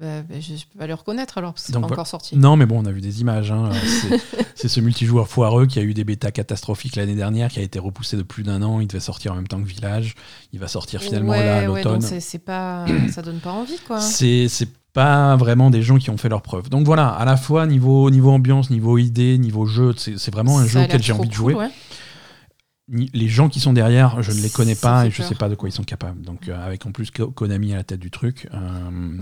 [0.00, 2.36] Bah, bah, je ne peux pas le reconnaître alors, parce que c'est pas encore sorti.
[2.36, 3.52] Non, mais bon, on a vu des images.
[3.52, 3.70] Hein.
[4.56, 7.78] c'est ce multijoueur foireux qui a eu des bêtas catastrophiques l'année dernière, qui a été
[7.78, 8.80] repoussé de plus d'un an.
[8.80, 10.16] Il devait sortir en même temps que Village.
[10.52, 12.02] Il va sortir finalement là à l'automne.
[12.04, 14.00] Ouais, c'est pas, ça donne pas envie, quoi.
[14.00, 14.48] C'est
[14.92, 16.70] pas vraiment des gens qui ont fait leurs preuves.
[16.70, 20.66] Donc voilà, à la fois niveau, niveau ambiance, niveau idée, niveau jeu, c'est vraiment un
[20.66, 21.54] jeu auquel j'ai envie de jouer.
[22.88, 25.48] Les gens qui sont derrière, je ne les connais pas et je ne sais pas
[25.48, 26.20] de quoi ils sont capables.
[26.22, 28.48] Donc, euh, avec en plus Konami à la tête du truc.
[28.52, 28.58] Euh,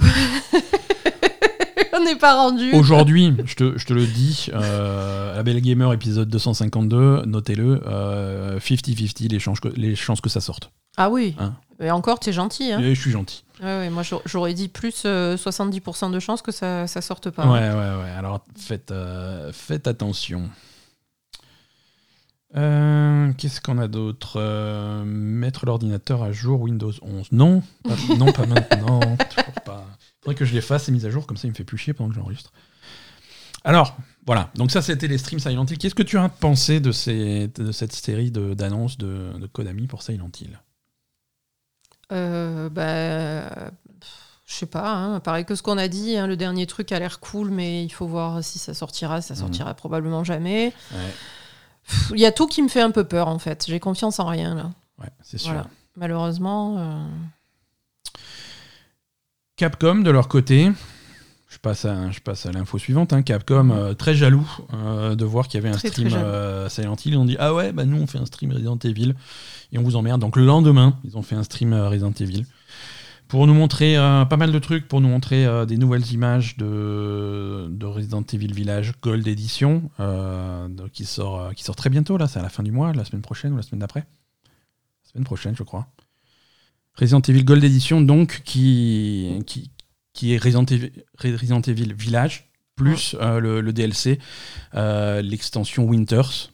[1.93, 2.73] on n'est pas rendu.
[2.73, 7.81] Aujourd'hui, je te, je te, le dis, euh, La Belle Gamer épisode 252, notez-le,
[8.59, 10.73] 50-50 les, chances que, les chances que ça sorte.
[10.97, 11.35] Ah oui.
[11.39, 12.73] Hein et encore, tu es gentil.
[12.73, 13.45] Hein je suis gentil.
[13.63, 17.47] Ouais, moi, j'aurais dit plus 70% de chances que ça, ça sorte pas.
[17.47, 18.11] Ouais, ouais, ouais.
[18.17, 18.93] Alors, faites,
[19.53, 20.51] faites attention.
[22.55, 27.29] Euh, qu'est-ce qu'on a d'autre euh, Mettre l'ordinateur à jour Windows 11.
[27.33, 29.01] Non, pas, non, pas maintenant.
[29.65, 29.87] pas.
[30.21, 31.79] Faudrait que je les fasse ces mises à jour, comme ça il me fait plus
[31.79, 32.53] chier pendant que j'enregistre.
[33.65, 33.97] Alors,
[34.27, 34.51] voilà.
[34.55, 35.79] Donc ça, c'était les streams Silent Hill.
[35.79, 40.03] Qu'est-ce que tu as pensé de, ces, de cette série d'annonces de, de, Konami pour
[40.03, 40.61] Silent Hill?
[42.13, 43.71] Euh, bah,
[44.47, 45.21] je sais pas, hein.
[45.21, 47.91] pareil que ce qu'on a dit, hein, le dernier truc a l'air cool, mais il
[47.91, 49.41] faut voir si ça sortira, ça mhm.
[49.41, 50.75] sortira probablement jamais.
[50.93, 51.15] Ouais.
[52.11, 53.65] Il y a tout qui me fait un peu peur en fait.
[53.67, 54.71] J'ai confiance en rien là.
[54.99, 55.67] Ouais, c'est sûr.
[55.97, 56.79] Malheureusement.
[56.79, 57.05] Euh,
[59.57, 60.71] Capcom de leur côté,
[61.49, 63.13] je passe à, je passe à l'info suivante.
[63.13, 63.23] Hein.
[63.23, 66.09] Capcom euh, très jaloux euh, de voir qu'il y avait un stream
[66.69, 67.13] Silent Hill.
[67.13, 69.15] Ils ont dit ah ouais bah nous on fait un stream Resident Evil
[69.73, 70.21] et on vous emmerde.
[70.21, 72.47] Donc le lendemain ils ont fait un stream Resident Evil
[73.33, 76.59] pour nous montrer euh, pas mal de trucs, pour nous montrer euh, des nouvelles images
[76.59, 82.29] de, de, Resident Evil Village Gold Edition, euh, qui, sort, qui sort très bientôt, là,
[82.29, 85.25] c'est à la fin du mois, la semaine prochaine ou la semaine d'après La semaine
[85.25, 85.87] prochaine, je crois.
[86.95, 89.71] Resident Evil Gold Edition, donc, qui, qui,
[90.13, 94.19] qui est Resident Evil, Village, plus le, le, DLC,
[94.75, 96.51] l'extension Winters.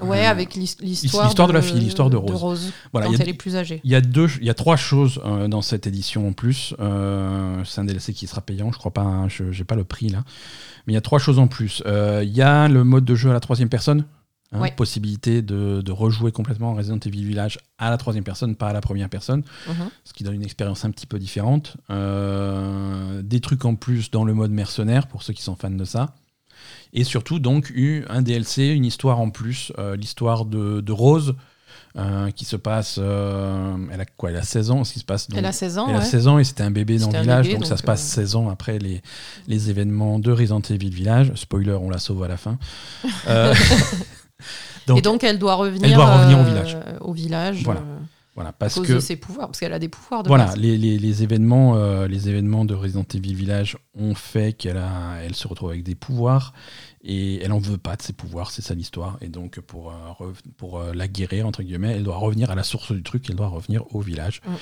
[0.00, 2.72] Ouais, avec l'histoire de, la fille, l'histoire de Rose.
[2.92, 3.80] Voilà, quand elle est plus âgée.
[3.84, 6.74] Il y a deux, il y a trois choses euh, dans cette édition en plus.
[6.80, 9.84] Euh, c'est un DLC qui sera payant, je crois pas, hein, je j'ai pas le
[9.84, 10.24] prix là,
[10.86, 11.82] mais il y a trois choses en plus.
[11.86, 14.04] Euh, il y a le mode de jeu à la troisième personne,
[14.50, 18.72] hein, possibilité de, de, rejouer complètement Resident Evil Village à la troisième personne, pas à
[18.72, 19.90] la première personne, mhm.
[20.02, 21.76] ce qui donne une expérience un petit peu différente.
[21.88, 26.16] des trucs en plus dans le mode mercenaire pour ceux qui sont fans de ça
[26.92, 31.34] et surtout donc eu un DLC, une histoire en plus, euh, l'histoire de, Rose.
[31.96, 32.96] Euh, qui se passe.
[32.98, 35.28] Euh, elle a quoi Elle a 16 ans, ce qui se passe.
[35.32, 35.86] elle a 16 ans.
[35.88, 38.02] Elle a 16 ans et c'était un bébé dans le village, donc, ça se passe
[38.02, 39.00] 16 ans après les,
[39.46, 41.30] les événements de Resident Evil Village.
[41.36, 42.58] Spoiler, on la sauve à la fin.
[44.88, 46.76] donc, et donc elle doit revenir, elle doit revenir au village.
[47.00, 47.62] Au village.
[47.62, 47.82] Voilà.
[48.34, 50.24] Voilà, parce à cause que, de ses pouvoirs, parce qu'elle a des pouvoirs.
[50.24, 54.52] De voilà, les, les, les, événements, euh, les événements de Resident Evil Village ont fait
[54.52, 54.80] qu'elle
[55.22, 56.52] elle se retrouve avec des pouvoirs
[57.04, 59.18] et elle en veut pas de ses pouvoirs, c'est ça l'histoire.
[59.20, 62.62] Et donc pour, euh, pour euh, la guérir entre guillemets, elle doit revenir à la
[62.62, 64.40] source du truc, elle doit revenir au village.
[64.46, 64.54] Mm.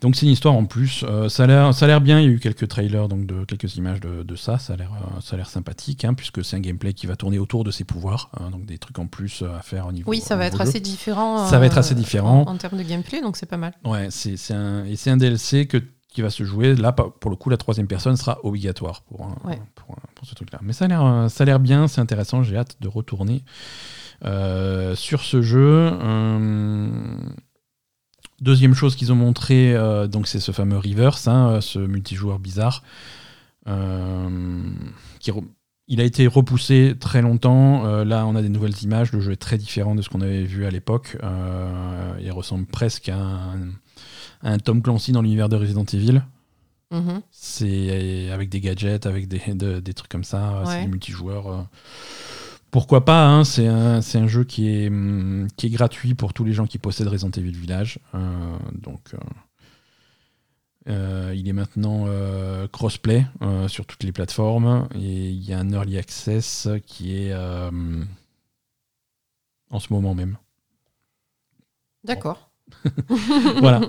[0.00, 1.04] Donc c'est une histoire en plus.
[1.08, 2.20] Euh, ça a l'air bien.
[2.20, 4.58] Il y a eu quelques trailers, donc de quelques images de, ça.
[4.58, 7.16] Ça a l'air euh, ça a l'air sympathique, hein, puisque c'est un gameplay qui va
[7.16, 10.10] tourner autour de ses pouvoirs, hein, donc des trucs en plus à faire au niveau.
[10.10, 11.48] Oui, ça va être assez différent.
[11.48, 13.72] Ça va être assez différent en, termes de gameplay, donc c'est pas mal.
[13.84, 15.78] Ouais, c'est un et c'est un DLC que
[16.14, 16.74] qui va se jouer.
[16.74, 19.28] Là, pour le coup, la troisième personne sera obligatoire pour,
[19.74, 20.60] pour, ce truc-là.
[20.62, 22.42] Mais ça a l'air ça a l'air bien, c'est intéressant.
[22.42, 23.44] J'ai hâte de retourner.
[24.22, 25.90] sur ce jeu,
[28.40, 32.38] Deuxième chose qu'ils ont montré, euh, donc c'est ce fameux Reverse, hein, euh, ce multijoueur
[32.38, 32.82] bizarre.
[33.68, 34.70] Euh,
[35.20, 35.32] qui
[35.86, 37.84] il a été repoussé très longtemps.
[38.04, 39.12] là, on a des nouvelles images.
[39.12, 41.18] Le jeu est très différent de ce qu'on avait vu à l'époque.
[42.20, 43.68] il ressemble presque à un,
[44.62, 46.22] Tom Clancy dans l'univers de Resident Evil.
[46.92, 47.20] Mm-hmm.
[47.30, 49.40] C'est avec des gadgets, avec des,
[49.80, 50.62] des trucs comme ça.
[50.66, 51.66] C'est des multijoueurs
[52.74, 56.42] pourquoi pas hein, C'est un, un, jeu qui est, hum, qui est gratuit pour tous
[56.42, 58.00] les gens qui possèdent Resident Evil Village.
[58.16, 59.18] Euh, donc, euh,
[60.88, 62.08] euh, il est maintenant
[62.72, 63.26] crossplay
[63.68, 64.88] sur toutes les plateformes.
[64.96, 67.70] Et il y a un early access qui est en
[69.78, 70.36] ce moment même.
[72.02, 72.50] D'accord.
[73.60, 73.80] voilà.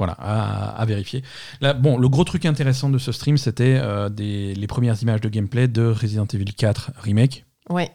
[0.00, 1.22] Voilà, à, vérifier.
[1.60, 5.28] Là, bon, le gros truc intéressant de ce stream, c'était euh, les premières images de
[5.28, 7.44] gameplay de Resident Evil 4 Remake.
[7.68, 7.90] Ouais.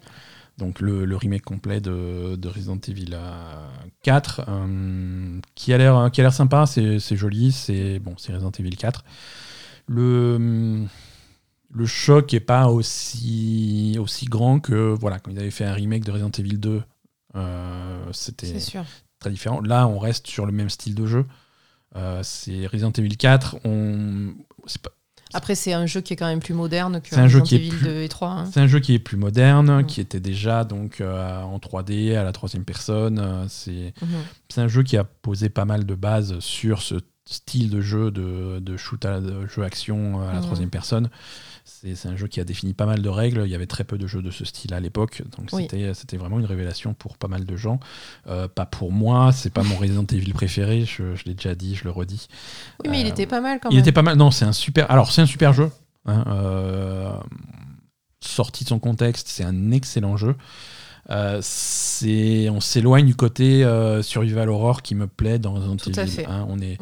[0.59, 3.17] Donc le, remake complet de, Resident Evil
[4.03, 8.33] 4, euh, euh, qui a l'air qui a l'air sympa, c'est joli, c'est bon, c'est
[8.33, 9.03] Resident Evil 4.
[9.87, 10.85] Le
[11.73, 16.05] le choc est pas aussi aussi grand que voilà quand ils avaient fait un remake
[16.05, 16.83] de Resident Evil 2,
[18.11, 18.53] c'était
[19.19, 19.61] très différent.
[19.61, 21.25] Là, on reste sur le même style de jeu.
[21.95, 23.57] Euh, c'est Resident Evil 4.
[23.63, 24.33] On...
[25.33, 28.09] Après, c'est un jeu qui est quand même plus moderne que Resident Evil 2 et
[28.09, 28.29] 3.
[28.29, 28.49] Hein.
[28.51, 29.85] C'est un jeu qui est plus moderne, mm.
[29.85, 33.19] qui était déjà donc euh, en 3D, à la troisième personne.
[33.19, 33.91] Euh, mm-hmm.
[34.49, 36.95] c'est un jeu qui a posé pas mal de bases sur ce
[37.25, 40.43] style de jeu de, de shoot à de jeu action à la mm-hmm.
[40.43, 41.09] troisième personne.
[41.65, 43.41] C'est un jeu qui a défini pas mal de règles.
[43.45, 45.23] Il y avait très peu de jeux de ce style à l'époque.
[45.35, 47.79] Donc c'était vraiment une révélation pour pas mal de gens.
[48.27, 50.85] Euh, pas pour moi, c'est pas mon Resident Evil préféré.
[50.85, 52.27] Je, l'ai déjà dit, je le redis.
[52.83, 53.77] Oui, mais il euh, était pas mal quand même.
[53.77, 54.15] Il était pas mal.
[54.15, 54.89] Non, c'est un super.
[54.91, 55.71] Alors, c'est un super jeu.
[56.05, 57.17] Hein, euh,
[58.19, 60.35] sorti de son contexte, c'est un excellent jeu.
[61.09, 63.67] On s'éloigne du côté
[64.01, 66.25] survival horror qui me plaît dans Resident Evil.
[66.27, 66.45] Hein.
[66.49, 66.77] on est.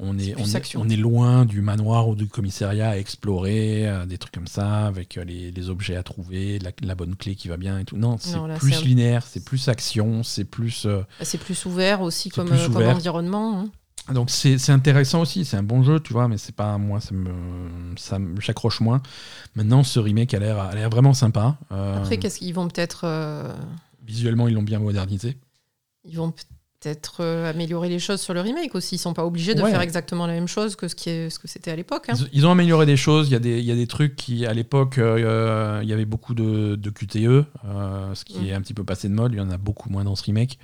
[0.00, 0.34] On est,
[0.76, 4.86] on est, loin du manoir ou du commissariat à explorer, euh, des trucs comme ça,
[4.86, 7.96] avec euh, les, objets à trouver, la, bonne clé qui va bien et tout.
[7.96, 10.86] Non, c'est plus linéaire, c'est plus action, c'est plus.
[10.86, 13.58] Euh, bah, c'est plus ouvert aussi comme, environnement.
[13.58, 13.70] Hein.
[14.12, 17.14] Donc c'est intéressant aussi, c'est un bon jeu, tu vois, mais c'est pas moi, ça
[17.14, 17.30] me,
[17.96, 19.02] ça j'accroche moins.
[19.54, 21.56] Maintenant, ce remake a l'air vraiment sympa.
[21.70, 23.06] Après, qu'est-ce qu'ils vont peut-être.
[24.06, 25.36] Visuellement, ils l'ont bien modernisé.
[26.04, 26.32] Ils vont
[26.80, 28.94] peut-être euh, améliorer les choses sur le remake aussi.
[28.94, 31.38] Ils sont pas obligés de faire exactement la même chose que ce, qui est, ce
[31.38, 32.06] que c'était à l'époque.
[32.08, 32.14] Hein.
[32.32, 33.28] Ils, ont amélioré des choses.
[33.28, 35.92] Il y a des, il y a des trucs qui, à l'époque, euh, il y
[35.92, 38.46] avait beaucoup de, de QTE, euh, ce qui mm.
[38.46, 39.32] est un petit peu passé de mode.
[39.32, 40.58] Il y en a beaucoup moins dans ce remake.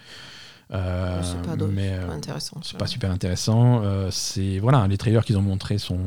[0.70, 2.60] C'est pas, mais, pas intéressant.
[2.62, 3.82] C'est pas super intéressant.
[4.10, 6.00] c'est voilà, les trailers qu'ils ont montrés sont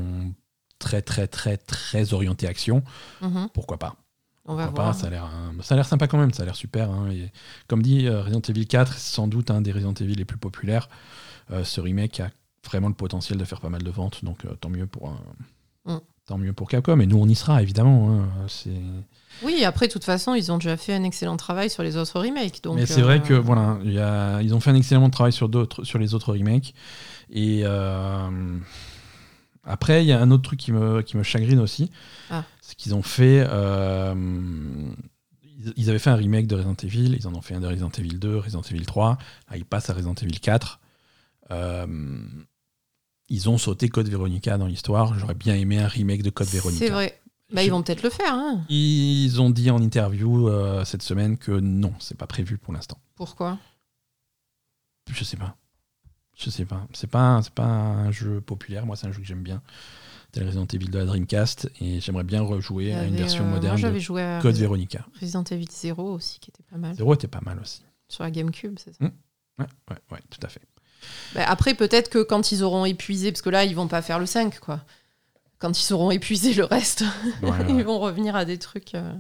[0.80, 2.84] très très très très orientés action.
[3.22, 3.50] Mm-hmm.
[3.54, 3.96] Pourquoi pas?
[4.48, 4.96] On va voir.
[4.96, 6.90] ça a l'air euh, ça a l'air sympa quand même, ça a l'air super.
[6.90, 7.32] Hein, et
[7.68, 10.38] comme dit, euh, Resident Evil 4, c'est sans doute un des Resident Evil les plus
[10.38, 10.90] populaires.
[11.52, 12.30] Euh, ce remake a
[12.66, 15.14] vraiment le potentiel de faire pas mal de ventes, donc tant mieux pour
[15.88, 15.98] Mm.
[16.26, 17.00] Tant mieux pour Capcom.
[17.00, 18.12] Et nous, on y sera, évidemment.
[18.12, 18.28] Hein.
[18.48, 18.70] C'est.
[19.44, 22.20] Oui, après, de toute façon, ils ont déjà fait un excellent travail sur les autres
[22.20, 22.64] remakes.
[22.64, 25.50] Donc, Mais c'est vrai que voilà, y a, ils ont fait un excellent travail sur,
[25.50, 26.74] d'autres, sur les autres remakes.
[27.30, 28.58] Et euh,
[29.64, 31.92] après, il y a un autre truc qui me, qui me chagrine aussi.
[32.30, 32.44] Ah.
[32.62, 33.46] C'est qu'ils ont fait.
[33.48, 34.16] Euh,
[35.76, 37.90] ils avaient fait un remake de Resident Evil, ils en ont fait un de Resident
[37.98, 39.18] Evil 2, Resident Evil 3.
[39.50, 40.80] Là, ils passent à Resident Evil 4.
[41.52, 41.88] Euh,
[43.30, 45.18] ils ont sauté Code Veronica dans l'histoire.
[45.20, 46.86] J'aurais bien aimé un remake de Code Veronica.
[46.86, 47.20] C'est vrai.
[47.52, 48.34] Bah, ils vont peut-être le faire.
[48.34, 48.66] Hein.
[48.70, 52.98] Ils ont dit en interview euh, cette semaine que non, c'est pas prévu pour l'instant.
[53.16, 53.58] Pourquoi?
[55.10, 55.56] Je sais pas.
[56.36, 56.86] Je sais pas.
[56.94, 58.86] C'est pas, c'est pas un jeu populaire.
[58.86, 59.62] Moi, c'est un jeu que j'aime bien.
[60.34, 63.50] C'est le Resident Evil de la Dreamcast et j'aimerais bien rejouer à une version euh,
[63.50, 65.06] moderne moi, de joué à Code Veronica.
[65.20, 66.96] Resident Evil 0 aussi qui était pas mal.
[66.96, 67.84] 0 était pas mal aussi.
[68.10, 69.12] Sur la GameCube, c'est ça mmh.
[69.60, 70.62] ouais, ouais, ouais, tout à fait.
[71.34, 74.20] Bah, après, peut-être que quand ils auront épuisé, parce que là, ils vont pas faire
[74.20, 74.84] le 5, quoi
[75.60, 77.04] quand ils auront épuisé le reste,
[77.70, 78.96] ils vont revenir à des trucs.
[78.96, 79.14] Euh.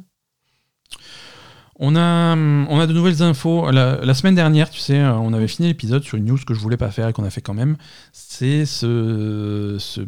[1.80, 3.70] On a, on a de nouvelles infos.
[3.70, 6.78] La, semaine dernière, tu sais, on avait fini l'épisode sur une news que je voulais
[6.78, 7.78] pas faire et qu'on a fait quand même.
[8.12, 10.02] C'est ce, ce,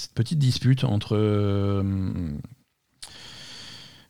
[0.00, 1.82] cette petite dispute entre euh,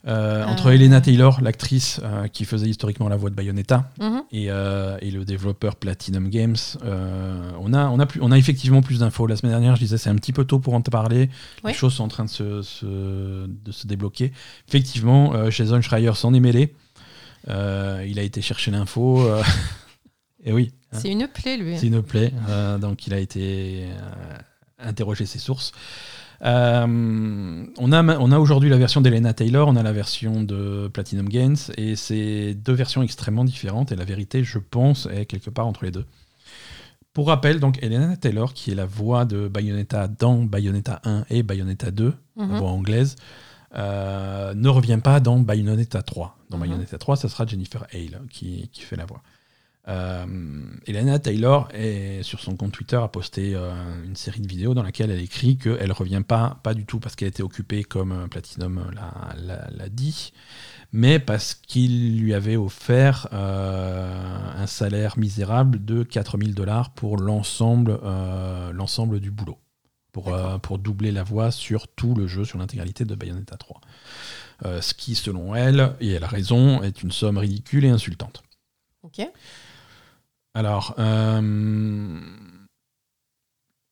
[0.07, 0.73] entre euh.
[0.73, 4.23] Elena Taylor, l'actrice euh, qui faisait historiquement la voix de Bayonetta, mhm.
[4.33, 9.01] et, et, le développeur Platinum Games, on, a, on, a plus, on a effectivement plus
[9.01, 9.27] d'infos.
[9.27, 11.29] La semaine dernière, je disais c'est un petit peu tôt pour en parler.
[11.65, 12.87] Les choses sont en train de se,
[13.47, 14.33] de se débloquer.
[14.69, 16.75] Effectivement, Jason Schreier s'en est mêlé.
[17.47, 19.29] il a été chercher l'info.
[20.45, 20.73] et oui.
[20.93, 20.99] Hein.
[21.01, 21.79] C'est une plaie, lui.
[21.79, 22.33] C'est une plaie.
[22.81, 23.87] donc il a été
[24.79, 25.73] interroger ses sources.
[26.43, 30.89] Euh, on a, on a aujourd'hui la version d'Elena Taylor, on a la version de
[30.89, 35.51] Platinum Games, et c'est deux versions extrêmement différentes, et la vérité, je pense, est quelque
[35.51, 36.07] part entre les deux.
[37.13, 41.43] Pour rappel, donc Elena Taylor, qui est la voix de Bayonetta dans Bayonetta 1 et
[41.43, 42.59] Bayonetta 2, la mhm.
[42.59, 43.17] voix anglaise,
[43.75, 46.39] euh, ne revient pas dans Bayonetta 3.
[46.49, 46.63] Dans mhm.
[46.63, 49.23] Bayonetta 3, ce sera Jennifer Hale qui, qui fait la voix.
[49.89, 50.27] Euh,
[50.87, 53.73] Elena Taylor, est, sur son compte Twitter, a posté euh,
[54.05, 57.01] une série de vidéos dans laquelle elle écrit qu'elle ne revient pas, pas du tout
[57.01, 60.33] parce qu'elle était occupée, comme euh, Platinum l'a dit,
[60.93, 68.01] mais parce qu'il lui avait offert un salaire misérable de 4000 dollars pour l'ensemble
[68.73, 69.59] l'ensemble du boulot,
[70.13, 73.81] pour, pour doubler la voix sur tout le jeu, sur l'intégralité de Bayonetta 3.
[74.81, 78.43] ce qui, selon elle, et elle a raison, est une somme ridicule et insultante.
[80.55, 82.19] Alors, euh,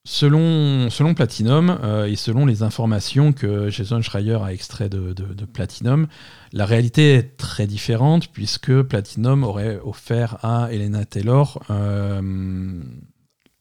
[0.05, 6.09] selon, Platinum euh, et selon les informations que Jason Schreier a extrait de, Platinum,
[6.53, 12.83] la réalité est très différente puisque Platinum aurait offert à Elena Taylor euh,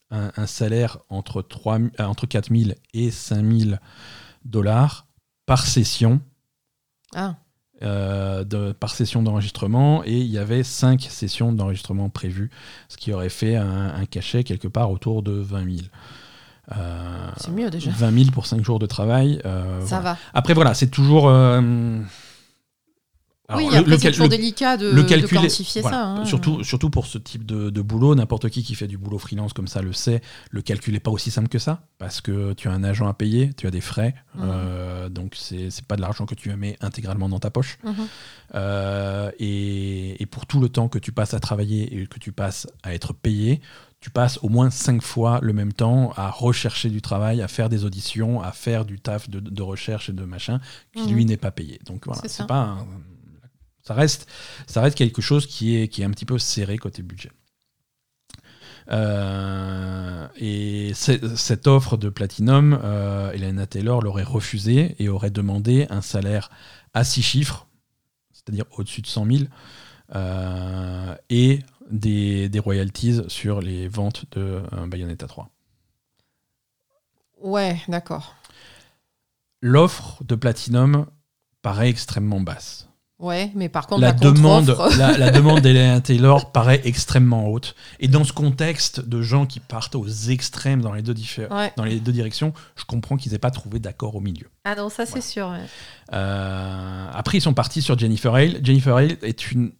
[0.10, 3.72] un, salaire entre, 3, entre 4 000 et 5 000
[4.44, 5.06] dollars
[5.46, 6.22] par session.
[7.14, 7.36] Ah.
[7.84, 12.50] Euh, de, par session d'enregistrement et il y avait 5 sessions d'enregistrement prévues,
[12.90, 15.76] ce qui aurait fait un, cachet quelque part autour de 20 000.
[16.76, 17.92] Euh, c'est mieux déjà.
[17.92, 19.40] 20 000 pour 5 jours de travail.
[19.46, 20.18] Euh, Ça va.
[20.34, 21.32] Après voilà, c'est toujours
[23.56, 26.04] oui, après, c'est toujours délicat de, le quantifier ça.
[26.04, 26.26] Hein.
[26.26, 29.68] Surtout, surtout pour ce type de, boulot, n'importe qui qui fait du boulot freelance comme
[29.68, 30.22] ça le sait,
[30.52, 33.14] le calcul n'est pas aussi simple que ça, parce que tu as un agent à
[33.14, 34.40] payer, tu as des frais, mmh.
[34.44, 37.78] euh, donc c'est pas de l'argent que tu mets intégralement dans ta poche.
[37.84, 37.92] Mmh.
[38.56, 42.68] Euh, et, pour tout le temps que tu passes à travailler et que tu passes
[42.84, 43.62] à être payé,
[44.02, 47.70] tu passes au moins cinq fois le même temps à rechercher du travail, à faire
[47.70, 50.60] des auditions, à faire du taf de, recherche et de machin,
[50.94, 51.16] qui mmh.
[51.16, 51.80] lui n'est pas payé.
[51.86, 52.86] Donc voilà, c'est pas un,
[53.88, 54.28] ça reste,
[54.68, 57.32] ça reste quelque chose qui est, qui est un petit peu serré côté budget.
[58.90, 66.02] Euh, et cette offre de Platinum, euh, Elena Taylor l'aurait refusée et aurait demandé un
[66.02, 66.50] salaire
[66.94, 67.68] à six chiffres,
[68.34, 69.44] c'est-à-dire au-dessus de 100 000,
[70.16, 71.60] euh, et
[71.90, 75.50] des, des, royalties sur les ventes de Bayonetta 3.
[77.42, 78.36] Ouais, d'accord.
[79.62, 81.06] L'offre de Platinum
[81.62, 82.88] paraît extrêmement basse.
[83.20, 87.76] Ouais, mais par contre, la, demande, la, demande d'Elena Taylor paraît extrêmement haute.
[88.00, 91.16] Et dans ce contexte de gens qui partent aux extrêmes dans les deux,
[91.78, 94.48] dans les deux directions, je comprends qu'ils n'aient pas trouvé d'accord au milieu.
[94.66, 95.52] Ah non, ça c'est sûr.
[96.14, 98.60] Euh, après, ils sont partis sur Jennifer Hale.
[98.64, 99.72] Jennifer Hale est une.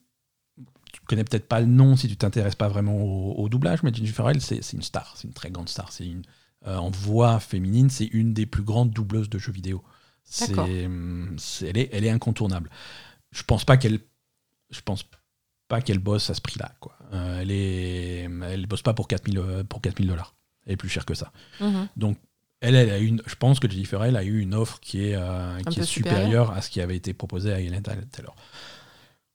[0.92, 4.26] Tu connais peut-être pas le nom si tu t'intéresses pas vraiment au, doublage, mais Jennifer
[4.26, 5.92] Hale, c'est une star, c'est une très grande star.
[5.92, 6.24] C'est une
[6.66, 9.84] euh, en voix féminine, c'est une des plus grandes doubleuses de jeux vidéo.
[10.24, 12.70] C'est, elle, est, elle est incontournable
[13.38, 14.00] je pense pas qu'elle
[14.72, 15.06] je pense
[15.68, 16.72] pas qu'elle bosse à ce prix-là.
[16.80, 16.98] Quoi.
[17.14, 20.36] Euh, elle est, elle bosse pas pour 4000 euh, pour 4000 dollars.
[20.66, 21.32] Elle est plus chère que ça.
[21.62, 21.88] Mhm.
[21.96, 22.18] Donc
[22.62, 25.20] elle, elle a une, je pense que Jennifer elle a eu une offre qui est,
[25.70, 28.36] qui est supérieure à ce qui avait été proposé à Hélène Taylor.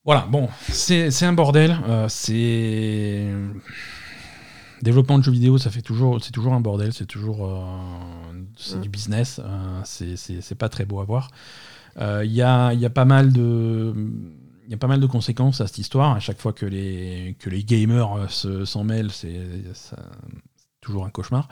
[0.04, 1.78] Voilà, bon, c'est un bordel.
[2.08, 3.28] c'est
[4.82, 6.92] développement de jeux vidéo, ça fait toujours, c'est toujours un bordel.
[6.92, 7.48] C'est toujours,
[8.56, 8.80] c'est mm.
[8.80, 9.40] du business.
[9.84, 11.30] c'est pas très beau à voir.
[11.98, 13.94] Il y a, y, a, pas mal de
[14.64, 16.14] il y a pas mal de conséquences à cette histoire.
[16.14, 19.40] À chaque fois que les, que les gamers s'en mêlent, c'est
[20.80, 21.48] toujours un cauchemar.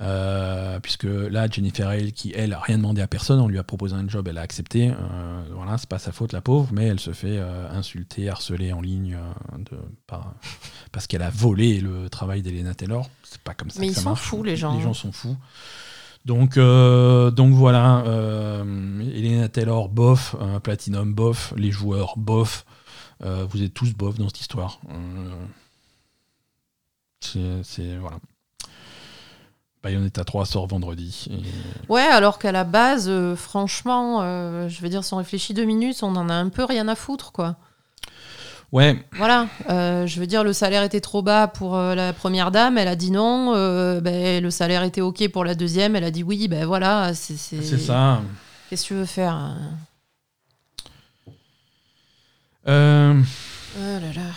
[0.00, 3.62] Euh, puisque là, Jennifer Hale, qui elle a rien demandé à personne, on lui a
[3.62, 4.90] proposé un job, elle a accepté.
[4.90, 8.72] Euh, voilà, c'est pas sa faute, la pauvre, mais elle se fait euh, insulter, harceler
[8.72, 9.18] en ligne
[9.58, 9.76] de,
[10.92, 13.10] parce qu'elle a volé le travail d'Elena Taylor.
[13.24, 14.20] C'est pas comme ça mais que ça marche.
[14.20, 14.76] ils sont fous, les gens.
[14.76, 15.36] Les gens sont fous.
[16.26, 18.04] Donc, donc voilà,
[19.14, 22.64] Elena Taylor, bof, Platinum, bof, les joueurs, bof.
[23.20, 24.80] vous êtes tous bof dans cette histoire.
[27.20, 28.18] c'est voilà.
[29.82, 31.28] Bayonetta 3 sort vendredi.
[31.88, 35.64] Ouais, alors qu'à la base, euh, franchement, euh, je veux dire, si on réfléchit deux
[35.64, 37.56] minutes, on en a un peu rien à foutre, quoi.
[38.72, 38.96] Ouais.
[39.16, 42.88] Voilà, euh, je veux dire, le salaire était trop bas pour la première dame, elle
[42.88, 43.52] a dit non.
[44.00, 46.46] Ben, le salaire était ok pour la deuxième, elle a dit oui.
[46.48, 47.36] Ben voilà, c'est.
[47.36, 48.22] C'est ça.
[48.68, 49.78] Qu'est-ce que tu veux faire hein?
[53.76, 54.30] Oh là là.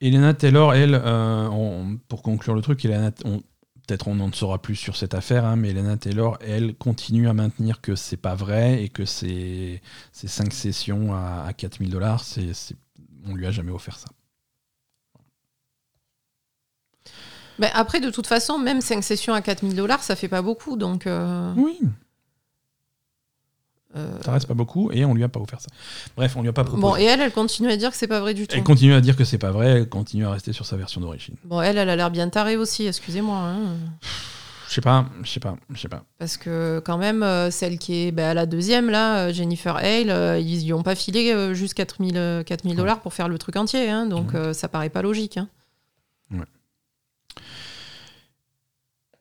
[0.00, 1.48] Elena Taylor, elle, euh,
[2.08, 2.86] pour conclure le truc,
[3.88, 7.32] peut-être on en saura plus sur cette affaire, hein, mais Elena Taylor, elle, continue à
[7.32, 9.80] maintenir que c'est pas vrai et que ces,
[10.12, 12.22] ces cinq sessions à, 4000 dollars,
[13.26, 14.08] on lui a jamais offert ça.
[17.58, 20.76] Mais après, de toute façon, même 5 sessions à 4000 dollars, ça fait pas beaucoup.
[20.76, 21.80] Donc, euh, Oui.
[23.98, 25.68] Euh, ça reste pas beaucoup et on lui a pas offert ça.
[26.16, 26.82] Bref, on lui a pas proposé.
[26.82, 28.56] Bon, et elle, elle continue à dire que c'est pas vrai du tout.
[28.56, 31.00] Elle continue à dire que c'est pas vrai, elle continue à rester sur sa version
[31.00, 31.34] d'origine.
[31.44, 33.36] Bon, elle, elle a l'air bien tarée aussi, excusez-moi.
[33.36, 33.58] Hein.
[34.68, 36.04] Je sais pas, je sais pas, je sais pas.
[36.18, 40.40] Parce que quand même, euh, celle qui est bah, la deuxième, là, euh, Jennifer Hale,
[40.40, 42.44] ils y ont pas filé juste 4000
[42.76, 45.38] dollars pour faire le truc entier, hein, donc ça paraît pas logique.
[45.38, 45.48] Hein.
[46.30, 46.44] Ouais.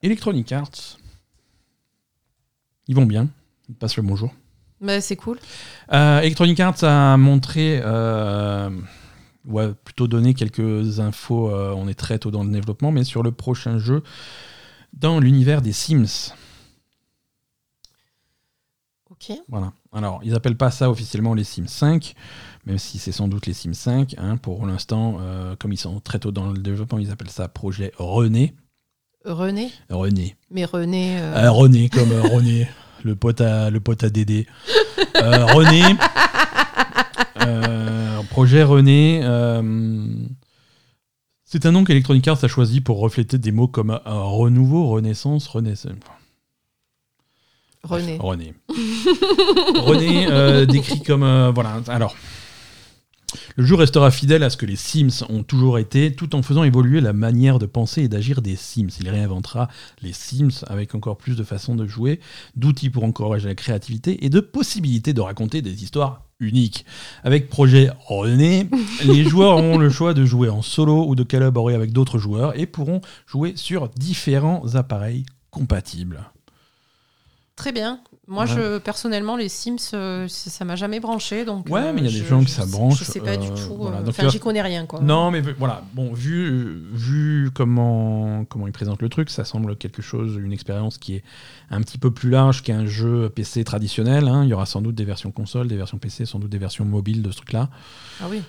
[0.03, 0.97] Electronic Arts,
[2.87, 3.27] ils vont bien,
[3.69, 4.33] ils passent le bonjour.
[4.81, 5.39] Bah, c'est cool.
[5.91, 8.69] Euh, Electronic Arts a montré, euh,
[9.45, 11.49] ouais, plutôt donné quelques infos.
[11.49, 14.03] Euh, on est très tôt dans le développement, mais sur le prochain jeu
[14.93, 16.33] dans l'univers des Sims.
[19.09, 19.35] Ok.
[19.49, 19.73] Voilà.
[19.93, 22.13] Alors, ils appellent pas ça officiellement les Sims 5,
[22.65, 24.13] même si c'est sans doute les Sims 5.
[24.19, 24.37] Hein.
[24.37, 25.19] pour l'instant,
[25.57, 28.53] comme ils sont très tôt dans le développement, ils appellent ça projet René.
[29.25, 30.35] René René.
[30.51, 31.19] Mais René.
[31.49, 32.67] René, comme René
[33.03, 34.47] le pote à, le pote à Dédé.
[35.15, 35.83] Euh, René.
[37.39, 39.21] Euh, projet René.
[39.23, 39.61] Euh,
[41.45, 45.93] c'est un nom qu'Electronic Arts a choisi pour refléter des mots comme renouveau, renaissance, renaissance.
[47.83, 48.17] René.
[48.19, 48.53] René.
[49.75, 51.51] René, décrit comme.
[51.53, 51.79] voilà.
[51.87, 52.15] Alors.
[53.55, 56.63] Le jeu restera fidèle à ce que les Sims ont toujours été, tout en faisant
[56.63, 58.89] évoluer la manière de penser et d'agir des Sims.
[59.01, 59.67] Il réinventera
[60.01, 62.19] les Sims avec encore plus de façons de jouer,
[62.55, 66.85] d'outils pour encourager la créativité et de possibilités de raconter des histoires uniques.
[67.23, 68.69] Avec Projet René,
[69.05, 72.57] les joueurs auront le choix de jouer en solo ou de collaborer avec d'autres joueurs
[72.57, 76.21] et pourront jouer sur différents appareils compatibles.
[77.55, 77.99] Très bien.
[78.29, 81.45] Moi, je, personnellement, les Sims, euh, ça m'a jamais branché.
[81.45, 82.99] Donc, ouais, mais il y a des gens que ça branche.
[82.99, 83.75] Je sais pas du euh, tout.
[83.77, 83.99] Voilà.
[83.99, 84.85] Euh, enfin, j'y connais rien.
[84.85, 84.99] Quoi.
[84.99, 85.83] Non, mais voilà.
[85.93, 90.97] Bon, vu, vu comment, comment ils présentent le truc, ça semble quelque chose, une expérience
[90.97, 91.23] qui est
[91.69, 94.27] un petit peu plus large qu'un jeu PC traditionnel.
[94.27, 94.43] Hein.
[94.43, 96.83] Il y aura sans doute des versions console, des versions PC, sans doute des versions
[96.83, 97.69] mobiles de ce truc-là.
[98.19, 98.41] Ah oui.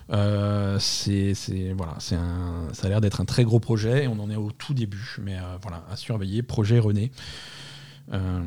[0.80, 1.34] c'est,
[1.76, 4.36] voilà, c'est un, ça a l'air d'être un très gros projet et on en est
[4.36, 5.18] au tout début.
[5.22, 6.42] Mais voilà, à surveiller.
[6.42, 7.12] Projet René.
[8.12, 8.40] Euh,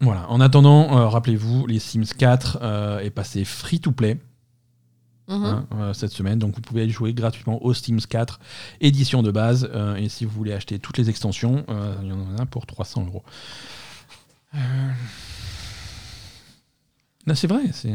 [0.00, 0.30] voilà.
[0.30, 4.18] En attendant, euh, rappelez-vous, les Sims 4 euh, est passé free to play.
[5.28, 5.44] Mhm.
[5.44, 6.38] Hein, euh, cette semaine.
[6.38, 8.40] Donc vous pouvez aller jouer gratuitement au Sims 4
[8.80, 9.68] édition de base.
[9.96, 11.64] et si vous voulez acheter toutes les extensions,
[12.02, 13.22] il y en a un pour 300 euros.
[17.26, 17.60] Là, c'est vrai.
[17.72, 17.92] C'est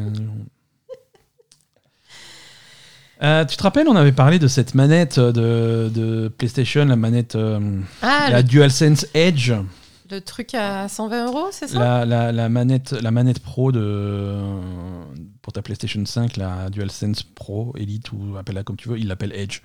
[3.47, 7.38] tu te rappelles, on avait parlé de cette manette de, PlayStation, la manette,
[8.02, 9.53] ah, la DualSense Edge?
[10.14, 12.06] Le truc à 120 euros, c'est ça?
[12.06, 14.38] La, manette, la manette pro de,
[15.41, 19.34] pour ta PlayStation 5, la DualSense Pro, Elite ou appelle-la comme tu veux, il l'appelle
[19.34, 19.61] Edge.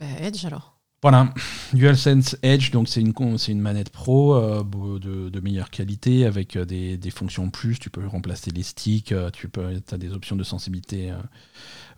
[0.00, 0.76] Bah, Edge alors.
[1.02, 1.32] Voilà,
[1.72, 4.64] DualSense Edge, donc c'est une, c'est une manette pro euh,
[5.00, 7.78] de, meilleure qualité avec euh, des, des, fonctions plus.
[7.78, 11.12] Tu peux remplacer les sticks, euh, tu peux, as des options de sensibilité.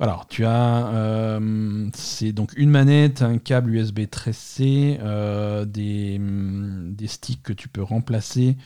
[0.00, 1.38] Alors, tu as
[1.94, 4.98] c'est donc une manette, un câble USB 13C,
[5.66, 8.56] des, mm, des, sticks que tu peux remplacer.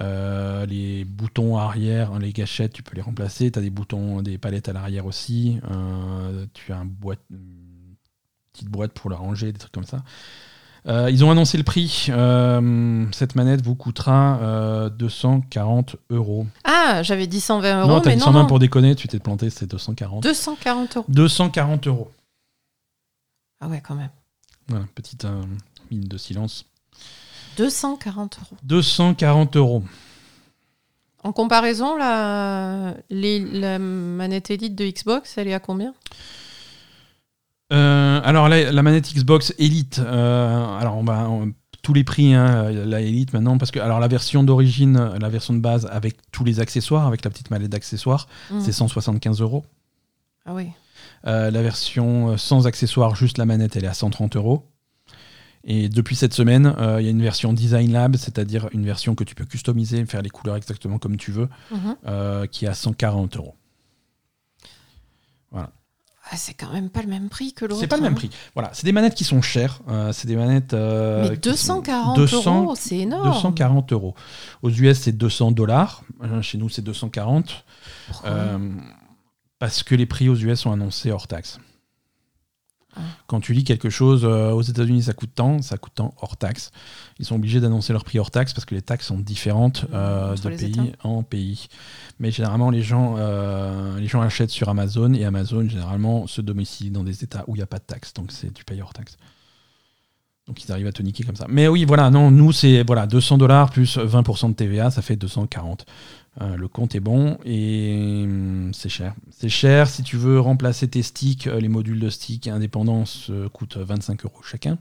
[0.00, 3.50] les boutons arrière, les gâchettes, tu peux les remplacer.
[3.50, 5.60] Tu as des boutons, des palettes à l'arrière aussi.
[6.54, 7.20] tu as un boîte
[8.64, 10.02] boîte pour la ranger, des trucs comme ça.
[10.88, 12.06] Euh, ils ont annoncé le prix.
[12.08, 16.46] Euh, cette manette vous coûtera 240 euh, euros.
[16.64, 17.88] Ah, j'avais dit 120 euros.
[17.88, 20.22] Non, t'as dit 120 pour déconner, tu t'es planté, c'est 240.
[20.22, 21.06] 240 euros.
[21.08, 22.10] 240 euros.
[23.60, 24.10] Ah ouais, quand même.
[24.68, 25.26] Voilà, petite
[25.90, 26.64] mine de silence.
[27.58, 28.56] 240 euros.
[28.62, 29.82] 240 euros.
[31.24, 35.92] En comparaison, la, les, la manette Elite de Xbox, elle est à combien?
[37.72, 41.28] Euh, alors la, manette Xbox Elite, euh, alors on va
[41.82, 45.54] tous les prix, hein, la Elite maintenant, parce que alors la version d'origine, la version
[45.54, 48.60] de base avec tous les accessoires, avec la petite manette d'accessoires, mmh.
[48.60, 49.64] c'est 175 euros.
[50.46, 50.68] Ah oui.
[51.26, 54.66] Euh, la version sans accessoires, juste la manette, elle est à 130 euros.
[55.64, 59.24] Et depuis cette semaine, il y a une version Design Lab, c'est-à-dire une version que
[59.24, 62.46] tu peux customiser, faire les couleurs exactement comme tu veux, mmh.
[62.50, 63.54] qui est à 140 euros.
[65.50, 65.70] Voilà.
[66.30, 67.80] Ah, c'est quand même pas le même prix que l'autre.
[67.80, 68.16] C'est pas le même hein.
[68.16, 68.30] prix.
[68.54, 69.80] Voilà, c'est des manettes qui sont chères.
[69.88, 70.74] Euh, c'est des manettes.
[70.74, 73.28] Euh, Mais 240 euros, c'est énorme.
[73.28, 74.14] 240 euros.
[74.62, 76.02] Aux US, c'est 200 dollars.
[76.22, 77.64] Euh, chez nous, c'est 240.
[79.58, 81.58] parce que les prix aux US sont annoncés hors taxe.
[83.26, 86.36] Quand tu lis quelque chose euh, aux États-Unis, ça coûte tant, ça coûte tant hors
[86.36, 86.70] taxe.
[87.18, 90.34] Ils sont obligés d'annoncer leur prix hors taxe parce que les taxes sont différentes euh,
[90.36, 91.68] de pays en pays.
[92.18, 96.92] Mais généralement, les gens, euh, les gens achètent sur Amazon et Amazon, généralement, se domicile
[96.92, 98.12] dans des États où il n'y a pas de taxe.
[98.14, 99.16] Donc, c'est tu payes hors taxe.
[100.48, 101.44] Donc ils arrivent à te niquer comme ça.
[101.46, 105.14] Mais oui, voilà, non, nous c'est voilà 200 dollars plus 20% de TVA, ça fait
[105.14, 105.84] 240.
[106.40, 109.14] Euh, le compte est bon et hum, c'est cher.
[109.30, 113.48] C'est cher si tu veux remplacer tes sticks, euh, les modules de stick indépendance euh,
[113.48, 114.78] coûtent 25 euros chacun.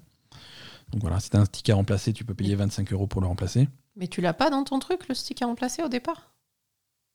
[0.91, 3.21] Donc voilà, si tu as un stick à remplacer, tu peux payer 25 euros pour
[3.21, 3.67] le remplacer.
[3.95, 6.33] Mais tu l'as pas dans ton truc, le stick à remplacer au départ?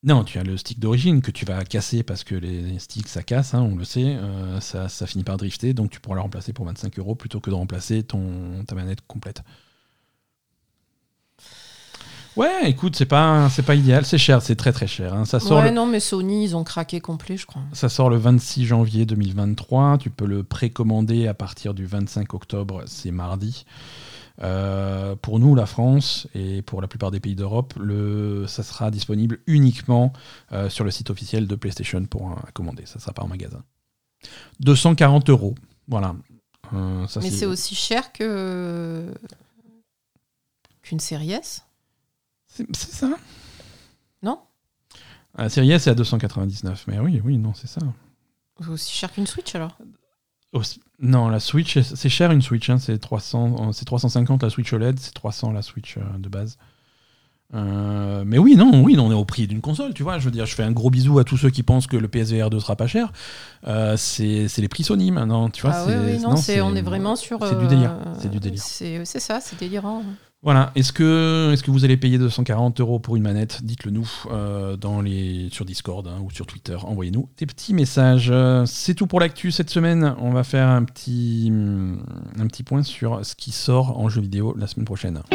[0.03, 3.23] Non, tu as le stick d'origine que tu vas casser parce que les sticks ça
[3.23, 4.19] casse, hein, on le sait,
[4.61, 7.51] ça, ça, finit par drifter, donc tu pourras le remplacer pour 25 euros plutôt que
[7.51, 9.45] de remplacer ton, ta manette complète.
[12.37, 15.13] Ouais, écoute, c'est pas, c'est pas idéal, c'est cher, c'est très très cher.
[15.13, 15.25] Hein.
[15.27, 17.63] Ça sort ouais, non, mais Sony, ils ont craqué complet, je crois.
[17.73, 19.99] Ça sort le 26 janvier 2023.
[19.99, 23.67] Tu peux le précommander à partir du 25 octobre, c'est mardi.
[24.43, 28.91] Euh, pour nous, la France, et pour la plupart des pays d'Europe, le, ça sera
[28.91, 30.13] disponible uniquement
[30.53, 32.87] euh, sur le site officiel de PlayStation pour euh, commander.
[32.87, 33.63] Ça sera pas en magasin.
[34.61, 35.55] 240 euros.
[35.87, 36.15] Voilà.
[36.73, 39.13] Mais c'est aussi cher que
[40.81, 41.63] qu'une série S?
[42.53, 43.11] C'est ça?
[44.23, 44.39] Non?
[45.37, 47.81] La série S est à 299, mais oui, oui, non, c'est ça.
[48.61, 49.77] C'est aussi cher qu'une Switch alors?
[51.01, 54.99] Non, la Switch, c'est cher une Switch, hein, c'est 300, c'est 350 la Switch OLED,
[55.01, 56.59] c'est 300 la Switch euh, de base.
[57.55, 60.19] Euh, mais oui, non, oui, on est au prix d'une console, tu vois.
[60.19, 62.09] Je veux dire, je fais un gros bisou à tous ceux qui pensent que le
[62.09, 63.13] PSVR 2 sera pas cher.
[63.67, 65.73] Euh, c'est les prix Sony maintenant, tu vois.
[65.75, 67.47] Ah oui, oui, non, on est vraiment sur.
[67.47, 67.97] C'est du délire.
[68.19, 68.63] C'est du délire.
[68.63, 70.03] C'est ça, c'est délirant.
[70.43, 70.73] Voilà.
[70.75, 73.63] Est-ce que, est que vous allez payer 240 euros pour une manette?
[73.63, 76.77] Dites-le nous euh, dans les, sur Discord hein, ou sur Twitter.
[76.83, 78.31] Envoyez-nous des petits messages.
[78.33, 80.17] Euh, c'est tout pour l'actu cette semaine.
[80.19, 81.53] On va faire un petit,
[82.39, 85.23] un petit point sur ce qui sort en jeu vidéo la semaine prochaine.«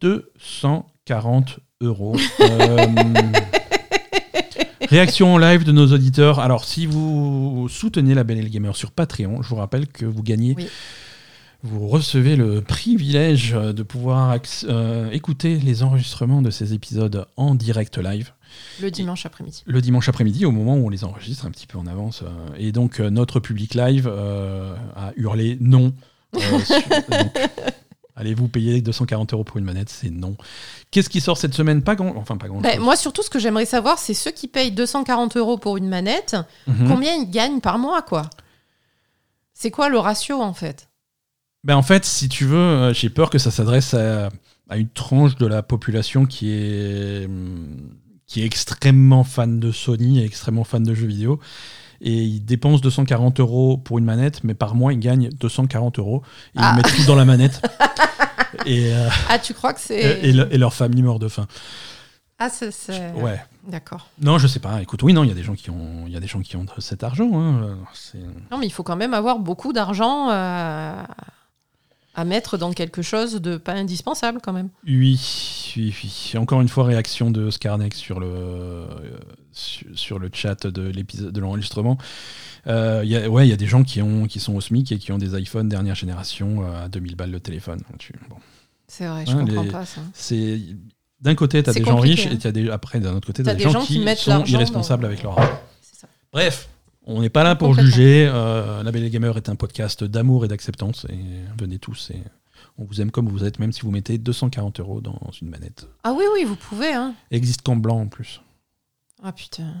[0.00, 2.16] 240 euros.
[2.40, 2.86] Euh,
[4.92, 6.38] Réaction en live de nos auditeurs.
[6.38, 10.04] Alors, si vous soutenez la Belle et le Gamer sur Patreon, je vous rappelle que
[10.04, 10.54] vous gagnez.
[11.62, 17.96] Vous recevez le privilège de pouvoir euh, écouter les enregistrements de ces épisodes en direct
[17.96, 18.32] live.
[18.82, 19.62] Le dimanche après-midi.
[19.64, 22.20] Le dimanche après-midi, au moment où on les enregistre un petit peu en avance.
[22.20, 25.94] Euh, et donc, euh, notre public live a hurlé non.
[28.14, 29.88] Allez-vous payer 240 euros pour une manette?
[29.88, 30.36] C'est non.
[30.90, 31.82] Qu'est-ce qui sort cette semaine?
[31.82, 32.60] Pas grand, enfin pas grand.
[32.60, 35.88] Ben, moi, surtout, ce que j'aimerais savoir, c'est ceux qui payent 240 euros pour une
[35.88, 36.36] manette,
[36.66, 36.88] mhm.
[36.88, 38.28] combien ils gagnent par mois, quoi?
[39.54, 40.90] C'est quoi le ratio, en fait?
[41.64, 44.28] Ben, en fait, si tu veux, euh, j'ai peur que ça s'adresse à,
[44.74, 47.28] une tranche de la population qui est
[48.26, 51.38] qui est extrêmement fan de Sony, et extrêmement fan de jeux vidéo
[52.02, 56.22] et ils dépensent 240 euros pour une manette, mais par mois, ils gagnent 240 euros.
[56.54, 56.74] Ils ah.
[56.74, 57.62] mettent tout dans la manette.
[58.66, 60.20] et, euh, ah, tu crois que c'est.
[60.22, 61.46] Et, leur famille meurt de faim.
[62.40, 63.12] Ah, c'est.
[63.12, 63.40] Ouais.
[63.68, 64.08] D'accord.
[64.20, 64.82] Non, je sais pas.
[64.82, 66.40] Écoute, oui, non, il y a des gens qui ont, il y a des gens
[66.40, 67.30] qui ont cet argent.
[67.34, 67.78] Hein.
[68.50, 71.06] Non, mais il faut quand même avoir beaucoup d'argent à...
[72.14, 74.68] à mettre dans quelque chose de pas indispensable, quand même.
[74.86, 75.18] Oui,
[75.76, 76.32] oui, oui.
[76.36, 78.86] Encore une fois, réaction de Scarnex sur le,
[79.52, 81.98] sur, le chat de l'épisode de l'enregistrement.
[82.66, 84.92] Euh, y a, ouais, il y a des gens qui, ont, qui sont au SMIC
[84.92, 87.80] et qui ont des iPhones dernière génération à 2000 balles le téléphone.
[88.28, 88.36] Bon.
[88.86, 90.02] C'est vrai, je hein, comprends pas ça.
[90.12, 90.60] C'est
[91.22, 93.48] d'un côté, tu as des gens riches et as des, après, d'un autre côté, tu
[93.48, 95.60] as, des, gens, qui, sont irresponsables avec leur argent.
[96.32, 96.68] Bref,
[97.04, 98.28] on n'est pas là pour juger.
[98.32, 101.06] Euh, La Belle Gamer est un podcast d'amour et d'acceptance.
[101.08, 101.18] Et
[101.58, 102.22] venez tous et
[102.78, 105.88] on vous aime comme vous êtes, même si vous mettez 240 euros dans une manette.
[106.04, 106.92] Ah oui, oui, vous pouvez.
[106.92, 107.14] Hein.
[107.30, 108.40] Existe qu'en blanc en plus.
[109.22, 109.74] Ah putain.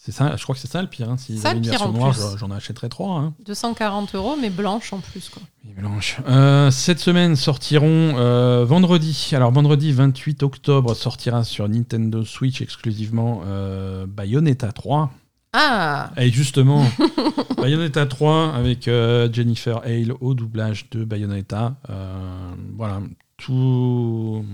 [0.00, 1.10] C'est ça, je crois que c'est ça le pire.
[1.10, 1.16] Hein.
[1.16, 3.18] Si ça, une version noire, j'en achèterais trois.
[3.18, 3.34] Hein.
[3.44, 5.28] 240 euros, mais blanche en plus.
[5.28, 5.42] Quoi.
[5.76, 6.18] blanche.
[6.28, 9.30] Euh, cette semaine sortiront euh, vendredi.
[9.32, 15.10] Alors vendredi 28 octobre sortira sur Nintendo Switch exclusivement euh, Bayonetta 3.
[15.52, 16.84] Ah Et justement,
[17.56, 18.84] Bayonetta 3 avec
[19.32, 21.76] Jennifer Hale au doublage de Bayonetta.
[22.76, 23.00] voilà,
[23.36, 24.44] tout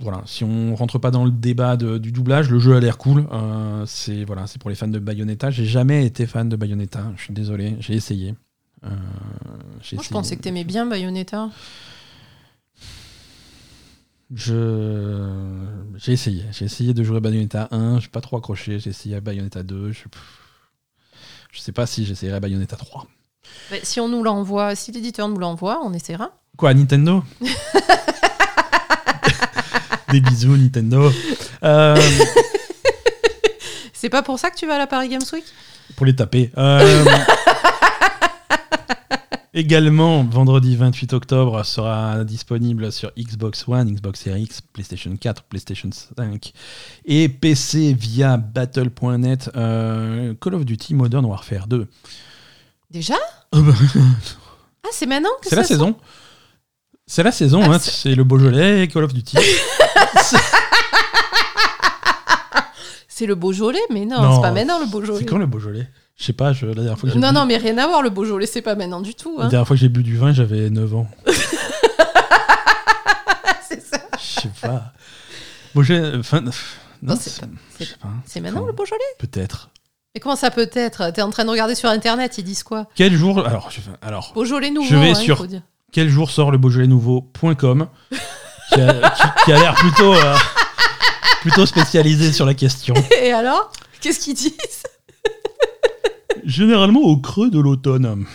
[0.00, 3.26] voilà, si on rentre pas dans le débat du doublage, le jeu a l'air cool.
[3.32, 5.50] Euh, c'est voilà, c'est pour les fans de Bayonetta.
[5.50, 7.12] J'ai jamais été fan de Bayonetta.
[7.16, 8.34] Je suis désolé, j'ai essayé.
[8.84, 8.88] Euh,
[9.92, 11.50] Moi, je pensais que t'aimais bien Bayonetta.
[14.34, 15.28] Je
[15.96, 16.44] j'ai essayé.
[16.52, 18.00] J'ai essayé de jouer à Bayonetta 1.
[18.00, 18.78] J'ai pas trop accroché.
[18.78, 19.92] J'ai essayé à Bayonetta 2.
[19.92, 19.98] Je,
[21.52, 23.06] je sais pas si j'essayerai à Bayonetta 3.
[23.82, 26.30] si on nous l'envoie, si l'éditeur nous l'envoie, on essaiera.
[26.56, 27.22] Quoi, Nintendo?
[30.10, 31.10] Des bisous, Nintendo.
[31.62, 31.96] Euh,
[33.92, 35.44] C'est pas pour ça que tu vas à la Paris Games Week?
[35.96, 36.50] Pour les taper.
[36.58, 37.04] Euh,
[39.54, 45.90] également, vendredi 28 octobre, sera disponible sur Xbox One, Xbox Series X, PlayStation 4, PlayStation
[46.16, 46.52] 5
[47.04, 51.86] et PC via Battle.net euh, Call of Duty Modern Warfare 2.
[52.90, 53.16] Déjà?
[54.84, 55.94] Ah, c'est maintenant que C'est la saison.
[57.06, 59.36] C'est la saison, ah, hein, c'est le Beaujolais et Call of Duty.
[63.06, 65.20] c'est le Beaujolais, mais non, c'est pas maintenant le Beaujolais.
[65.20, 65.88] C'est quand le Beaujolais?
[66.22, 67.34] Je sais pas, je, la dernière fois que Non, bu...
[67.34, 69.38] non, mais rien à voir, le Beaujolais, c'est pas maintenant du tout.
[69.40, 69.42] Hein.
[69.42, 71.08] La dernière fois que j'ai bu du vin, j'avais 9 ans.
[73.68, 73.98] c'est ça.
[74.16, 74.92] Je sais pas.
[75.74, 76.44] Beaujolais, enfin.
[77.02, 77.18] Non,
[78.24, 79.70] c'est maintenant le Beaujolais Peut-être.
[80.14, 82.86] Mais comment ça peut être T'es en train de regarder sur internet, ils disent quoi?
[82.94, 84.88] Quel jour Alors, je, alors Beaujolais nouveau.
[84.88, 85.44] Je vais hein, sur
[85.90, 87.88] quel jour sort le Beaujolais nouveau.com
[88.72, 89.10] qui a,
[89.48, 90.36] l'air plutôt, euh,
[91.40, 92.94] plutôt spécialisé sur la question.
[93.20, 93.72] Et alors?
[94.00, 94.84] Qu'est-ce qu'ils disent?
[96.44, 98.26] Généralement au creux de l'automne.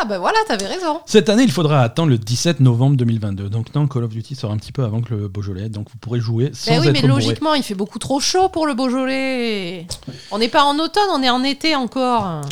[0.00, 1.00] Ah ben voilà, t'avais raison.
[1.04, 3.50] Cette année, il faudra attendre le 17 novembre 2022.
[3.50, 5.98] Donc non, Call of Duty sort un petit peu avant que le Beaujolais, donc vous
[5.98, 9.86] pourrez jouer sans ben oui, mais logiquement, il fait beaucoup trop chaud pour le Beaujolais.
[10.30, 12.42] On n'est pas en automne, on est en été encore.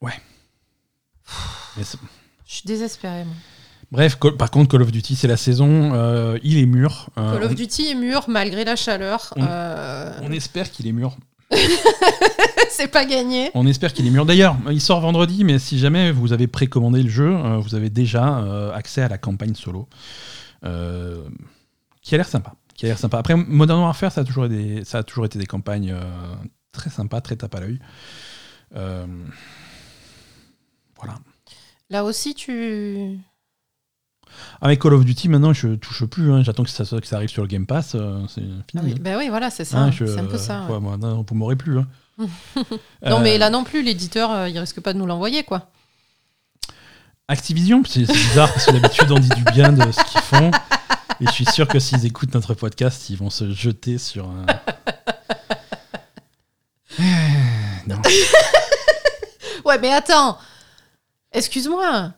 [0.00, 0.12] Ouais.
[1.76, 1.84] Je
[2.46, 3.24] suis désespéré.
[3.24, 3.34] Moi.
[3.90, 7.08] Bref, par contre, Call of Duty, c'est la saison, euh, il est mûr.
[7.18, 9.32] Euh, Call of Duty est mûr malgré la chaleur.
[9.36, 10.12] On, euh.
[10.22, 11.16] on espère qu'il est mûr.
[12.70, 13.50] c'est pas gagné.
[13.54, 14.26] On espère qu'il est mûr.
[14.26, 18.72] D'ailleurs, il sort vendredi, mais si jamais vous avez précommandé le jeu, vous avez déjà
[18.74, 19.88] accès à la campagne solo,
[20.62, 22.54] qui a l'air sympa.
[22.74, 23.18] Qui a l'air sympa.
[23.18, 25.94] Après, Modern Warfare, ça a toujours été, ça a toujours été des campagnes
[26.72, 27.78] très sympas, très tape à l'œil.
[30.96, 31.14] voilà.
[31.90, 33.18] Là aussi, tu
[34.60, 36.32] avec Call of Duty, maintenant, je touche plus.
[36.32, 36.42] Hein.
[36.42, 37.94] J'attends que ça, que ça arrive sur le Game Pass.
[37.94, 38.62] Euh, c'est fini.
[38.76, 39.78] Ah oui, bah oui, voilà, c'est ça.
[39.78, 40.62] Hein, c'est un peu ça.
[40.80, 41.78] moi, non, vous m'aurez plus.
[41.78, 41.86] Hein.
[43.04, 45.68] non, mais euh, là non plus, l'éditeur, euh, il risque pas de nous l'envoyer, quoi.
[47.28, 50.50] Activision, c'est bizarre parce que d'habitude on dit du bien de ce qu'ils font.
[51.20, 54.46] Et je suis sûr que s'ils écoutent notre podcast, ils vont se jeter sur un.
[57.86, 57.96] non.
[59.64, 60.38] ouais, mais attends.
[61.32, 62.12] Excuse-moi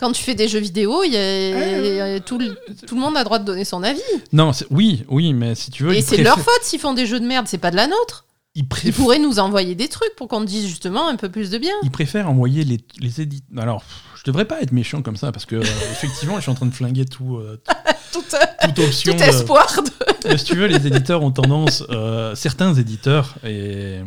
[0.00, 2.56] quand tu fais des jeux vidéo, y a, tout, le,
[2.86, 4.00] tout, le monde a droit de donner son avis.
[4.32, 5.94] Non, oui, oui, mais si tu veux.
[5.94, 8.24] Et c'est leur faute s'ils font des jeux de merde, c'est pas de la nôtre.
[8.56, 11.74] Ils, pourraient nous envoyer des trucs pour qu'on dise justement un peu plus de bien.
[11.84, 13.44] Ils préfèrent envoyer les, les édits.
[13.56, 13.84] Alors,
[14.16, 15.62] je devrais pas être méchant comme ça parce que euh,
[15.92, 17.60] effectivement, je suis en train de flinguer tout, euh,
[18.12, 18.34] toute,
[18.78, 19.12] option.
[19.12, 19.82] Tout espoir.
[20.24, 20.36] De...
[20.36, 24.00] si tu veux, les éditeurs ont tendance, euh, certains éditeurs et,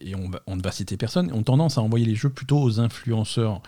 [0.00, 2.80] et on, on ne va citer personne, ont tendance à envoyer les jeux plutôt aux
[2.80, 3.60] influenceurs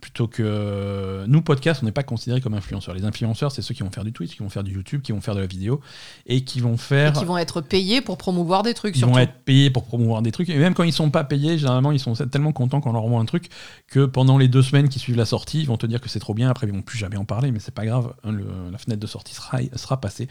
[0.00, 3.82] plutôt que nous podcast on n'est pas considérés comme influenceurs les influenceurs c'est ceux qui
[3.82, 5.80] vont faire du Twitch qui vont faire du YouTube qui vont faire de la vidéo
[6.26, 9.18] et qui vont faire et qui vont être payés pour promouvoir des trucs ils vont
[9.18, 12.00] être payés pour promouvoir des trucs et même quand ils sont pas payés généralement ils
[12.00, 13.48] sont tellement contents qu'on leur envoie un truc
[13.88, 16.20] que pendant les deux semaines qui suivent la sortie ils vont te dire que c'est
[16.20, 18.32] trop bien après ils vont plus jamais en parler mais c'est pas grave hein,
[18.70, 20.28] la fenêtre de sortie sera, sera passée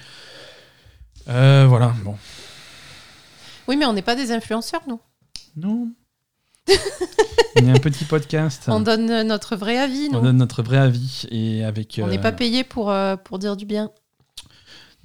[1.27, 2.17] Euh, voilà, bon.
[3.67, 4.99] Oui, mais on n'est pas des influenceurs, nous.
[5.55, 5.89] Non.
[7.55, 8.63] On est un petit podcast.
[8.67, 11.25] On donne notre vrai avis, On donne notre vrai avis.
[11.31, 12.93] Et avec, on n'est pas payé pour,
[13.23, 13.91] pour dire du bien.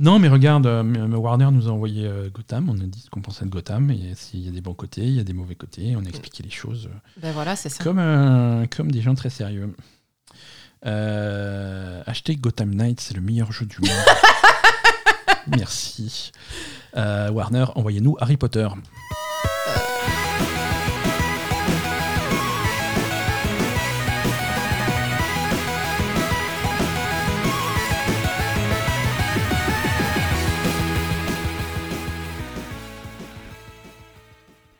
[0.01, 2.69] Non, mais regarde, Warner nous a envoyé Gotham.
[2.69, 3.91] On a dit ce qu'on pensait de Gotham.
[3.91, 5.95] Et s'il y a des bons côtés, il y a des mauvais côtés.
[5.97, 6.89] On a expliqué les choses.
[7.21, 7.83] Ben voilà, c'est ça.
[7.83, 9.71] Comme, comme des gens très sérieux.
[10.87, 13.91] Euh, achetez Gotham Knight, c'est le meilleur jeu du monde.
[15.57, 16.33] Merci.
[16.97, 18.69] Euh, Warner, envoyez-nous Harry Potter.